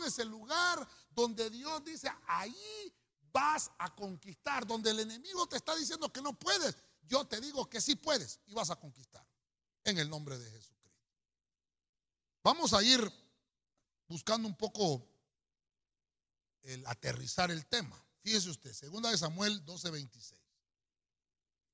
Es 0.07 0.19
el 0.19 0.29
lugar 0.29 0.87
donde 1.11 1.51
Dios 1.51 1.85
dice, 1.85 2.11
ahí 2.27 2.95
vas 3.33 3.71
a 3.79 3.95
conquistar, 3.95 4.67
donde 4.67 4.91
el 4.91 5.01
enemigo 5.01 5.47
te 5.49 5.57
está 5.57 5.75
diciendo 5.75 6.13
que 6.13 6.23
no 6.23 6.39
puedes, 6.39 6.77
yo 7.03 7.25
te 7.27 7.41
digo 7.41 7.69
que 7.69 7.81
sí 7.81 7.97
puedes 7.97 8.41
y 8.47 8.55
vas 8.55 8.71
a 8.71 8.77
conquistar 8.77 9.27
en 9.85 9.99
el 9.99 10.09
nombre 10.09 10.39
de 10.39 10.51
Jesucristo. 10.51 11.01
Vamos 12.43 12.73
a 12.73 12.83
ir 12.83 13.13
buscando 14.07 14.47
un 14.47 14.57
poco 14.57 15.07
el 16.63 16.87
aterrizar 16.87 17.51
el 17.51 17.67
tema. 17.67 18.01
Fíjese 18.23 18.51
usted, 18.51 18.73
segunda 18.73 19.11
de 19.11 19.19
Samuel 19.19 19.65
12:26. 19.65 20.35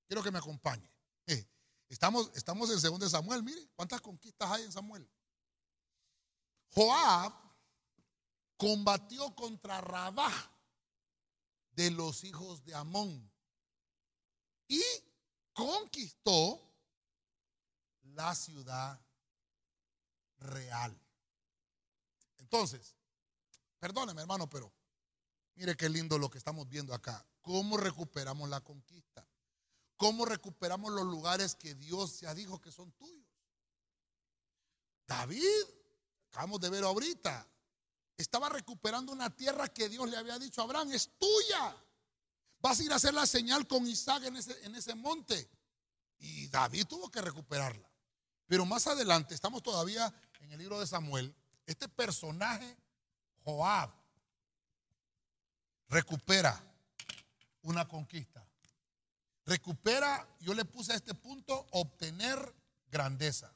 Quiero 0.07 0.23
que 0.23 0.31
me 0.31 0.39
acompañe. 0.39 0.91
Eh, 1.27 1.49
estamos, 1.89 2.31
estamos 2.35 2.71
en 2.71 2.81
segunda 2.81 3.07
de 3.07 3.11
Samuel, 3.11 3.43
mire, 3.43 3.69
¿cuántas 3.75 4.01
conquistas 4.01 4.51
hay 4.51 4.65
en 4.65 4.73
Samuel? 4.73 5.09
Joab 6.73 7.50
combatió 8.61 9.35
contra 9.35 9.81
Rabá 9.81 10.31
de 11.73 11.91
los 11.91 12.25
hijos 12.25 12.63
de 12.63 12.75
Amón 12.75 13.33
y 14.69 14.83
conquistó 15.55 16.61
la 18.03 18.35
ciudad 18.35 19.01
real. 20.41 20.95
Entonces, 22.37 22.95
perdóneme 23.79 24.21
hermano, 24.21 24.47
pero 24.51 24.71
mire 25.55 25.75
qué 25.75 25.89
lindo 25.89 26.19
lo 26.19 26.29
que 26.29 26.37
estamos 26.37 26.69
viendo 26.69 26.93
acá. 26.93 27.27
¿Cómo 27.41 27.79
recuperamos 27.79 28.47
la 28.51 28.61
conquista? 28.61 29.27
¿Cómo 29.97 30.27
recuperamos 30.27 30.93
los 30.93 31.07
lugares 31.07 31.55
que 31.55 31.75
Dios 31.75 32.21
ya 32.21 32.35
dijo 32.35 32.61
que 32.61 32.71
son 32.71 32.93
tuyos? 32.93 33.27
David, 35.07 35.65
acabamos 36.29 36.61
de 36.61 36.69
ver 36.69 36.85
ahorita, 36.85 37.49
estaba 38.21 38.49
recuperando 38.49 39.13
una 39.13 39.31
tierra 39.31 39.69
que 39.69 39.89
Dios 39.89 40.09
le 40.09 40.17
había 40.17 40.39
dicho 40.39 40.61
a 40.61 40.65
Abraham, 40.65 40.93
es 40.93 41.11
tuya. 41.19 41.77
Vas 42.61 42.81
a 42.81 42.85
ir 42.85 42.93
a 42.93 42.97
hacer 42.97 43.15
la 43.15 43.27
señal 43.27 43.67
con 43.67 43.87
Isaac 43.87 44.25
en 44.25 44.37
ese, 44.37 44.65
en 44.65 44.75
ese 44.75 44.95
monte. 44.95 45.51
Y 46.19 46.49
David 46.49 46.87
tuvo 46.87 47.11
que 47.11 47.21
recuperarla. 47.21 47.91
Pero 48.47 48.67
más 48.67 48.87
adelante, 48.87 49.35
estamos 49.35 49.63
todavía 49.63 50.13
en 50.41 50.53
el 50.53 50.59
libro 50.59 50.81
de 50.81 50.87
Samuel, 50.87 51.35
este 51.67 51.89
personaje, 51.89 52.77
Joab, 53.45 53.91
recupera 55.89 56.61
una 57.63 57.87
conquista. 57.87 58.45
Recupera, 59.47 60.29
yo 60.41 60.55
le 60.55 60.65
puse 60.65 60.93
a 60.93 60.97
este 60.97 61.15
punto, 61.15 61.67
obtener 61.71 62.55
grandeza. 62.89 63.55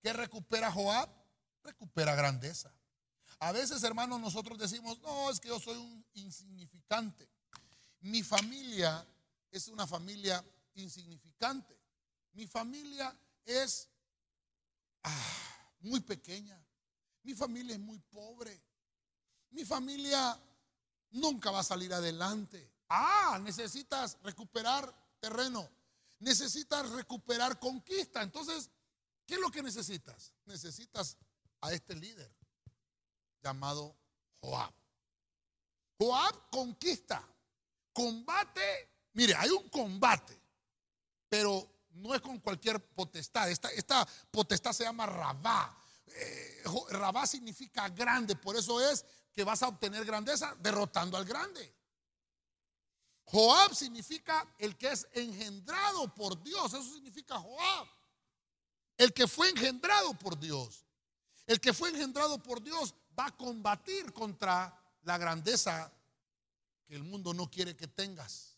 ¿Qué 0.00 0.12
recupera 0.12 0.70
Joab? 0.72 1.08
Recupera 1.62 2.14
grandeza. 2.14 2.72
A 3.40 3.52
veces, 3.52 3.82
hermanos, 3.84 4.20
nosotros 4.20 4.58
decimos, 4.58 4.98
no, 5.00 5.30
es 5.30 5.38
que 5.38 5.48
yo 5.48 5.60
soy 5.60 5.76
un 5.76 6.04
insignificante. 6.14 7.28
Mi 8.00 8.22
familia 8.22 9.06
es 9.50 9.68
una 9.68 9.86
familia 9.86 10.44
insignificante. 10.74 11.78
Mi 12.32 12.46
familia 12.46 13.16
es 13.44 13.88
ah, 15.04 15.72
muy 15.80 16.00
pequeña. 16.00 16.60
Mi 17.22 17.34
familia 17.34 17.74
es 17.74 17.80
muy 17.80 17.98
pobre. 18.00 18.60
Mi 19.50 19.64
familia 19.64 20.38
nunca 21.10 21.52
va 21.52 21.60
a 21.60 21.64
salir 21.64 21.94
adelante. 21.94 22.72
Ah, 22.88 23.38
necesitas 23.40 24.18
recuperar 24.22 24.92
terreno. 25.20 25.68
Necesitas 26.18 26.90
recuperar 26.90 27.60
conquista. 27.60 28.22
Entonces, 28.22 28.68
¿qué 29.26 29.34
es 29.34 29.40
lo 29.40 29.50
que 29.52 29.62
necesitas? 29.62 30.32
Necesitas 30.44 31.16
a 31.60 31.72
este 31.72 31.94
líder 31.94 32.37
llamado 33.48 33.96
Joab. 34.40 34.72
Joab 35.98 36.50
conquista, 36.50 37.26
combate. 37.92 38.88
Mire, 39.14 39.34
hay 39.34 39.50
un 39.50 39.68
combate, 39.68 40.40
pero 41.28 41.68
no 41.90 42.14
es 42.14 42.20
con 42.20 42.38
cualquier 42.38 42.80
potestad. 42.80 43.50
Esta, 43.50 43.70
esta 43.72 44.06
potestad 44.30 44.72
se 44.72 44.84
llama 44.84 45.06
Rabá. 45.06 45.76
Eh, 46.06 46.62
Rabá 46.90 47.26
significa 47.26 47.88
grande, 47.88 48.36
por 48.36 48.56
eso 48.56 48.80
es 48.80 49.04
que 49.32 49.44
vas 49.44 49.62
a 49.62 49.68
obtener 49.68 50.04
grandeza 50.04 50.56
derrotando 50.60 51.16
al 51.16 51.24
grande. 51.24 51.74
Joab 53.24 53.74
significa 53.74 54.46
el 54.58 54.76
que 54.76 54.90
es 54.90 55.06
engendrado 55.12 56.14
por 56.14 56.42
Dios, 56.42 56.72
eso 56.72 56.94
significa 56.94 57.38
Joab. 57.38 57.86
El 58.96 59.12
que 59.12 59.28
fue 59.28 59.50
engendrado 59.50 60.14
por 60.14 60.38
Dios. 60.38 60.87
El 61.48 61.60
que 61.62 61.72
fue 61.72 61.88
engendrado 61.88 62.42
por 62.42 62.62
Dios 62.62 62.94
va 63.18 63.28
a 63.28 63.36
combatir 63.36 64.12
contra 64.12 64.78
la 65.04 65.16
grandeza 65.16 65.90
que 66.84 66.94
el 66.94 67.02
mundo 67.02 67.32
no 67.32 67.50
quiere 67.50 67.74
que 67.74 67.88
tengas. 67.88 68.54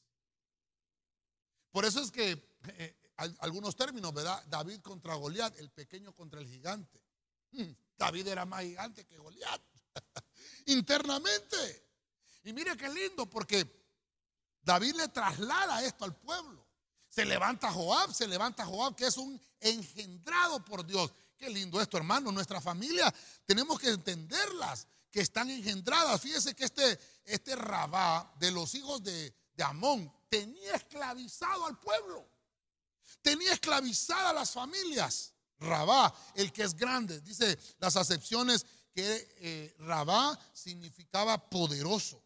Por 1.71 1.85
eso 1.85 2.03
es 2.03 2.11
que 2.11 2.33
eh, 2.67 2.97
algunos 3.39 3.77
términos, 3.77 4.13
¿verdad? 4.13 4.43
David 4.49 4.81
contra 4.81 5.15
Goliat, 5.15 5.57
el 5.61 5.71
pequeño 5.71 6.13
contra 6.13 6.41
el 6.41 6.49
gigante. 6.49 7.01
Hmm, 7.53 7.71
David 7.97 8.27
era 8.27 8.45
más 8.45 8.63
gigante 8.63 9.07
que 9.07 9.19
Goliat. 9.19 9.63
Internamente. 10.67 11.87
Y 12.43 12.53
mire 12.53 12.77
qué 12.77 12.89
lindo, 12.89 13.31
porque 13.31 13.71
David 14.63 14.97
le 14.97 15.07
traslada 15.07 15.85
esto 15.85 16.05
al 16.05 16.17
pueblo. 16.17 16.67
Se 17.09 17.25
levanta 17.25 17.71
Joab, 17.71 18.13
se 18.13 18.27
levanta 18.27 18.67
Joab, 18.67 18.97
que 18.97 19.07
es 19.07 19.17
un 19.17 19.41
engendrado 19.61 20.65
por 20.65 20.85
Dios. 20.85 21.13
Qué 21.41 21.49
lindo 21.49 21.81
esto, 21.81 21.97
hermano. 21.97 22.31
Nuestra 22.31 22.61
familia 22.61 23.13
tenemos 23.47 23.81
que 23.81 23.89
entenderlas, 23.89 24.87
que 25.11 25.23
están 25.23 25.49
engendradas. 25.49 26.21
Fíjese 26.21 26.55
que 26.55 26.67
este, 26.67 27.01
este 27.25 27.57
rabá 27.57 28.31
de 28.39 28.51
los 28.51 28.75
hijos 28.75 29.03
de, 29.03 29.35
de 29.55 29.65
Amón 29.65 30.13
tenía 30.29 30.75
esclavizado 30.75 31.65
al 31.65 31.79
pueblo. 31.81 32.29
Tenía 33.23 33.55
esclavizada 33.55 34.31
a 34.31 34.35
las 34.35 34.51
familias. 34.51 35.33
Rabá, 35.59 36.15
el 36.35 36.53
que 36.53 36.63
es 36.63 36.75
grande. 36.75 37.23
Dice 37.23 37.59
las 37.79 37.97
acepciones 37.97 38.67
que 38.93 39.35
eh, 39.39 39.75
Rabá 39.79 40.39
significaba 40.53 41.49
poderoso. 41.49 42.23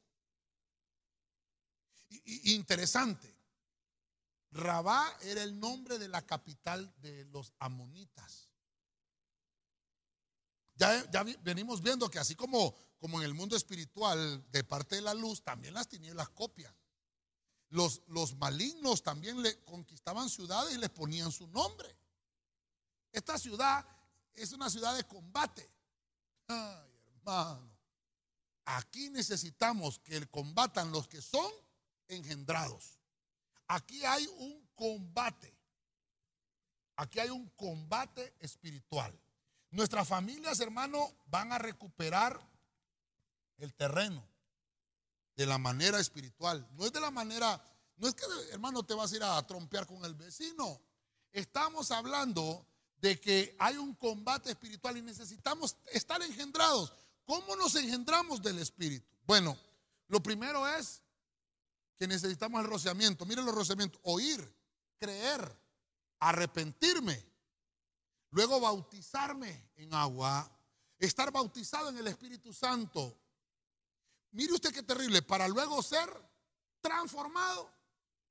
interesante. 2.47 3.33
Rabá 4.51 5.17
era 5.23 5.45
el 5.45 5.61
nombre 5.61 5.99
de 5.99 6.09
la 6.09 6.23
capital 6.23 6.93
de 7.01 7.25
los 7.27 7.53
amonitas. 7.61 8.54
Ya, 10.77 11.07
venimos 11.43 11.81
viendo 11.83 12.11
que 12.11 12.19
así 12.19 12.35
como, 12.35 12.75
como 12.99 13.21
en 13.21 13.27
el 13.27 13.35
mundo 13.35 13.57
espiritual, 13.57 14.45
de 14.51 14.65
parte 14.65 14.97
de 14.97 15.03
la 15.03 15.15
luz, 15.15 15.43
también 15.43 15.75
las 15.75 15.89
tinieblas 15.89 16.29
copian. 16.31 16.75
Los, 17.69 18.03
los 18.09 18.35
malignos 18.37 19.03
también 19.03 19.41
le 19.43 19.63
conquistaban 19.65 20.29
ciudades 20.29 20.75
y 20.75 20.79
les 20.79 20.91
ponían 20.91 21.31
su 21.33 21.47
nombre. 21.49 21.97
Esta 23.13 23.39
ciudad 23.39 23.87
es 24.35 24.53
una 24.53 24.69
ciudad 24.69 24.97
de 24.97 25.05
combate. 25.05 25.71
Ay, 26.49 26.91
hermano. 27.07 27.73
Aquí 28.65 29.11
necesitamos 29.11 29.99
que 29.99 30.27
combatan 30.29 30.91
los 30.91 31.07
que 31.07 31.21
son 31.21 31.51
engendrados. 32.09 32.99
Aquí 33.69 34.05
hay 34.05 34.27
un 34.39 34.69
combate. 34.75 35.57
Aquí 36.97 37.19
hay 37.21 37.31
un 37.31 37.49
combate 37.51 38.35
espiritual. 38.41 39.19
Nuestras 39.75 40.07
familias, 40.07 40.61
hermano, 40.61 41.13
van 41.27 41.51
a 41.51 41.59
recuperar 41.59 42.41
el 43.57 43.75
terreno 43.75 44.25
de 45.35 45.47
la 45.47 45.59
manera 45.59 45.99
espiritual. 45.99 46.65
No 46.75 46.87
es 46.87 46.93
de 46.93 47.01
la 47.01 47.11
manera, 47.11 47.61
no 47.97 48.07
es 48.07 48.15
que, 48.15 48.25
hermano, 48.53 48.85
te 48.85 48.95
vas 48.95 49.13
a 49.13 49.17
ir 49.17 49.25
a 49.25 49.45
trompear 49.45 49.85
con 49.85 50.05
el 50.05 50.15
vecino. 50.15 50.81
Estamos 51.33 51.91
hablando 51.91 52.65
de 52.99 53.21
que 53.21 53.57
hay 53.59 53.77
un 53.77 53.97
combate 53.97 54.51
espiritual 54.51 54.97
y 54.97 55.03
necesitamos 55.03 55.77
estar 55.93 56.23
engendrados. 56.23 56.93
¿Cómo 57.25 57.57
nos 57.57 57.75
engendramos 57.75 58.41
del 58.41 58.61
Espíritu? 58.61 59.09
Bueno, 59.27 59.59
lo 60.07 60.23
primero 60.23 60.69
es 60.69 61.03
que 61.97 62.07
necesitamos 62.07 62.61
el 62.63 62.71
rociamiento. 62.71 63.27
Miren 63.27 63.45
los 63.45 63.57
rociamientos. 63.57 64.01
Oír, 64.05 64.57
creer, 65.01 65.53
arrepentirme. 66.21 67.34
Luego 68.35 68.59
bautizarme 68.59 69.71
en 69.77 69.95
agua. 69.95 70.51
Estar 70.99 71.31
bautizado 71.31 71.91
en 71.91 71.99
el 71.99 72.09
Espíritu 72.09 72.53
Santo. 72.53 73.17
Mire 74.33 74.53
usted 74.53 74.75
qué 74.75 74.83
terrible. 74.83 75.23
Para 75.23 75.47
luego 75.47 75.81
ser 75.85 76.11
transformado. 76.81 77.73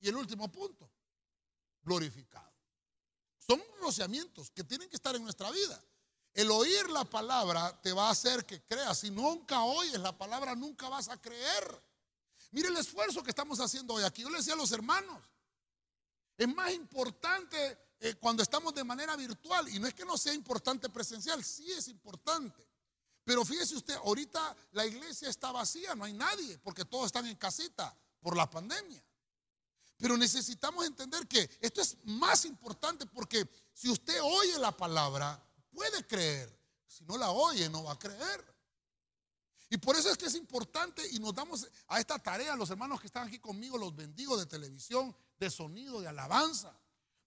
Y 0.02 0.10
el 0.10 0.18
último 0.18 0.52
punto, 0.52 0.92
glorificado. 1.82 2.52
Son 3.38 3.64
rociamientos 3.80 4.52
que 4.52 4.66
tienen 4.66 4.90
que 4.90 4.98
estar 4.98 5.16
en 5.16 5.24
nuestra 5.24 5.50
vida. 5.52 5.82
El 6.34 6.52
oír 6.52 6.90
la 6.90 7.06
palabra 7.06 7.80
te 7.82 7.94
va 7.94 8.10
a 8.10 8.12
hacer 8.12 8.46
que 8.46 8.62
creas. 8.62 9.00
Si 9.00 9.10
nunca 9.10 9.64
oyes 9.64 10.00
la 10.02 10.18
palabra, 10.18 10.54
nunca 10.54 10.90
vas 10.90 11.08
a 11.08 11.22
creer. 11.22 11.82
Mire 12.52 12.68
el 12.68 12.76
esfuerzo 12.76 13.24
que 13.24 13.30
estamos 13.30 13.62
haciendo 13.62 13.94
hoy 13.94 14.04
aquí. 14.04 14.24
Yo 14.24 14.30
le 14.30 14.40
decía 14.40 14.54
a 14.54 14.58
los 14.58 14.74
hermanos, 14.74 15.24
es 16.36 16.54
más 16.54 16.74
importante 16.74 17.83
eh, 18.00 18.16
cuando 18.16 18.44
estamos 18.44 18.74
de 18.74 18.84
manera 18.84 19.16
virtual. 19.16 19.70
Y 19.70 19.80
no 19.80 19.88
es 19.88 19.94
que 19.94 20.06
no 20.06 20.18
sea 20.18 20.34
importante 20.34 20.90
presencial, 20.90 21.44
sí 21.44 21.72
es 21.72 21.88
importante. 21.88 22.68
Pero 23.24 23.46
fíjese 23.46 23.76
usted, 23.76 23.96
ahorita 23.96 24.56
la 24.72 24.86
iglesia 24.86 25.30
está 25.30 25.52
vacía, 25.52 25.96
no 25.96 26.04
hay 26.04 26.14
nadie, 26.14 26.58
porque 26.60 26.84
todos 26.84 27.08
están 27.08 27.26
en 27.26 27.36
casita 27.38 27.96
por 28.22 28.36
la 28.36 28.50
pandemia. 28.50 29.04
Pero 29.98 30.18
necesitamos 30.18 30.86
entender 30.86 31.28
que 31.28 31.50
esto 31.62 31.82
es 31.82 31.98
más 32.04 32.44
importante 32.46 33.06
porque 33.06 33.48
si 33.74 33.90
usted 33.90 34.20
oye 34.22 34.60
la 34.60 34.76
palabra, 34.76 35.42
puede 35.72 36.06
creer. 36.06 36.54
Si 36.86 37.06
no 37.06 37.18
la 37.18 37.32
oye, 37.32 37.70
no 37.70 37.84
va 37.84 37.94
a 37.94 38.00
creer. 38.00 38.54
Y 39.70 39.78
por 39.78 39.96
eso 39.96 40.10
es 40.12 40.18
que 40.18 40.26
es 40.26 40.36
importante 40.36 41.02
y 41.12 41.20
nos 41.20 41.34
damos 41.34 41.68
a 41.88 42.00
esta 42.00 42.20
tarea, 42.20 42.56
los 42.56 42.70
hermanos 42.70 43.00
que 43.00 43.08
están 43.08 43.28
aquí 43.28 43.40
conmigo, 43.40 43.78
los 43.78 43.96
bendigo 43.96 44.38
de 44.38 44.46
televisión, 44.46 45.16
de 45.40 45.50
sonido, 45.50 46.00
de 46.02 46.08
alabanza. 46.08 46.78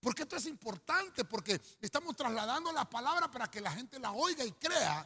Porque 0.07 0.23
esto 0.23 0.37
es 0.37 0.47
importante, 0.47 1.25
porque 1.25 1.61
estamos 1.81 2.15
trasladando 2.15 2.71
la 2.71 2.89
palabra 2.89 3.29
para 3.29 3.51
que 3.51 3.61
la 3.61 3.73
gente 3.73 3.99
la 3.99 4.13
oiga 4.13 4.45
y 4.45 4.53
crea. 4.53 5.05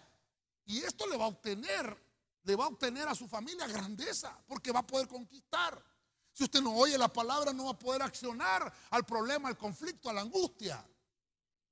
Y 0.67 0.81
esto 0.81 1.07
le 1.07 1.17
va 1.17 1.25
a 1.25 1.29
obtener, 1.29 1.97
le 2.43 2.55
va 2.55 2.67
a 2.67 2.69
obtener 2.69 3.09
a 3.09 3.15
su 3.15 3.27
familia 3.27 3.67
grandeza, 3.67 4.39
porque 4.47 4.71
va 4.71 4.81
a 4.81 4.87
poder 4.87 5.09
conquistar. 5.09 5.83
Si 6.35 6.45
usted 6.45 6.61
no 6.61 6.75
oye 6.75 6.99
la 6.99 7.11
palabra, 7.11 7.51
no 7.55 7.65
va 7.65 7.71
a 7.71 7.79
poder 7.79 8.03
accionar 8.03 8.71
al 8.91 9.07
problema, 9.07 9.49
al 9.49 9.57
conflicto, 9.57 10.11
a 10.11 10.13
la 10.13 10.21
angustia. 10.21 10.87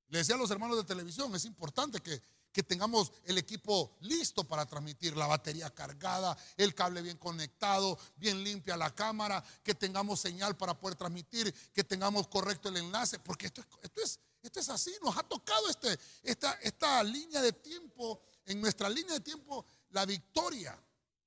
Le 0.07 0.17
decía 0.21 0.35
a 0.35 0.39
los 0.39 0.51
hermanos 0.51 0.79
de 0.79 0.85
televisión, 0.85 1.35
es 1.35 1.45
importante 1.45 2.01
que 2.01 2.23
que 2.59 2.65
tengamos 2.65 3.13
el 3.23 3.39
equipo 3.39 3.97
listo 4.01 4.43
para 4.43 4.67
transmitir, 4.67 5.17
la 5.17 5.29
batería 5.29 5.73
cargada, 5.73 6.37
el 6.57 6.75
cable 6.75 7.03
bien 7.03 7.17
conectado, 7.17 7.97
bien 8.17 8.43
limpia 8.43 8.77
la 8.77 8.93
cámara, 8.93 9.45
que 9.63 9.77
tengamos 9.77 10.19
señal 10.19 10.57
para 10.57 10.77
poder 10.77 10.97
transmitir, 10.97 11.55
que 11.73 11.85
tengamos 11.85 12.27
correcto 12.27 12.69
el 12.69 12.79
enlace, 12.79 13.21
porque 13.21 13.47
esto 13.47 13.61
es, 13.61 13.69
esto 13.81 14.03
es, 14.03 14.21
esto 14.43 14.59
es 14.59 14.69
así, 14.71 14.93
nos 15.05 15.17
ha 15.17 15.23
tocado 15.23 15.69
este, 15.69 16.01
esta, 16.25 16.55
esta 16.55 17.05
línea 17.05 17.41
de 17.41 17.53
tiempo, 17.53 18.21
en 18.45 18.61
nuestra 18.61 18.91
línea 18.91 19.13
de 19.15 19.21
tiempo, 19.21 19.65
la 19.91 20.05
victoria 20.05 20.77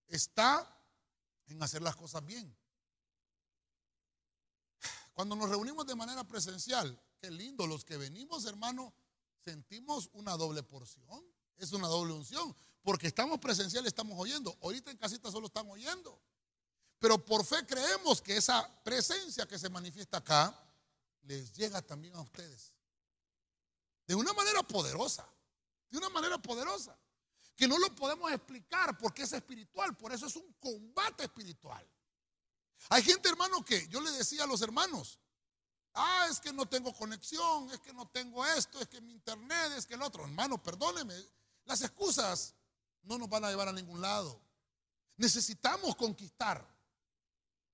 está 0.10 0.68
en 1.46 1.64
hacer 1.64 1.82
las 1.82 1.96
cosas 1.96 2.26
bien. 2.26 2.54
Cuando 5.14 5.38
nos 5.38 5.50
reunimos 5.50 5.86
de 5.86 5.96
manera 5.96 6.26
presencial, 6.26 7.02
qué 7.22 7.32
lindo, 7.32 7.66
los 7.68 7.86
que 7.86 7.96
venimos, 7.96 8.44
hermano, 8.44 8.94
sentimos 9.44 10.10
una 10.14 10.38
doble 10.38 10.64
porción. 10.64 11.24
Es 11.58 11.72
una 11.74 11.88
doble 11.88 12.14
unción. 12.14 12.56
Porque 12.84 13.08
estamos 13.08 13.40
presenciales, 13.40 13.90
estamos 13.90 14.18
oyendo. 14.20 14.58
Ahorita 14.62 14.92
en 14.92 14.98
casita 14.98 15.32
solo 15.32 15.48
están 15.48 15.70
oyendo. 15.70 16.20
Pero 17.00 17.24
por 17.24 17.46
fe 17.46 17.66
creemos 17.66 18.22
que 18.22 18.38
esa 18.38 18.68
presencia 18.84 19.46
que 19.46 19.58
se 19.58 19.70
manifiesta 19.70 20.18
acá 20.18 20.56
les 21.24 21.54
llega 21.54 21.82
también 21.82 22.16
a 22.16 22.22
ustedes. 22.22 22.74
De 24.08 24.16
una 24.16 24.34
manera 24.34 24.64
poderosa. 24.64 25.28
De 25.90 25.98
una 25.98 26.10
manera 26.10 26.38
poderosa. 26.40 26.98
Que 27.56 27.68
no 27.68 27.78
lo 27.78 27.94
podemos 27.96 28.32
explicar 28.32 28.98
porque 28.98 29.24
es 29.24 29.34
espiritual. 29.34 29.96
Por 29.96 30.12
eso 30.12 30.26
es 30.26 30.36
un 30.36 30.54
combate 30.54 31.24
espiritual. 31.24 31.88
Hay 32.90 33.04
gente, 33.04 33.30
hermano, 33.30 33.64
que 33.64 33.88
yo 33.88 34.02
le 34.02 34.12
decía 34.12 34.44
a 34.44 34.48
los 34.48 34.62
hermanos, 34.62 35.20
Ah, 35.94 36.28
es 36.30 36.40
que 36.40 36.54
no 36.54 36.66
tengo 36.66 36.94
conexión, 36.94 37.70
es 37.72 37.80
que 37.80 37.92
no 37.94 38.08
tengo 38.08 38.46
esto, 38.46 38.80
es 38.80 38.88
que 38.88 39.02
mi 39.02 39.12
internet, 39.12 39.74
es 39.76 39.86
que 39.86 39.96
el 39.96 40.02
otro. 40.02 40.24
Hermano, 40.24 40.62
perdóneme. 40.62 41.16
Las 41.66 41.82
excusas 41.82 42.56
no 43.04 43.18
nos 43.18 43.30
van 43.30 43.44
a 43.44 43.50
llevar 43.50 43.68
a 43.68 43.74
ningún 43.74 44.00
lado. 44.00 44.42
Necesitamos 45.18 45.96
conquistar. 45.96 46.66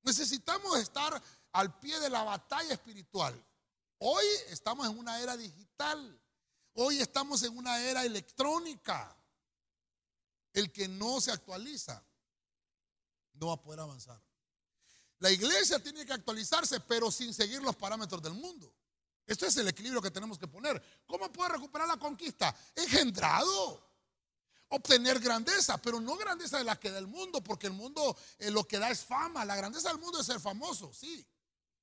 Necesitamos 0.01 0.77
estar 0.79 1.21
al 1.51 1.79
pie 1.79 1.99
de 1.99 2.09
la 2.09 2.23
batalla 2.23 2.73
espiritual. 2.73 3.45
Hoy 3.99 4.25
estamos 4.49 4.87
en 4.87 4.97
una 4.97 5.19
era 5.19 5.37
digital. 5.37 6.21
Hoy 6.73 6.99
estamos 6.99 7.43
en 7.43 7.57
una 7.57 7.79
era 7.79 8.03
electrónica. 8.03 9.15
El 10.53 10.71
que 10.71 10.87
no 10.87 11.21
se 11.21 11.31
actualiza 11.31 12.03
no 13.33 13.47
va 13.47 13.53
a 13.53 13.61
poder 13.61 13.79
avanzar. 13.79 14.26
La 15.19 15.31
iglesia 15.31 15.79
tiene 15.79 16.05
que 16.05 16.13
actualizarse, 16.13 16.79
pero 16.81 17.11
sin 17.11 17.33
seguir 17.33 17.61
los 17.61 17.75
parámetros 17.75 18.21
del 18.21 18.33
mundo. 18.33 18.73
Esto 19.25 19.45
es 19.45 19.57
el 19.57 19.67
equilibrio 19.67 20.01
que 20.01 20.11
tenemos 20.11 20.37
que 20.37 20.47
poner. 20.47 20.81
¿Cómo 21.05 21.31
puede 21.31 21.49
recuperar 21.49 21.87
la 21.87 21.97
conquista? 21.97 22.55
Engendrado. 22.75 23.85
Obtener 24.69 25.19
grandeza, 25.19 25.77
pero 25.77 25.99
no 25.99 26.17
grandeza 26.17 26.57
de 26.57 26.63
la 26.63 26.79
que 26.79 26.91
da 26.91 26.99
el 26.99 27.07
mundo, 27.07 27.41
porque 27.41 27.67
el 27.67 27.73
mundo 27.73 28.17
eh, 28.37 28.51
lo 28.51 28.65
que 28.65 28.79
da 28.79 28.89
es 28.89 29.03
fama. 29.03 29.45
La 29.45 29.55
grandeza 29.55 29.89
del 29.89 29.97
mundo 29.97 30.19
es 30.19 30.25
ser 30.25 30.39
famoso, 30.39 30.93
sí. 30.93 31.25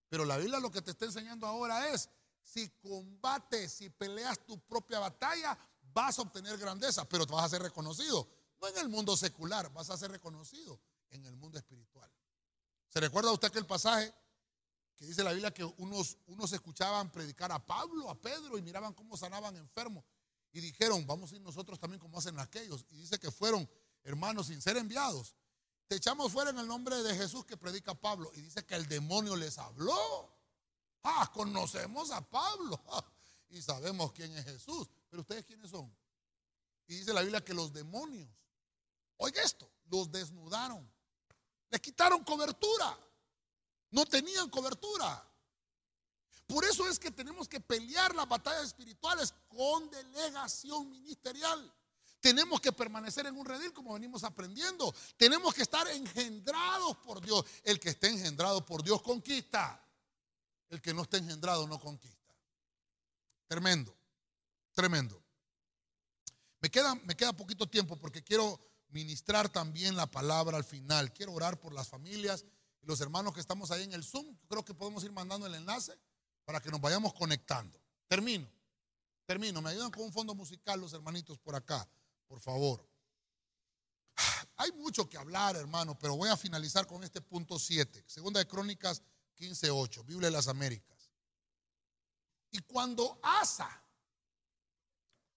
Pero 0.09 0.25
la 0.25 0.37
Biblia 0.37 0.61
lo 0.61 0.71
que 0.71 0.83
te 0.83 0.93
está 0.93 1.07
enseñando 1.07 1.47
ahora 1.47 1.89
es, 1.89 2.09
si 2.43 2.69
combates, 2.81 3.73
si 3.73 3.91
peleas 3.91 4.39
tu 4.47 4.59
propia 4.61 4.99
batalla, 4.99 5.59
vas 5.93 6.19
a 6.19 6.23
obtener 6.23 6.57
grandeza, 6.59 7.09
pero 7.09 7.27
te 7.27 7.33
vas 7.33 7.45
a 7.45 7.49
ser 7.49 7.63
reconocido. 7.63 8.29
No 8.61 8.69
en 8.69 8.79
el 8.79 8.89
mundo 8.89 9.17
secular, 9.17 9.73
vas 9.73 9.91
a 9.91 9.97
ser 9.97 10.11
reconocido 10.11 10.81
en 11.11 11.25
el 11.25 11.37
mundo 11.37 11.59
espiritual. 11.59 12.11
¿Se 12.95 13.01
recuerda 13.01 13.33
usted 13.33 13.49
aquel 13.49 13.67
pasaje 13.67 14.15
que 14.95 15.05
dice 15.05 15.25
la 15.25 15.33
Biblia 15.33 15.53
que 15.53 15.65
unos, 15.65 16.17
unos 16.27 16.53
escuchaban 16.53 17.11
predicar 17.11 17.51
a 17.51 17.59
Pablo, 17.59 18.09
a 18.09 18.15
Pedro 18.15 18.57
y 18.57 18.63
miraban 18.63 18.95
cómo 18.95 19.17
sanaban 19.17 19.57
enfermos? 19.57 20.05
Y 20.53 20.61
dijeron, 20.61 21.05
vamos 21.05 21.33
a 21.33 21.35
ir 21.35 21.41
nosotros 21.41 21.81
también 21.81 21.99
como 21.99 22.21
hacen 22.21 22.39
aquellos. 22.39 22.87
Y 22.91 22.99
dice 22.99 23.19
que 23.19 23.33
fueron 23.33 23.69
hermanos 24.05 24.47
sin 24.47 24.63
ser 24.63 24.77
enviados. 24.77 25.35
Te 25.89 25.97
echamos 25.97 26.31
fuera 26.31 26.51
en 26.51 26.59
el 26.61 26.69
nombre 26.69 27.03
de 27.03 27.17
Jesús 27.17 27.45
que 27.45 27.57
predica 27.57 27.97
Pablo. 27.97 28.31
Y 28.33 28.43
dice 28.43 28.65
que 28.65 28.77
el 28.77 28.87
demonio 28.87 29.35
les 29.35 29.59
habló. 29.59 30.33
Ah, 31.03 31.29
conocemos 31.35 32.13
a 32.13 32.21
Pablo. 32.21 32.81
y 33.51 33.61
sabemos 33.61 34.13
quién 34.13 34.37
es 34.37 34.45
Jesús. 34.45 34.89
Pero 35.11 35.23
ustedes 35.23 35.45
quiénes 35.45 35.69
son. 35.69 35.93
Y 36.87 36.95
dice 36.95 37.13
la 37.13 37.23
Biblia 37.23 37.45
que 37.45 37.55
los 37.55 37.73
demonios, 37.73 38.31
oiga 39.17 39.43
esto, 39.43 39.69
los 39.87 40.13
desnudaron 40.13 40.94
les 41.75 41.81
quitaron 41.81 42.23
cobertura. 42.23 42.97
No 43.91 44.07
tenían 44.07 44.49
cobertura. 44.49 45.29
Por 46.47 46.65
eso 46.65 46.89
es 46.89 47.01
que 47.01 47.11
tenemos 47.11 47.49
que 47.49 47.59
pelear 47.59 48.15
las 48.15 48.29
batallas 48.29 48.67
espirituales 48.67 49.35
con 49.49 49.91
delegación 49.91 50.89
ministerial. 50.89 51.75
Tenemos 52.21 52.61
que 52.61 52.71
permanecer 52.71 53.27
en 53.27 53.37
un 53.37 53.45
redil 53.45 53.73
como 53.73 53.95
venimos 53.95 54.23
aprendiendo. 54.23 54.95
Tenemos 55.17 55.53
que 55.53 55.63
estar 55.63 55.89
engendrados 55.89 56.97
por 56.99 57.21
Dios. 57.21 57.45
El 57.65 57.81
que 57.81 57.89
esté 57.89 58.09
engendrado 58.09 58.65
por 58.65 58.85
Dios 58.85 59.03
conquista. 59.03 59.85
El 60.69 60.81
que 60.81 60.95
no 60.95 61.03
esté 61.03 61.17
engendrado 61.17 61.67
no 61.67 61.81
conquista. 61.81 62.33
Tremendo, 63.49 63.93
tremendo. 64.73 65.21
Me 66.61 66.71
queda, 66.71 66.95
me 66.95 67.17
queda 67.17 67.33
poquito 67.33 67.69
tiempo 67.69 67.97
porque 67.97 68.23
quiero 68.23 68.61
ministrar 68.95 69.49
también 69.49 69.97
la 69.97 70.07
palabra 70.07 70.57
al 70.57 70.65
final. 70.65 71.13
Quiero 71.13 71.33
orar 71.33 71.59
por 71.59 71.75
las 71.75 71.89
familias 71.89 72.47
y 72.81 72.87
los 72.87 73.01
hermanos 73.01 73.35
que 73.35 73.41
estamos 73.41 73.73
ahí 73.73 73.83
en 73.83 73.93
el 73.93 74.05
Zoom. 74.05 74.39
Creo 74.49 74.65
que 74.65 74.73
podemos 74.73 75.03
ir 75.03 75.11
mandando 75.11 75.47
el 75.47 75.55
enlace 75.57 75.99
para 76.45 76.61
que 76.61 76.71
nos 76.71 76.81
vayamos 76.81 77.13
conectando. 77.13 77.79
Termino, 78.07 78.49
termino. 79.27 79.61
Me 79.61 79.71
ayudan 79.71 79.91
con 79.91 80.05
un 80.05 80.13
fondo 80.13 80.35
musical 80.35 80.81
los 80.81 80.93
hermanitos 80.93 81.39
por 81.39 81.57
acá, 81.57 81.87
por 82.29 82.41
favor. 82.41 82.89
Hay 84.57 84.71
mucho 84.73 85.09
que 85.09 85.19
hablar, 85.19 85.57
hermano, 85.57 85.99
pero 85.99 86.17
voy 86.17 86.31
a 86.31 86.37
finalizar 86.37 86.87
con 86.87 87.03
este 87.03 87.21
punto 87.21 87.59
7. 87.59 88.05
Segunda 88.07 88.39
de 88.39 88.47
Crónicas 88.47 89.03
15.8, 89.37 90.05
Biblia 90.07 90.29
de 90.29 90.37
las 90.37 90.47
Américas. 90.47 91.11
Y 92.53 92.61
cuando 92.61 93.19
Asa 93.25 93.83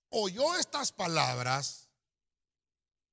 oyó 0.10 0.56
estas 0.56 0.92
palabras, 0.92 1.87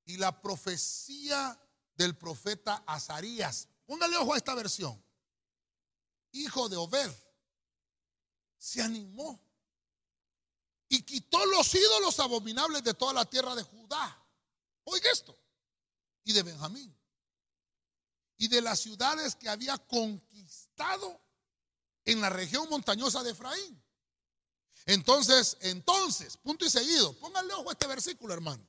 y 0.06 0.16
la 0.16 0.40
profecía 0.40 1.58
del 1.96 2.16
profeta 2.16 2.82
Azarías. 2.86 3.68
Póngale 3.86 4.16
ojo 4.16 4.34
a 4.34 4.36
esta 4.36 4.54
versión. 4.54 5.02
Hijo 6.32 6.68
de 6.68 6.76
Obed 6.76 7.10
se 8.58 8.82
animó 8.82 9.40
y 10.88 11.02
quitó 11.02 11.44
los 11.46 11.74
ídolos 11.74 12.18
abominables 12.20 12.82
de 12.82 12.94
toda 12.94 13.12
la 13.12 13.24
tierra 13.24 13.54
de 13.54 13.62
Judá. 13.62 14.24
Oiga 14.84 15.10
esto. 15.10 15.38
Y 16.24 16.32
de 16.32 16.42
Benjamín. 16.42 16.96
Y 18.36 18.48
de 18.48 18.60
las 18.60 18.80
ciudades 18.80 19.36
que 19.36 19.48
había 19.48 19.78
conquistado 19.78 21.20
en 22.04 22.20
la 22.20 22.30
región 22.30 22.68
montañosa 22.68 23.22
de 23.22 23.30
Efraín. 23.30 23.82
Entonces, 24.86 25.56
entonces, 25.60 26.36
punto 26.36 26.64
y 26.64 26.70
seguido, 26.70 27.12
póngale 27.14 27.54
ojo 27.54 27.70
a 27.70 27.72
este 27.72 27.86
versículo, 27.86 28.34
hermano. 28.34 28.66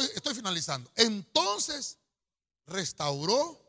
Estoy, 0.00 0.34
finalizando. 0.34 0.90
Entonces 0.96 1.98
restauró 2.66 3.60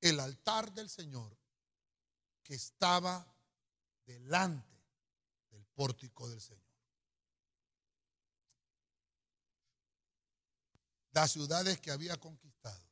el 0.00 0.18
altar 0.18 0.72
del 0.72 0.90
Señor 0.90 1.36
que 2.42 2.54
estaba 2.54 3.24
delante 4.04 4.84
del 5.50 5.64
pórtico 5.66 6.28
del 6.28 6.40
Señor. 6.40 6.62
Las 11.12 11.30
ciudades 11.30 11.80
que 11.80 11.92
había 11.92 12.16
conquistado. 12.16 12.82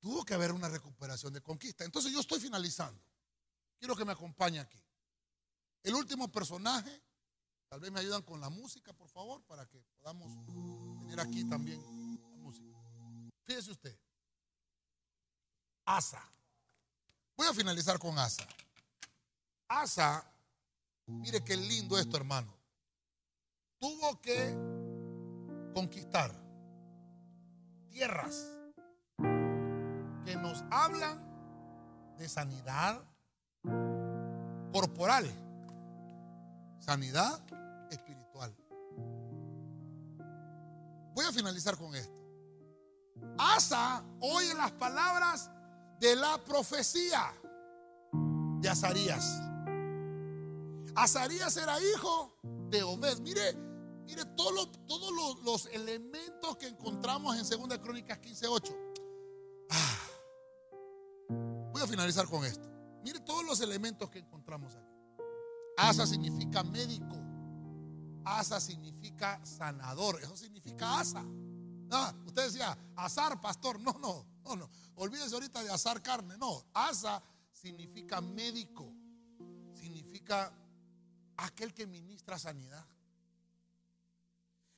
Tuvo 0.00 0.24
que 0.24 0.34
haber 0.34 0.50
una 0.50 0.68
recuperación 0.68 1.32
de 1.32 1.40
conquista. 1.40 1.84
Entonces 1.84 2.12
yo 2.12 2.20
estoy 2.20 2.40
finalizando. 2.40 3.00
Quiero 3.78 3.94
que 3.94 4.04
me 4.04 4.12
acompañe 4.12 4.58
aquí. 4.58 4.82
El 5.82 5.94
último 5.94 6.32
personaje, 6.32 7.03
tal 7.74 7.80
vez 7.80 7.90
me 7.90 7.98
ayudan 7.98 8.22
con 8.22 8.40
la 8.40 8.48
música, 8.50 8.92
por 8.92 9.08
favor, 9.08 9.42
para 9.46 9.66
que 9.66 9.80
podamos 9.98 10.32
poner 10.96 11.18
aquí 11.18 11.44
también 11.48 11.82
la 12.20 12.28
música. 12.36 12.78
Fíjese 13.42 13.72
usted. 13.72 13.98
Asa. 15.84 16.22
Voy 17.36 17.48
a 17.48 17.52
finalizar 17.52 17.98
con 17.98 18.16
Asa. 18.16 18.46
Asa, 19.66 20.24
mire 21.06 21.42
qué 21.42 21.56
lindo 21.56 21.98
esto, 21.98 22.16
hermano. 22.16 22.56
Tuvo 23.80 24.20
que 24.20 24.56
conquistar 25.74 26.30
tierras 27.90 28.52
que 30.24 30.36
nos 30.36 30.62
hablan 30.70 31.18
de 32.18 32.28
sanidad 32.28 33.04
corporal, 34.72 35.28
sanidad 36.78 37.44
espiritual. 37.94 38.54
Voy 41.14 41.24
a 41.24 41.32
finalizar 41.32 41.76
con 41.76 41.94
esto. 41.94 42.14
Asa 43.38 44.04
oye 44.20 44.54
las 44.54 44.72
palabras 44.72 45.50
de 46.00 46.16
la 46.16 46.42
profecía 46.44 47.32
de 48.60 48.68
Azarías. 48.68 49.40
Azarías 50.96 51.56
era 51.56 51.80
hijo 51.80 52.36
de 52.70 52.82
Obed. 52.82 53.20
Mire, 53.20 53.54
mire 54.06 54.24
todos 54.36 54.68
los, 55.44 55.66
elementos 55.66 56.56
que 56.56 56.68
encontramos 56.68 57.36
en 57.36 57.68
2 57.68 57.78
Crónicas 57.78 58.18
15:8. 58.20 58.76
Ah, 59.70 59.98
voy 61.72 61.82
a 61.82 61.86
finalizar 61.86 62.28
con 62.28 62.44
esto. 62.44 62.68
Mire 63.02 63.20
todos 63.20 63.44
los 63.44 63.60
elementos 63.60 64.08
que 64.10 64.18
encontramos 64.18 64.74
aquí. 64.74 64.94
Asa 65.76 66.06
significa 66.06 66.62
médico. 66.62 67.23
Asa 68.24 68.60
significa 68.60 69.44
sanador. 69.44 70.20
Eso 70.22 70.36
significa 70.36 71.00
asa. 71.00 71.24
Ah, 71.90 72.14
usted 72.26 72.44
decía, 72.44 72.76
asar, 72.96 73.40
pastor. 73.40 73.80
No, 73.80 73.92
no, 74.00 74.26
no, 74.44 74.56
no. 74.56 74.70
Olvídese 74.96 75.34
ahorita 75.34 75.62
de 75.62 75.70
asar 75.70 76.02
carne. 76.02 76.36
No, 76.38 76.64
asa 76.72 77.22
significa 77.52 78.20
médico. 78.20 78.92
Significa 79.74 80.52
aquel 81.36 81.74
que 81.74 81.86
ministra 81.86 82.38
sanidad. 82.38 82.86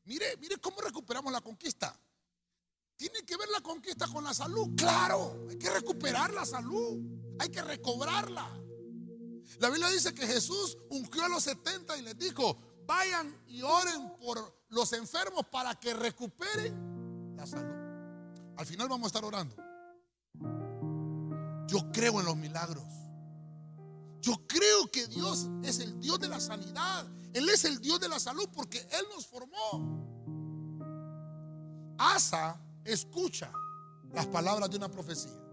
Mire, 0.05 0.37
mire 0.37 0.57
cómo 0.59 0.81
recuperamos 0.81 1.33
la 1.33 1.41
conquista. 1.41 1.99
¿Tiene 2.97 3.23
que 3.25 3.37
ver 3.37 3.49
la 3.51 3.61
conquista 3.61 4.07
con 4.09 4.25
la 4.25 4.33
salud? 4.33 4.75
Claro, 4.77 5.47
hay 5.51 5.59
que 5.59 5.69
recuperar 5.69 6.33
la 6.33 6.47
salud, 6.47 6.99
hay 7.39 7.51
que 7.51 7.61
recobrarla. 7.61 8.63
La 9.59 9.69
Biblia 9.69 9.89
dice 9.91 10.15
que 10.15 10.27
Jesús 10.27 10.79
ungió 10.91 11.25
a 11.25 11.29
los 11.29 11.43
70 11.43 11.97
y 11.99 12.03
les 12.03 12.17
dijo, 12.19 12.59
vayan 12.87 13.35
y 13.47 13.63
oren 13.63 14.17
por 14.19 14.65
los 14.69 14.93
enfermos 14.93 15.47
para 15.51 15.75
que 15.75 15.95
recuperen 15.95 17.35
la 17.37 17.47
salud. 17.47 17.75
Al 18.57 18.67
final 18.67 18.89
vamos 18.89 19.05
a 19.05 19.09
estar 19.09 19.25
orando. 19.25 19.57
Yo 21.67 21.91
creo 21.93 22.21
en 22.21 22.27
los 22.27 22.37
milagros. 22.37 22.85
Yo 24.21 24.35
creo 24.47 24.91
que 24.91 25.07
Dios 25.07 25.49
es 25.63 25.79
el 25.81 26.01
Dios 26.01 26.19
de 26.19 26.29
la 26.29 26.41
sanidad. 26.41 27.07
Él 27.33 27.49
es 27.49 27.65
el 27.65 27.81
Dios 27.81 28.01
de 28.01 28.09
la 28.09 28.19
salud 28.19 28.49
porque 28.53 28.79
Él 28.79 29.07
nos 29.15 29.27
formó. 29.27 30.05
Asa 31.99 32.61
escucha 32.85 33.53
las 34.13 34.27
palabras 34.27 34.71
de 34.71 34.77
una 34.77 34.89
profecía 34.89 35.46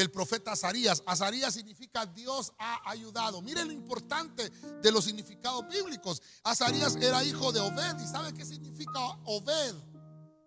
del 0.00 0.10
profeta 0.10 0.52
Azarías. 0.52 1.02
Azarías 1.04 1.52
significa 1.52 2.06
Dios 2.06 2.52
ha 2.58 2.90
ayudado. 2.90 3.42
Miren 3.42 3.68
lo 3.68 3.72
importante 3.74 4.48
de 4.48 4.90
los 4.90 5.04
significados 5.04 5.68
bíblicos. 5.68 6.22
Azarías 6.42 6.96
era 6.96 7.22
hijo 7.22 7.52
de 7.52 7.60
Obed. 7.60 7.98
¿Y 8.02 8.06
sabe 8.06 8.32
qué 8.32 8.46
significa 8.46 8.98
Obed? 9.26 9.74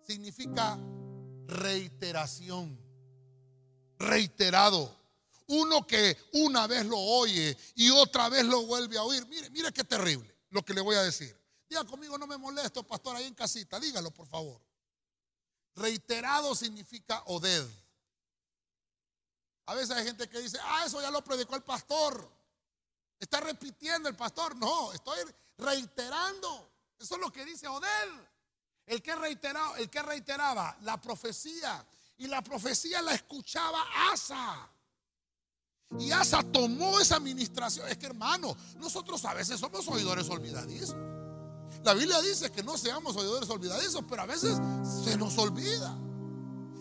Significa 0.04 0.76
reiteración. 1.46 2.76
Reiterado. 3.96 4.92
Uno 5.46 5.86
que 5.86 6.16
una 6.32 6.66
vez 6.66 6.84
lo 6.86 6.98
oye 6.98 7.56
y 7.76 7.90
otra 7.90 8.28
vez 8.28 8.44
lo 8.44 8.66
vuelve 8.66 8.98
a 8.98 9.04
oír. 9.04 9.24
Mire, 9.28 9.50
mire 9.50 9.72
qué 9.72 9.84
terrible 9.84 10.34
lo 10.50 10.64
que 10.64 10.74
le 10.74 10.80
voy 10.80 10.96
a 10.96 11.02
decir. 11.02 11.36
Diga 11.68 11.84
conmigo, 11.84 12.18
no 12.18 12.26
me 12.26 12.38
molesto, 12.38 12.82
pastor, 12.82 13.14
ahí 13.14 13.26
en 13.26 13.34
casita. 13.34 13.78
Dígalo, 13.78 14.10
por 14.10 14.26
favor. 14.26 14.60
Reiterado 15.76 16.56
significa 16.56 17.22
oded. 17.26 17.64
A 19.66 19.74
veces 19.74 19.96
hay 19.96 20.04
gente 20.04 20.28
que 20.28 20.40
dice, 20.40 20.58
ah, 20.62 20.84
eso 20.86 21.00
ya 21.00 21.10
lo 21.10 21.22
predicó 21.24 21.56
el 21.56 21.62
pastor. 21.62 22.30
Está 23.18 23.40
repitiendo 23.40 24.08
el 24.08 24.16
pastor. 24.16 24.56
No, 24.56 24.92
estoy 24.92 25.18
reiterando. 25.58 26.70
Eso 26.98 27.14
es 27.14 27.20
lo 27.20 27.32
que 27.32 27.44
dice 27.44 27.66
Oded. 27.68 27.88
El 28.86 29.02
que, 29.02 29.14
reiteraba, 29.14 29.78
el 29.78 29.88
que 29.88 30.02
reiteraba 30.02 30.76
la 30.82 31.00
profecía. 31.00 31.84
Y 32.18 32.26
la 32.26 32.42
profecía 32.42 33.00
la 33.00 33.14
escuchaba 33.14 33.82
Asa. 34.12 34.68
Y 35.98 36.10
Asa 36.10 36.42
tomó 36.42 37.00
esa 37.00 37.16
administración. 37.16 37.88
Es 37.88 37.96
que 37.96 38.06
hermano, 38.06 38.54
nosotros 38.76 39.24
a 39.24 39.32
veces 39.32 39.58
somos 39.58 39.88
oidores 39.88 40.28
olvidadizos. 40.28 40.96
La 41.82 41.94
Biblia 41.94 42.20
dice 42.20 42.50
que 42.50 42.62
no 42.62 42.76
seamos 42.76 43.16
oidores 43.16 43.48
olvidadizos, 43.48 44.02
pero 44.08 44.22
a 44.22 44.26
veces 44.26 44.58
se 45.04 45.16
nos 45.16 45.36
olvida. 45.38 45.96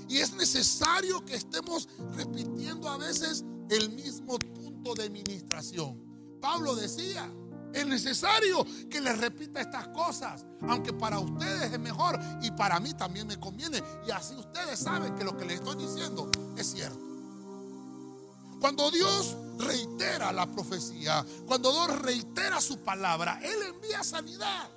Y 0.07 0.17
es 0.19 0.33
necesario 0.33 1.23
que 1.25 1.35
estemos 1.35 1.87
repitiendo 2.15 2.89
a 2.89 2.97
veces 2.97 3.43
el 3.69 3.91
mismo 3.91 4.37
punto 4.37 4.93
de 4.95 5.03
administración. 5.03 5.97
Pablo 6.41 6.75
decía, 6.75 7.31
es 7.73 7.87
necesario 7.87 8.65
que 8.89 9.01
les 9.01 9.17
repita 9.17 9.61
estas 9.61 9.87
cosas, 9.89 10.45
aunque 10.67 10.93
para 10.93 11.19
ustedes 11.19 11.73
es 11.73 11.79
mejor 11.79 12.19
y 12.41 12.51
para 12.51 12.79
mí 12.79 12.93
también 12.93 13.27
me 13.27 13.39
conviene. 13.39 13.81
Y 14.07 14.11
así 14.11 14.35
ustedes 14.35 14.79
saben 14.79 15.15
que 15.15 15.23
lo 15.23 15.35
que 15.35 15.45
les 15.45 15.55
estoy 15.55 15.77
diciendo 15.77 16.29
es 16.55 16.71
cierto. 16.71 16.99
Cuando 18.59 18.91
Dios 18.91 19.35
reitera 19.57 20.31
la 20.31 20.45
profecía, 20.45 21.25
cuando 21.47 21.71
Dios 21.71 21.99
reitera 22.01 22.61
su 22.61 22.77
palabra, 22.79 23.39
Él 23.43 23.57
envía 23.73 24.03
sanidad, 24.03 24.69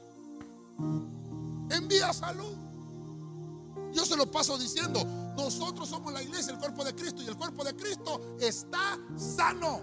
envía 1.71 2.13
salud. 2.13 2.57
Yo 3.97 4.05
se 4.05 4.15
lo 4.15 4.31
paso 4.31 4.59
diciendo, 4.59 5.03
nosotros 5.37 5.89
somos 5.89 6.13
la 6.13 6.23
iglesia, 6.23 6.53
el 6.53 6.59
cuerpo 6.59 6.85
de 6.85 6.95
Cristo, 6.95 7.23
y 7.23 7.27
el 7.29 7.37
cuerpo 7.37 7.65
de 7.65 7.75
Cristo 7.75 8.37
está 8.39 8.99
sano. 9.17 9.81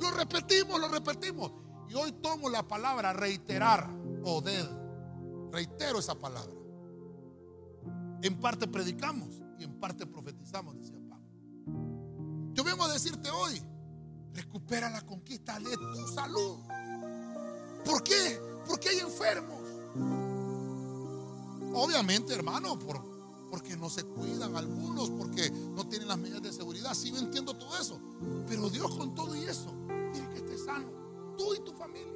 Lo 0.00 0.12
repetimos, 0.12 0.80
lo 0.80 0.86
repetimos. 0.86 1.50
Y 1.88 1.94
hoy 1.94 2.12
tomo 2.12 2.48
la 2.48 2.62
palabra 2.62 3.12
reiterar, 3.12 3.90
poder. 4.22 4.64
Reitero 5.50 5.98
esa 5.98 6.14
palabra. 6.14 6.54
En 8.22 8.38
parte 8.38 8.68
predicamos 8.68 9.42
y 9.58 9.64
en 9.64 9.80
parte 9.80 10.06
profetizamos, 10.06 10.76
decía 10.76 10.98
yo 12.58 12.64
vengo 12.64 12.82
a 12.82 12.92
decirte 12.92 13.30
hoy, 13.30 13.62
recupera 14.34 14.90
la 14.90 15.02
conquista 15.02 15.60
de 15.60 15.76
tu 15.76 16.08
salud. 16.08 16.58
¿Por 17.84 18.02
qué? 18.02 18.40
Porque 18.66 18.88
hay 18.88 18.98
enfermos. 18.98 19.60
Obviamente, 21.72 22.34
hermano, 22.34 22.76
por, 22.76 23.00
porque 23.50 23.76
no 23.76 23.88
se 23.90 24.04
cuidan 24.04 24.56
algunos, 24.56 25.10
porque 25.10 25.50
no 25.50 25.86
tienen 25.86 26.08
las 26.08 26.18
medidas 26.18 26.42
de 26.42 26.52
seguridad. 26.52 26.94
Sí, 26.94 27.10
yo 27.10 27.18
entiendo 27.18 27.54
todo 27.54 27.76
eso. 27.78 28.00
Pero 28.46 28.68
Dios 28.70 28.94
con 28.96 29.14
todo 29.14 29.34
y 29.36 29.44
eso 29.44 29.74
quiere 30.12 30.28
que 30.30 30.38
estés 30.38 30.64
sano. 30.64 30.88
Tú 31.36 31.54
y 31.54 31.60
tu 31.60 31.72
familia. 31.72 32.06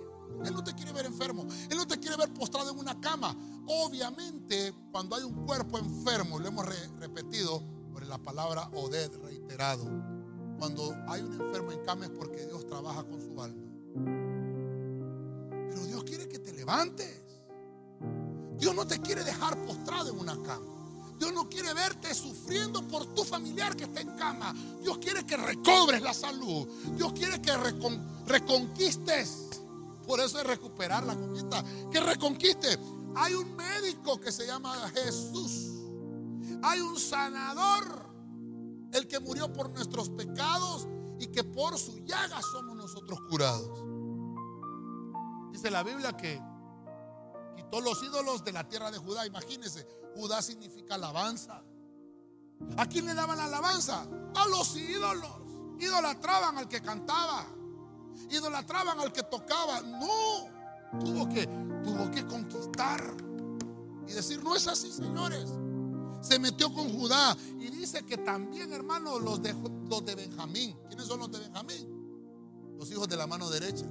Él 0.44 0.54
no 0.54 0.64
te 0.64 0.74
quiere 0.74 0.92
ver 0.92 1.06
enfermo. 1.06 1.46
Él 1.70 1.76
no 1.76 1.86
te 1.86 1.98
quiere 1.98 2.16
ver 2.16 2.32
postrado 2.32 2.70
en 2.70 2.78
una 2.78 3.00
cama. 3.00 3.36
Obviamente, 3.66 4.74
cuando 4.90 5.16
hay 5.16 5.22
un 5.22 5.46
cuerpo 5.46 5.78
enfermo, 5.78 6.38
lo 6.38 6.48
hemos 6.48 6.66
repetido 6.98 7.62
por 7.92 8.04
la 8.06 8.18
palabra 8.18 8.68
Oded 8.74 9.12
reiterado 9.22 9.84
cuando 10.62 10.94
hay 11.08 11.20
un 11.20 11.32
enfermo 11.32 11.72
en 11.72 11.80
cama 11.80 12.04
es 12.04 12.12
porque 12.12 12.46
Dios 12.46 12.64
trabaja 12.68 13.02
con 13.02 13.20
su 13.20 13.42
alma. 13.42 13.68
Pero 15.70 15.86
Dios 15.86 16.04
quiere 16.04 16.28
que 16.28 16.38
te 16.38 16.52
levantes. 16.52 17.20
Dios 18.58 18.72
no 18.72 18.86
te 18.86 19.00
quiere 19.00 19.24
dejar 19.24 19.60
postrado 19.64 20.10
en 20.10 20.20
una 20.20 20.40
cama. 20.40 20.71
Dios 21.22 21.32
no 21.34 21.48
quiere 21.48 21.72
verte 21.72 22.12
sufriendo 22.16 22.82
por 22.88 23.06
tu 23.14 23.22
familiar 23.22 23.76
que 23.76 23.84
está 23.84 24.00
en 24.00 24.10
cama. 24.16 24.52
Dios 24.80 24.98
quiere 24.98 25.24
que 25.24 25.36
recobres 25.36 26.02
la 26.02 26.12
salud. 26.12 26.66
Dios 26.96 27.12
quiere 27.12 27.40
que 27.40 27.52
reconquistes. 28.26 29.60
Por 30.04 30.18
eso 30.18 30.40
es 30.40 30.44
recuperar 30.48 31.04
la 31.04 31.14
conquista. 31.14 31.64
Que 31.92 32.00
reconquiste. 32.00 32.76
Hay 33.14 33.34
un 33.34 33.54
médico 33.54 34.18
que 34.20 34.32
se 34.32 34.48
llama 34.48 34.74
Jesús. 34.94 35.68
Hay 36.60 36.80
un 36.80 36.98
sanador 36.98 38.04
el 38.92 39.06
que 39.06 39.20
murió 39.20 39.52
por 39.52 39.70
nuestros 39.70 40.10
pecados 40.10 40.88
y 41.20 41.28
que 41.28 41.44
por 41.44 41.78
su 41.78 42.00
llaga 42.00 42.40
somos 42.42 42.74
nosotros 42.74 43.20
curados. 43.30 43.84
Dice 45.52 45.70
la 45.70 45.84
Biblia 45.84 46.16
que 46.16 46.42
quitó 47.54 47.80
los 47.80 48.02
ídolos 48.02 48.42
de 48.42 48.50
la 48.50 48.68
tierra 48.68 48.90
de 48.90 48.98
Judá. 48.98 49.24
Imagínense, 49.24 50.01
Judá 50.14 50.42
significa 50.42 50.94
alabanza. 50.94 51.62
¿A 52.76 52.86
quién 52.86 53.06
le 53.06 53.14
daban 53.14 53.36
la 53.36 53.44
alabanza? 53.44 54.06
A 54.34 54.46
los 54.48 54.76
ídolos. 54.76 55.42
Idolatraban 55.78 56.58
al 56.58 56.68
que 56.68 56.80
cantaba. 56.80 57.46
Idolatraban 58.30 59.00
al 59.00 59.12
que 59.12 59.22
tocaba. 59.24 59.80
No, 59.82 60.48
tuvo 61.00 61.28
que, 61.28 61.46
tuvo 61.84 62.10
que 62.10 62.26
conquistar. 62.26 63.14
Y 64.06 64.12
decir, 64.12 64.42
no 64.42 64.54
es 64.54 64.66
así, 64.68 64.92
señores. 64.92 65.48
Se 66.20 66.38
metió 66.38 66.72
con 66.72 66.88
Judá 66.96 67.36
y 67.58 67.70
dice 67.70 68.04
que 68.04 68.18
también, 68.18 68.72
hermano, 68.72 69.18
los 69.18 69.42
de, 69.42 69.54
los 69.88 70.04
de 70.04 70.14
Benjamín. 70.14 70.76
¿Quiénes 70.86 71.06
son 71.06 71.18
los 71.18 71.30
de 71.32 71.40
Benjamín? 71.40 72.76
Los 72.78 72.90
hijos 72.90 73.08
de 73.08 73.16
la 73.16 73.26
mano 73.26 73.50
derecha. 73.50 73.86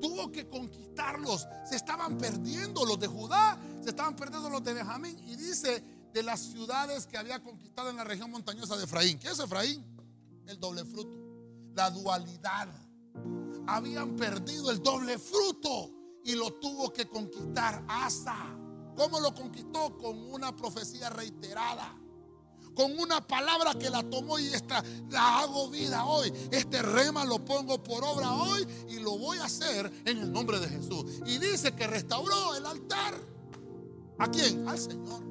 Tuvo 0.00 0.30
que 0.32 0.48
conquistarlos. 0.48 1.46
Se 1.68 1.76
estaban 1.76 2.18
perdiendo 2.18 2.84
los 2.84 2.98
de 2.98 3.06
Judá, 3.06 3.58
se 3.82 3.90
estaban 3.90 4.16
perdiendo 4.16 4.48
los 4.48 4.62
de 4.64 4.74
Benjamín. 4.74 5.18
Y 5.26 5.36
dice 5.36 5.84
de 6.12 6.22
las 6.22 6.40
ciudades 6.40 7.06
que 7.06 7.16
había 7.16 7.42
conquistado 7.42 7.90
en 7.90 7.96
la 7.96 8.04
región 8.04 8.30
montañosa 8.30 8.76
de 8.76 8.84
Efraín. 8.84 9.18
¿Qué 9.18 9.28
es 9.28 9.38
Efraín? 9.38 9.84
El 10.46 10.58
doble 10.58 10.84
fruto. 10.84 11.16
La 11.74 11.90
dualidad. 11.90 12.68
Habían 13.66 14.16
perdido 14.16 14.70
el 14.70 14.82
doble 14.82 15.18
fruto 15.18 15.90
y 16.24 16.34
lo 16.34 16.54
tuvo 16.54 16.92
que 16.92 17.08
conquistar 17.08 17.84
Asa. 17.88 18.56
¿Cómo 18.96 19.20
lo 19.20 19.34
conquistó? 19.34 19.96
Con 19.96 20.18
una 20.32 20.54
profecía 20.54 21.08
reiterada. 21.10 21.99
Con 22.74 22.98
una 22.98 23.26
palabra 23.26 23.74
que 23.74 23.90
la 23.90 24.02
tomó 24.02 24.38
y 24.38 24.46
esta 24.48 24.82
la 25.10 25.40
hago 25.40 25.68
vida 25.70 26.04
hoy. 26.04 26.32
Este 26.50 26.80
rema 26.82 27.24
lo 27.24 27.44
pongo 27.44 27.82
por 27.82 28.02
obra 28.04 28.32
hoy 28.32 28.66
y 28.88 29.00
lo 29.00 29.18
voy 29.18 29.38
a 29.38 29.44
hacer 29.44 29.92
en 30.04 30.18
el 30.18 30.32
nombre 30.32 30.58
de 30.60 30.68
Jesús. 30.68 31.20
Y 31.26 31.38
dice 31.38 31.72
que 31.72 31.86
restauró 31.86 32.54
el 32.56 32.64
altar. 32.64 33.14
¿A 34.18 34.28
quién? 34.28 34.68
Al 34.68 34.78
Señor. 34.78 35.22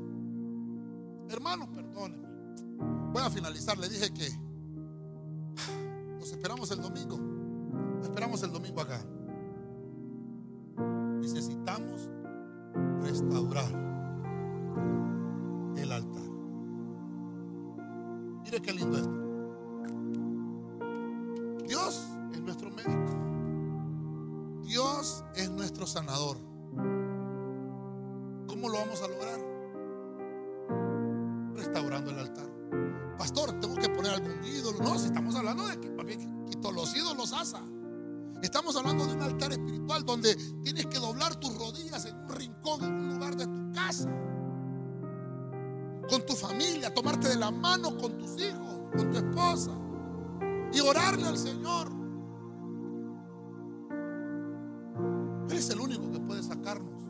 Hermanos, 1.30 1.70
perdónenme. 1.76 2.28
Voy 3.14 3.22
a 3.22 3.30
finalizar. 3.30 3.78
Le 3.78 3.88
dije 3.88 4.12
que 4.14 4.30
nos 6.20 6.32
esperamos 6.32 6.72
el 6.72 6.82
domingo. 6.82 7.18
Nos 7.18 8.08
esperamos 8.08 8.42
el 8.44 8.52
domingo 8.52 8.82
acá. 8.82 9.06
Necesitamos 11.20 12.10
restaurar 13.02 13.72
el 15.76 15.92
altar. 15.92 16.29
Mire 18.50 18.64
qué 18.64 18.74
lindo 18.74 18.98
esto. 18.98 19.14
Dios 21.68 22.04
es 22.34 22.42
nuestro 22.42 22.72
médico. 22.72 24.64
Dios 24.64 25.24
es 25.36 25.52
nuestro 25.52 25.86
sanador. 25.86 26.38
¿Cómo 28.48 28.70
lo 28.70 28.80
vamos 28.80 29.04
a 29.04 29.08
lograr? 29.08 29.40
Restaurando 31.54 32.10
el 32.10 32.18
altar. 32.18 32.50
Pastor, 33.20 33.60
tengo 33.60 33.76
que 33.76 33.88
poner 33.88 34.14
algún 34.14 34.44
ídolo. 34.44 34.80
No, 34.80 34.98
si 34.98 35.06
estamos 35.06 35.36
hablando 35.36 35.68
de 35.68 35.80
que 35.80 35.96
quito 36.50 36.72
los 36.72 36.96
ídolos 36.98 37.32
asa. 37.34 37.62
Estamos 38.42 38.76
hablando 38.76 39.06
de 39.06 39.14
un 39.14 39.22
altar 39.22 39.52
espiritual 39.52 40.04
donde 40.04 40.36
tienes 40.64 40.88
que 40.88 40.98
doblar 40.98 41.36
tus 41.36 41.56
rodillas 41.56 42.04
en 42.06 42.16
un 42.16 42.30
rincón, 42.30 42.84
en 42.84 42.94
un 42.94 43.10
lugar 43.10 43.36
de 43.36 43.46
tu 43.46 43.72
casa. 43.74 44.10
Familia, 46.50 46.92
tomarte 46.92 47.28
de 47.28 47.36
la 47.36 47.52
mano 47.52 47.96
con 47.96 48.18
tus 48.18 48.42
hijos, 48.42 48.80
con 48.98 49.12
tu 49.12 49.18
esposa. 49.20 49.70
Y 50.74 50.80
orarle 50.80 51.28
al 51.28 51.38
Señor. 51.38 51.92
Él 55.48 55.56
es 55.56 55.70
el 55.70 55.80
único 55.80 56.12
que 56.12 56.20
puede 56.20 56.42
sacarnos. 56.42 57.04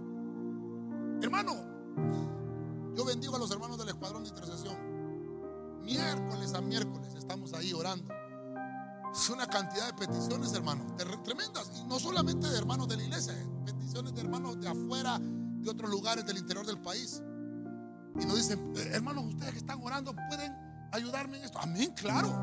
Hermano, 1.21 1.53
yo 2.97 3.05
bendigo 3.05 3.37
a 3.37 3.39
los 3.39 3.49
hermanos 3.51 3.77
del 3.77 3.87
Escuadrón 3.87 4.23
de 4.23 4.29
Intercesión. 4.29 4.75
Miércoles 5.83 6.53
a 6.53 6.59
miércoles 6.59 7.15
estamos 7.15 7.53
ahí 7.53 7.71
orando. 7.71 8.13
Es 9.13 9.29
una 9.29 9.47
cantidad 9.47 9.87
de 9.87 10.05
peticiones, 10.05 10.51
hermano, 10.51 10.83
tremendas. 11.23 11.71
Y 11.79 11.85
no 11.85 11.97
solamente 11.97 12.45
de 12.49 12.57
hermanos 12.57 12.89
de 12.89 12.97
la 12.97 13.03
iglesia, 13.03 13.33
eh, 13.39 13.47
peticiones 13.63 14.13
de 14.13 14.19
hermanos 14.19 14.59
de 14.59 14.67
afuera, 14.67 15.17
de 15.17 15.69
otros 15.69 15.89
lugares 15.89 16.25
del 16.25 16.39
interior 16.39 16.65
del 16.65 16.81
país. 16.81 17.21
Y 18.16 18.26
nos 18.26 18.36
dicen, 18.36 18.74
eh, 18.76 18.91
hermanos, 18.93 19.26
ustedes 19.26 19.51
que 19.51 19.57
están 19.60 19.82
orando, 19.82 20.14
¿pueden 20.30 20.55
ayudarme 20.91 21.38
en 21.38 21.43
esto? 21.43 21.60
Amén, 21.60 21.93
claro. 21.95 22.34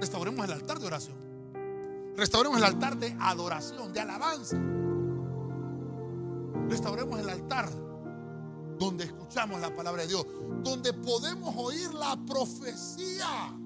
Restauremos 0.00 0.44
el 0.44 0.52
altar 0.52 0.78
de 0.78 0.86
oración. 0.86 1.16
Restauremos 2.16 2.58
el 2.58 2.64
altar 2.64 2.96
de 2.96 3.16
adoración, 3.20 3.92
de 3.92 4.00
alabanza. 4.00 4.56
Restauremos 6.68 7.20
el 7.20 7.28
altar 7.28 7.68
donde 8.78 9.04
escuchamos 9.04 9.60
la 9.60 9.74
palabra 9.74 10.02
de 10.02 10.08
Dios, 10.08 10.26
donde 10.62 10.92
podemos 10.92 11.54
oír 11.56 11.92
la 11.94 12.16
profecía. 12.26 13.56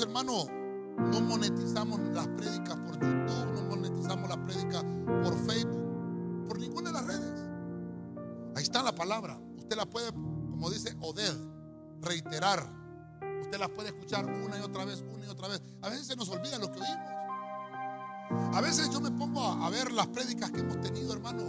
hermano, 0.00 0.46
no 1.10 1.20
monetizamos 1.20 2.00
las 2.12 2.26
prédicas 2.28 2.76
por 2.76 2.85
YouTube, 2.85 2.85
no 2.85 2.85
prédicas 4.46 4.84
por 5.22 5.36
Facebook, 5.46 6.46
por 6.48 6.58
ninguna 6.58 6.90
de 6.90 6.94
las 6.94 7.06
redes. 7.06 7.32
Ahí 8.54 8.62
está 8.62 8.82
la 8.82 8.94
palabra. 8.94 9.38
Usted 9.56 9.76
la 9.76 9.86
puede, 9.86 10.12
como 10.12 10.70
dice 10.70 10.96
Oded, 11.00 11.36
reiterar. 12.00 12.72
Usted 13.42 13.58
las 13.58 13.68
puede 13.70 13.88
escuchar 13.88 14.24
una 14.24 14.58
y 14.58 14.62
otra 14.62 14.84
vez, 14.84 15.04
una 15.12 15.26
y 15.26 15.28
otra 15.28 15.48
vez. 15.48 15.62
A 15.82 15.88
veces 15.88 16.06
se 16.06 16.16
nos 16.16 16.28
olvida 16.28 16.58
lo 16.58 16.70
que 16.70 16.80
oímos. 16.80 17.16
A 18.54 18.60
veces 18.60 18.90
yo 18.90 19.00
me 19.00 19.10
pongo 19.10 19.42
a, 19.42 19.68
ver 19.70 19.92
las 19.92 20.06
prédicas 20.08 20.50
que 20.50 20.60
hemos 20.60 20.80
tenido, 20.80 21.12
hermano, 21.12 21.42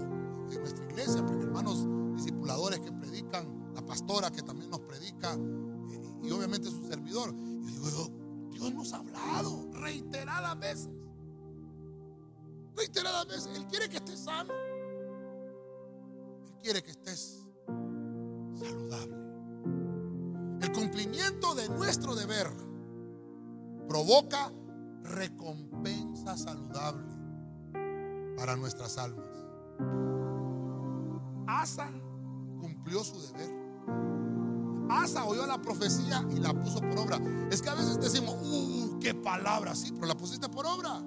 en 0.51 0.59
nuestra 0.59 0.85
iglesia, 0.85 1.19
hermanos 1.19 1.85
discipuladores 2.15 2.79
que 2.79 2.91
predican, 2.91 3.73
la 3.73 3.85
pastora 3.85 4.31
que 4.31 4.41
también 4.41 4.69
nos 4.69 4.81
predica, 4.81 5.33
eh, 5.33 6.13
y, 6.23 6.31
obviamente 6.31 6.69
su 6.69 6.85
servidor. 6.87 7.33
Y 7.33 7.71
digo, 7.71 8.11
Dios 8.51 8.73
nos 8.73 8.93
ha 8.93 8.97
hablado 8.97 9.69
reiteradas 9.73 10.59
veces. 10.59 10.89
Reiteradas 12.77 13.27
veces. 13.27 13.49
Él 13.55 13.65
quiere 13.67 13.89
que 13.89 13.97
estés 13.97 14.19
sano. 14.19 14.53
Él 16.45 16.57
quiere 16.61 16.83
que 16.83 16.91
estés 16.91 17.43
saludable. 18.55 19.17
El 20.61 20.71
cumplimiento 20.71 21.55
de 21.55 21.67
nuestro 21.69 22.15
deber 22.15 22.47
provoca 23.87 24.51
recompensa 25.03 26.37
saludable 26.37 27.07
para 28.37 28.55
nuestras 28.55 28.97
almas. 28.97 29.25
Asa 31.47 31.89
cumplió 32.59 33.03
su 33.03 33.19
deber. 33.21 33.67
Asa 34.89 35.25
oyó 35.25 35.45
la 35.47 35.59
profecía 35.61 36.25
y 36.35 36.39
la 36.39 36.53
puso 36.53 36.79
por 36.79 36.99
obra. 36.99 37.19
Es 37.49 37.61
que 37.61 37.69
a 37.69 37.75
veces 37.75 37.99
decimos, 37.99 38.35
uh, 38.41 38.99
qué 38.99 39.13
palabra, 39.13 39.75
sí, 39.75 39.91
pero 39.93 40.07
la 40.07 40.15
pusiste 40.15 40.47
por 40.49 40.65
obra. 40.65 41.01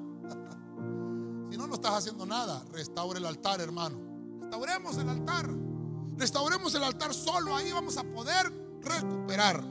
No, 1.60 1.66
no 1.66 1.74
estás 1.74 1.92
haciendo 1.92 2.26
nada. 2.26 2.64
Restaure 2.72 3.18
el 3.18 3.26
altar, 3.26 3.60
hermano. 3.60 3.98
Restauremos 4.40 4.96
el 4.98 5.08
altar. 5.08 5.48
Restauremos 6.16 6.74
el 6.74 6.84
altar. 6.84 7.14
Solo 7.14 7.54
ahí 7.54 7.70
vamos 7.72 7.96
a 7.96 8.02
poder 8.02 8.52
recuperar 8.80 9.62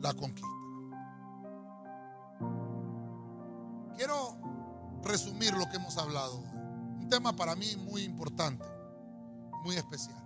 la 0.00 0.14
conquista. 0.14 0.48
Quiero 3.96 4.36
resumir 5.02 5.54
lo 5.54 5.68
que 5.68 5.76
hemos 5.76 5.96
hablado. 5.96 6.38
Un 6.38 7.08
tema 7.08 7.34
para 7.34 7.56
mí 7.56 7.76
muy 7.76 8.02
importante, 8.02 8.64
muy 9.64 9.76
especial. 9.76 10.22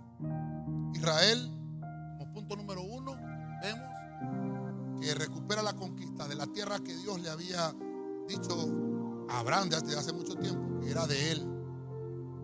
Israel 0.93 1.63
punto 2.33 2.55
número 2.55 2.81
uno, 2.81 3.15
vemos 3.61 4.99
que 4.99 5.13
recupera 5.13 5.61
la 5.61 5.73
conquista 5.73 6.27
de 6.27 6.35
la 6.35 6.47
tierra 6.47 6.79
que 6.79 6.95
Dios 6.95 7.19
le 7.21 7.29
había 7.29 7.73
dicho 8.27 8.55
Abraham 9.39 9.69
desde 9.69 9.97
hace 9.97 10.13
mucho 10.13 10.35
tiempo, 10.35 10.79
que 10.79 10.91
era 10.91 11.05
de 11.07 11.31
él. 11.31 11.47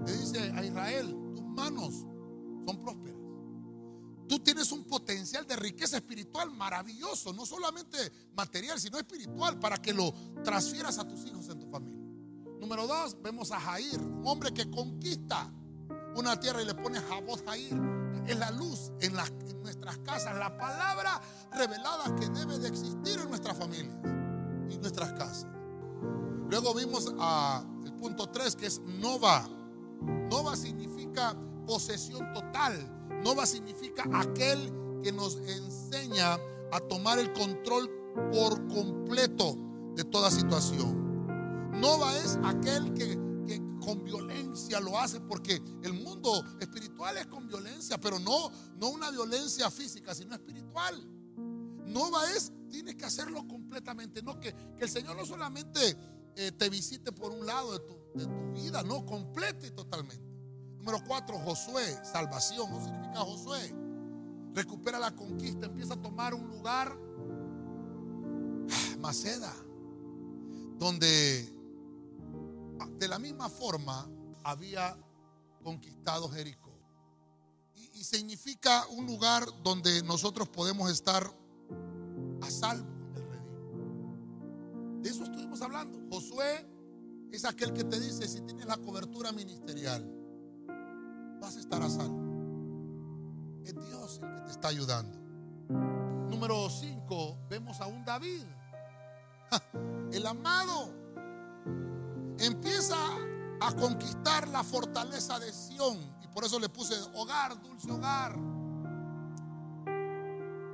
Le 0.06 0.18
dice 0.18 0.52
a 0.56 0.64
Israel, 0.64 1.16
tus 1.36 1.44
manos 1.44 2.06
son 2.66 2.80
prósperas. 2.80 3.20
Tú 4.28 4.40
tienes 4.40 4.72
un 4.72 4.84
potencial 4.84 5.46
de 5.48 5.56
riqueza 5.56 5.98
espiritual 5.98 6.52
maravilloso, 6.52 7.34
no 7.34 7.46
solamente 7.46 7.98
material, 8.36 8.80
sino 8.80 9.00
espiritual, 9.00 9.60
para 9.60 9.78
que 9.78 9.94
lo 9.94 10.14
transfieras 10.44 11.00
a 11.00 11.08
tus 11.08 11.26
hijos 11.26 11.50
en 11.50 11.60
tu 11.60 11.68
familia. 11.68 12.06
Número 12.60 12.86
dos, 12.86 13.20
vemos 13.22 13.52
a 13.52 13.60
Jair, 13.60 14.00
un 14.00 14.28
hombre 14.28 14.54
que 14.54 14.70
conquista 14.70 15.52
una 16.16 16.40
tierra 16.40 16.62
y 16.62 16.66
le 16.66 16.76
pone 16.76 17.00
Jabot 17.00 17.44
Jair 17.46 18.00
es 18.28 18.38
la 18.38 18.52
luz 18.52 18.92
en, 19.02 19.14
nuestras 19.14 19.98
casas, 20.00 20.38
la 20.38 20.56
palabra 20.56 21.20
revelada 21.52 22.16
que 22.16 22.28
debe 22.30 22.60
de 22.60 22.68
existir 22.68 23.20
en 23.20 23.30
nuestras 23.30 23.58
familias 23.58 23.96
y 24.70 24.78
nuestras 24.78 25.14
casas. 25.14 25.59
Luego 26.50 26.74
vimos 26.74 27.14
a 27.20 27.64
el 27.86 27.94
punto 27.94 28.28
3 28.28 28.56
que 28.56 28.66
es 28.66 28.80
Nova. 28.80 29.48
Nova 30.30 30.56
significa 30.56 31.36
posesión 31.66 32.34
total. 32.34 33.10
Nova 33.24 33.46
significa 33.46 34.04
aquel 34.14 34.72
que 35.04 35.12
nos 35.12 35.38
enseña 35.38 36.38
a 36.72 36.80
tomar 36.90 37.20
el 37.20 37.32
control 37.34 37.90
por 38.32 38.68
completo 38.68 39.58
de 39.96 40.04
toda 40.04 40.32
situación. 40.32 41.10
Nova 41.80 42.18
es 42.18 42.38
aquel 42.44 42.94
que 42.94 43.30
con 43.80 44.04
violencia 44.04 44.80
lo 44.80 45.00
hace 45.00 45.20
porque 45.22 45.62
el 45.84 45.94
mundo 45.94 46.44
espiritual 46.60 47.18
es 47.18 47.28
con 47.28 47.48
violencia, 47.48 48.00
pero 48.00 48.20
no, 48.20 48.52
no 48.78 48.90
una 48.90 49.10
violencia 49.10 49.70
física, 49.72 50.14
sino 50.14 50.36
espiritual. 50.36 50.96
no 51.86 52.12
va 52.12 52.32
es, 52.32 52.52
tienes 52.70 52.96
que 52.96 53.06
hacerlo 53.06 53.48
completamente. 53.48 54.22
No, 54.22 54.40
que, 54.40 54.54
que 54.54 54.84
el 54.84 54.90
Señor 54.90 55.16
no 55.16 55.26
solamente 55.26 55.98
eh, 56.36 56.52
te 56.52 56.70
visite 56.70 57.12
por 57.12 57.32
un 57.32 57.46
lado 57.46 57.74
de 57.74 57.80
tu, 57.80 57.94
de 58.16 58.26
tu 58.26 58.52
vida, 58.54 58.84
no, 58.84 59.06
completa 59.06 59.68
y 59.68 59.72
totalmente. 59.72 60.30
Número 60.78 61.04
cuatro, 61.06 61.38
Josué, 61.40 61.98
salvación, 62.04 62.72
no 62.72 62.84
significa 62.84 63.20
Josué. 63.20 63.76
Recupera 64.54 64.98
la 64.98 65.16
conquista, 65.16 65.68
empieza 65.68 65.94
a 65.94 66.02
tomar 66.02 66.34
un 66.34 66.48
lugar, 66.50 66.98
Maceda, 69.00 69.54
donde 70.78 71.54
de 72.98 73.08
la 73.08 73.20
misma 73.20 73.50
forma 73.50 74.10
había 74.44 74.98
conquistado 75.64 76.30
Jericó. 76.30 76.70
Y, 77.76 78.04
significa 78.04 78.88
un 78.88 79.06
lugar 79.06 79.46
donde 79.64 80.02
nosotros 80.04 80.48
podemos 80.48 80.90
estar 80.90 81.30
a 82.42 82.50
salvo. 82.50 82.99
De 85.02 85.10
eso 85.10 85.24
estuvimos 85.24 85.62
hablando. 85.62 86.00
Josué 86.10 86.66
es 87.32 87.46
aquel 87.46 87.74
que 87.74 87.84
te 87.84 88.00
dice, 88.00 88.28
si 88.28 88.42
tienes 88.42 88.66
la 88.66 88.78
cobertura 88.78 89.32
ministerial, 89.32 90.06
vas 91.40 91.56
a 91.56 91.60
estar 91.60 91.82
a 91.82 91.90
salvo. 91.90 92.20
Es 93.64 93.74
Dios 93.74 94.20
el 94.24 94.36
que 94.36 94.42
te 94.42 94.52
está 94.52 94.68
ayudando. 94.70 95.18
Número 96.30 96.70
5, 96.70 97.48
vemos 97.50 97.80
a 97.82 97.88
un 97.88 98.04
David. 98.04 98.44
El 100.12 100.26
amado 100.26 100.94
empieza 102.40 102.96
a 103.62 103.74
conquistar 103.76 104.48
la 104.48 104.64
fortaleza 104.64 105.40
de 105.40 105.52
Sión. 105.52 105.98
Y 106.24 106.28
por 106.28 106.44
eso 106.44 106.60
le 106.60 106.70
puse 106.70 106.96
hogar, 107.16 107.62
dulce 107.62 107.92
hogar. 107.92 108.36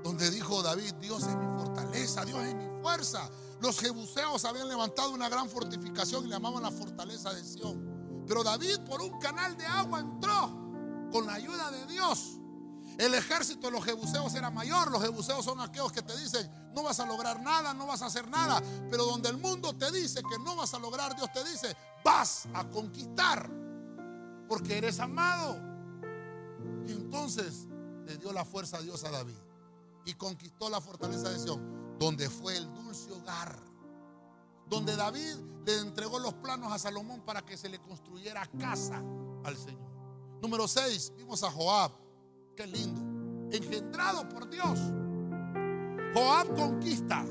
Donde 0.03 0.29
dijo 0.29 0.61
David, 0.61 0.93
Dios 0.95 1.23
es 1.23 1.35
mi 1.35 1.45
fortaleza, 1.57 2.23
Dios 2.25 2.43
es 2.43 2.55
mi 2.55 2.81
fuerza. 2.81 3.29
Los 3.65 3.79
jebuseos 3.79 4.45
habían 4.45 4.67
levantado 4.67 5.09
una 5.09 5.27
gran 5.27 5.49
fortificación 5.49 6.25
y 6.25 6.27
le 6.27 6.35
llamaban 6.35 6.61
la 6.61 6.69
fortaleza 6.69 7.33
de 7.33 7.43
Sión. 7.43 8.23
Pero 8.27 8.43
David 8.43 8.81
por 8.87 9.01
un 9.01 9.17
canal 9.17 9.57
de 9.57 9.65
agua 9.65 10.01
entró 10.01 11.09
con 11.11 11.25
la 11.25 11.33
ayuda 11.33 11.71
de 11.71 11.87
Dios. 11.87 12.37
El 12.99 13.15
ejército 13.15 13.65
de 13.65 13.71
los 13.71 13.83
jebuseos 13.83 14.35
era 14.35 14.51
mayor. 14.51 14.91
Los 14.91 15.01
jebuseos 15.01 15.43
son 15.43 15.59
aquellos 15.61 15.91
que 15.91 16.03
te 16.03 16.15
dicen, 16.15 16.47
no 16.75 16.83
vas 16.83 16.99
a 16.99 17.07
lograr 17.07 17.41
nada, 17.41 17.73
no 17.73 17.87
vas 17.87 18.03
a 18.03 18.05
hacer 18.05 18.29
nada. 18.29 18.61
Pero 18.91 19.03
donde 19.05 19.29
el 19.29 19.37
mundo 19.37 19.75
te 19.75 19.91
dice 19.91 20.21
que 20.21 20.37
no 20.43 20.55
vas 20.55 20.75
a 20.75 20.79
lograr, 20.79 21.15
Dios 21.15 21.31
te 21.33 21.43
dice, 21.43 21.75
vas 22.03 22.47
a 22.53 22.69
conquistar. 22.69 23.49
Porque 24.47 24.77
eres 24.77 24.99
amado. 24.99 25.59
Y 26.87 26.91
entonces 26.91 27.65
le 28.05 28.15
dio 28.17 28.31
la 28.31 28.45
fuerza 28.45 28.77
a 28.77 28.81
Dios 28.81 29.03
a 29.05 29.09
David. 29.09 29.37
Y 30.05 30.13
conquistó 30.13 30.69
la 30.69 30.79
fortaleza 30.79 31.29
de 31.29 31.39
Sion, 31.39 31.74
donde 31.99 32.29
fue 32.29 32.57
el 32.57 32.73
dulce 32.73 33.11
hogar. 33.11 33.57
Donde 34.67 34.95
David 34.95 35.35
le 35.65 35.79
entregó 35.79 36.19
los 36.19 36.33
planos 36.35 36.71
a 36.71 36.79
Salomón 36.79 37.21
para 37.21 37.43
que 37.45 37.57
se 37.57 37.69
le 37.69 37.79
construyera 37.79 38.45
casa 38.59 39.01
al 39.43 39.55
Señor. 39.57 39.91
Número 40.41 40.67
6, 40.67 41.13
vimos 41.17 41.43
a 41.43 41.51
Joab. 41.51 41.91
Qué 42.55 42.65
lindo. 42.67 43.01
Engendrado 43.55 44.27
por 44.29 44.49
Dios. 44.49 44.79
Joab 46.13 46.55
conquista 46.55 47.25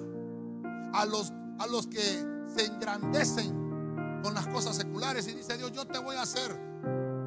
a 0.93 1.05
los, 1.07 1.33
a 1.59 1.67
los 1.67 1.87
que 1.87 2.01
se 2.55 2.67
engrandecen 2.67 3.65
con 4.23 4.35
las 4.35 4.47
cosas 4.47 4.77
seculares 4.77 5.27
y 5.29 5.33
dice 5.33 5.57
Dios, 5.59 5.73
yo 5.73 5.87
te 5.87 5.99
voy 5.99 6.17
a 6.17 6.23
hacer 6.23 6.59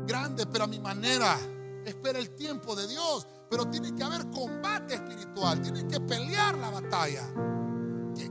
grande, 0.07 0.45
pero 0.47 0.63
a 0.63 0.67
mi 0.67 0.79
manera. 0.79 1.38
Espera 1.85 2.19
el 2.19 2.31
tiempo 2.31 2.75
de 2.75 2.88
Dios, 2.88 3.27
pero 3.49 3.69
tiene 3.69 3.93
que 3.95 4.03
haber 4.03 4.29
combate 4.29 4.95
espiritual, 4.95 5.61
tiene 5.61 5.87
que 5.87 5.99
pelear 5.99 6.57
la 6.57 6.69
batalla. 6.69 7.23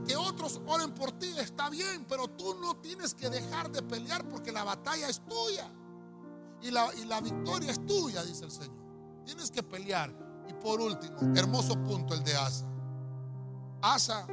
Que, 0.05 0.15
otros 0.15 0.59
oren 0.67 0.93
por 0.93 1.13
ti 1.13 1.33
está 1.39 1.69
bien, 1.69 2.05
pero 2.09 2.27
tú 2.27 2.55
no 2.61 2.75
tienes 2.75 3.13
que 3.13 3.29
dejar 3.29 3.71
de 3.71 3.81
pelear 3.81 4.27
porque 4.27 4.51
la 4.51 4.63
batalla 4.63 5.07
es 5.07 5.21
tuya. 5.21 5.69
Y 6.61 6.71
la, 6.71 6.93
y 6.95 7.05
la 7.05 7.21
victoria 7.21 7.71
es 7.71 7.85
tuya, 7.85 8.23
dice 8.23 8.45
el 8.45 8.51
Señor. 8.51 8.77
Tienes 9.25 9.49
que 9.49 9.63
pelear. 9.63 10.13
Y 10.49 10.53
por 10.53 10.81
último, 10.81 11.17
hermoso 11.35 11.81
punto 11.83 12.13
el 12.13 12.23
de 12.23 12.35
Asa. 12.35 12.65
Asa 13.81 14.27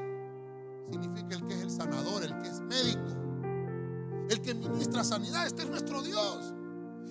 significa 0.91 1.37
el 1.37 1.47
que 1.47 1.55
es 1.55 1.62
el 1.62 1.70
sanador, 1.70 2.24
el 2.24 2.37
que 2.39 2.49
es 2.49 2.61
médico, 2.61 4.26
el 4.30 4.41
que 4.41 4.55
ministra 4.55 5.05
sanidad. 5.05 5.47
Este 5.47 5.62
es 5.62 5.70
nuestro 5.70 6.03
Dios. 6.03 6.53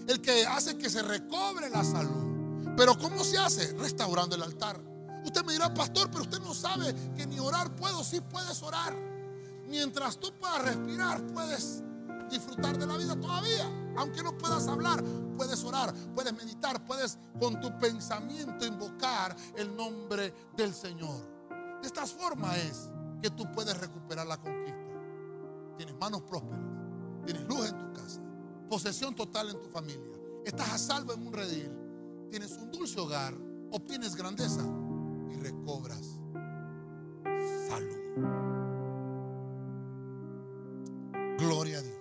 El 0.08 0.22
que 0.22 0.46
hace 0.46 0.78
que 0.78 0.90
se 0.90 1.02
recobre 1.02 1.70
la 1.70 1.84
salud. 1.84 2.33
Pero 2.76 2.98
¿cómo 2.98 3.24
se 3.24 3.38
hace? 3.38 3.74
Restaurando 3.74 4.36
el 4.36 4.44
altar. 4.44 4.80
Usted 5.24 5.44
me 5.46 5.54
dirá, 5.54 5.74
pastor, 5.74 6.10
pero 6.12 6.24
usted 6.24 6.40
no 6.40 6.54
sabe 6.54 6.94
que 7.16 7.26
ni 7.26 7.40
orar 7.40 7.76
puedo. 7.76 8.04
Sí 8.04 8.20
puedes 8.22 8.62
orar. 8.62 8.96
Mientras 9.68 10.20
tú 10.20 10.34
puedas 10.40 10.62
respirar, 10.64 11.26
puedes 11.28 11.82
disfrutar 12.30 12.78
de 12.78 12.86
la 12.86 12.98
vida 12.98 13.20
todavía. 13.20 13.70
Aunque 13.98 14.24
no 14.24 14.38
puedas 14.38 14.68
hablar, 14.68 15.04
puedes 15.38 15.64
orar, 15.64 15.94
puedes 16.16 16.34
meditar, 16.34 16.84
puedes 16.86 17.18
con 17.40 17.60
tu 17.62 17.78
pensamiento 17.78 18.66
invocar 18.66 19.36
el 19.56 19.76
nombre 19.76 20.34
del 20.58 20.74
Señor. 20.74 21.34
De 21.82 21.88
esta 21.88 22.06
forma 22.06 22.56
es 22.58 22.90
que 23.22 23.30
tú 23.30 23.50
puedes 23.52 23.78
recuperar 23.80 24.26
la 24.28 24.38
conquista. 24.38 24.80
Tienes 25.78 25.96
manos 25.96 26.22
prósperas, 26.24 26.60
tienes 27.26 27.44
luz 27.48 27.70
en 27.70 27.78
tu 27.78 27.94
casa, 27.94 28.22
posesión 28.70 29.16
total 29.16 29.50
en 29.50 29.62
tu 29.62 29.70
familia, 29.70 30.18
estás 30.46 30.70
a 30.70 30.78
salvo 30.78 31.14
en 31.14 31.28
un 31.28 31.34
redil, 31.34 31.72
tienes 32.34 32.58
un 32.58 32.72
dulce 32.72 33.00
hogar, 33.00 33.32
obtienes 33.70 34.16
grandeza 34.16 34.66
y 35.30 35.36
recobras 35.36 36.20
salud. 37.70 38.00
Gloria 41.38 41.78
a 41.78 41.82
Dios. 41.84 41.94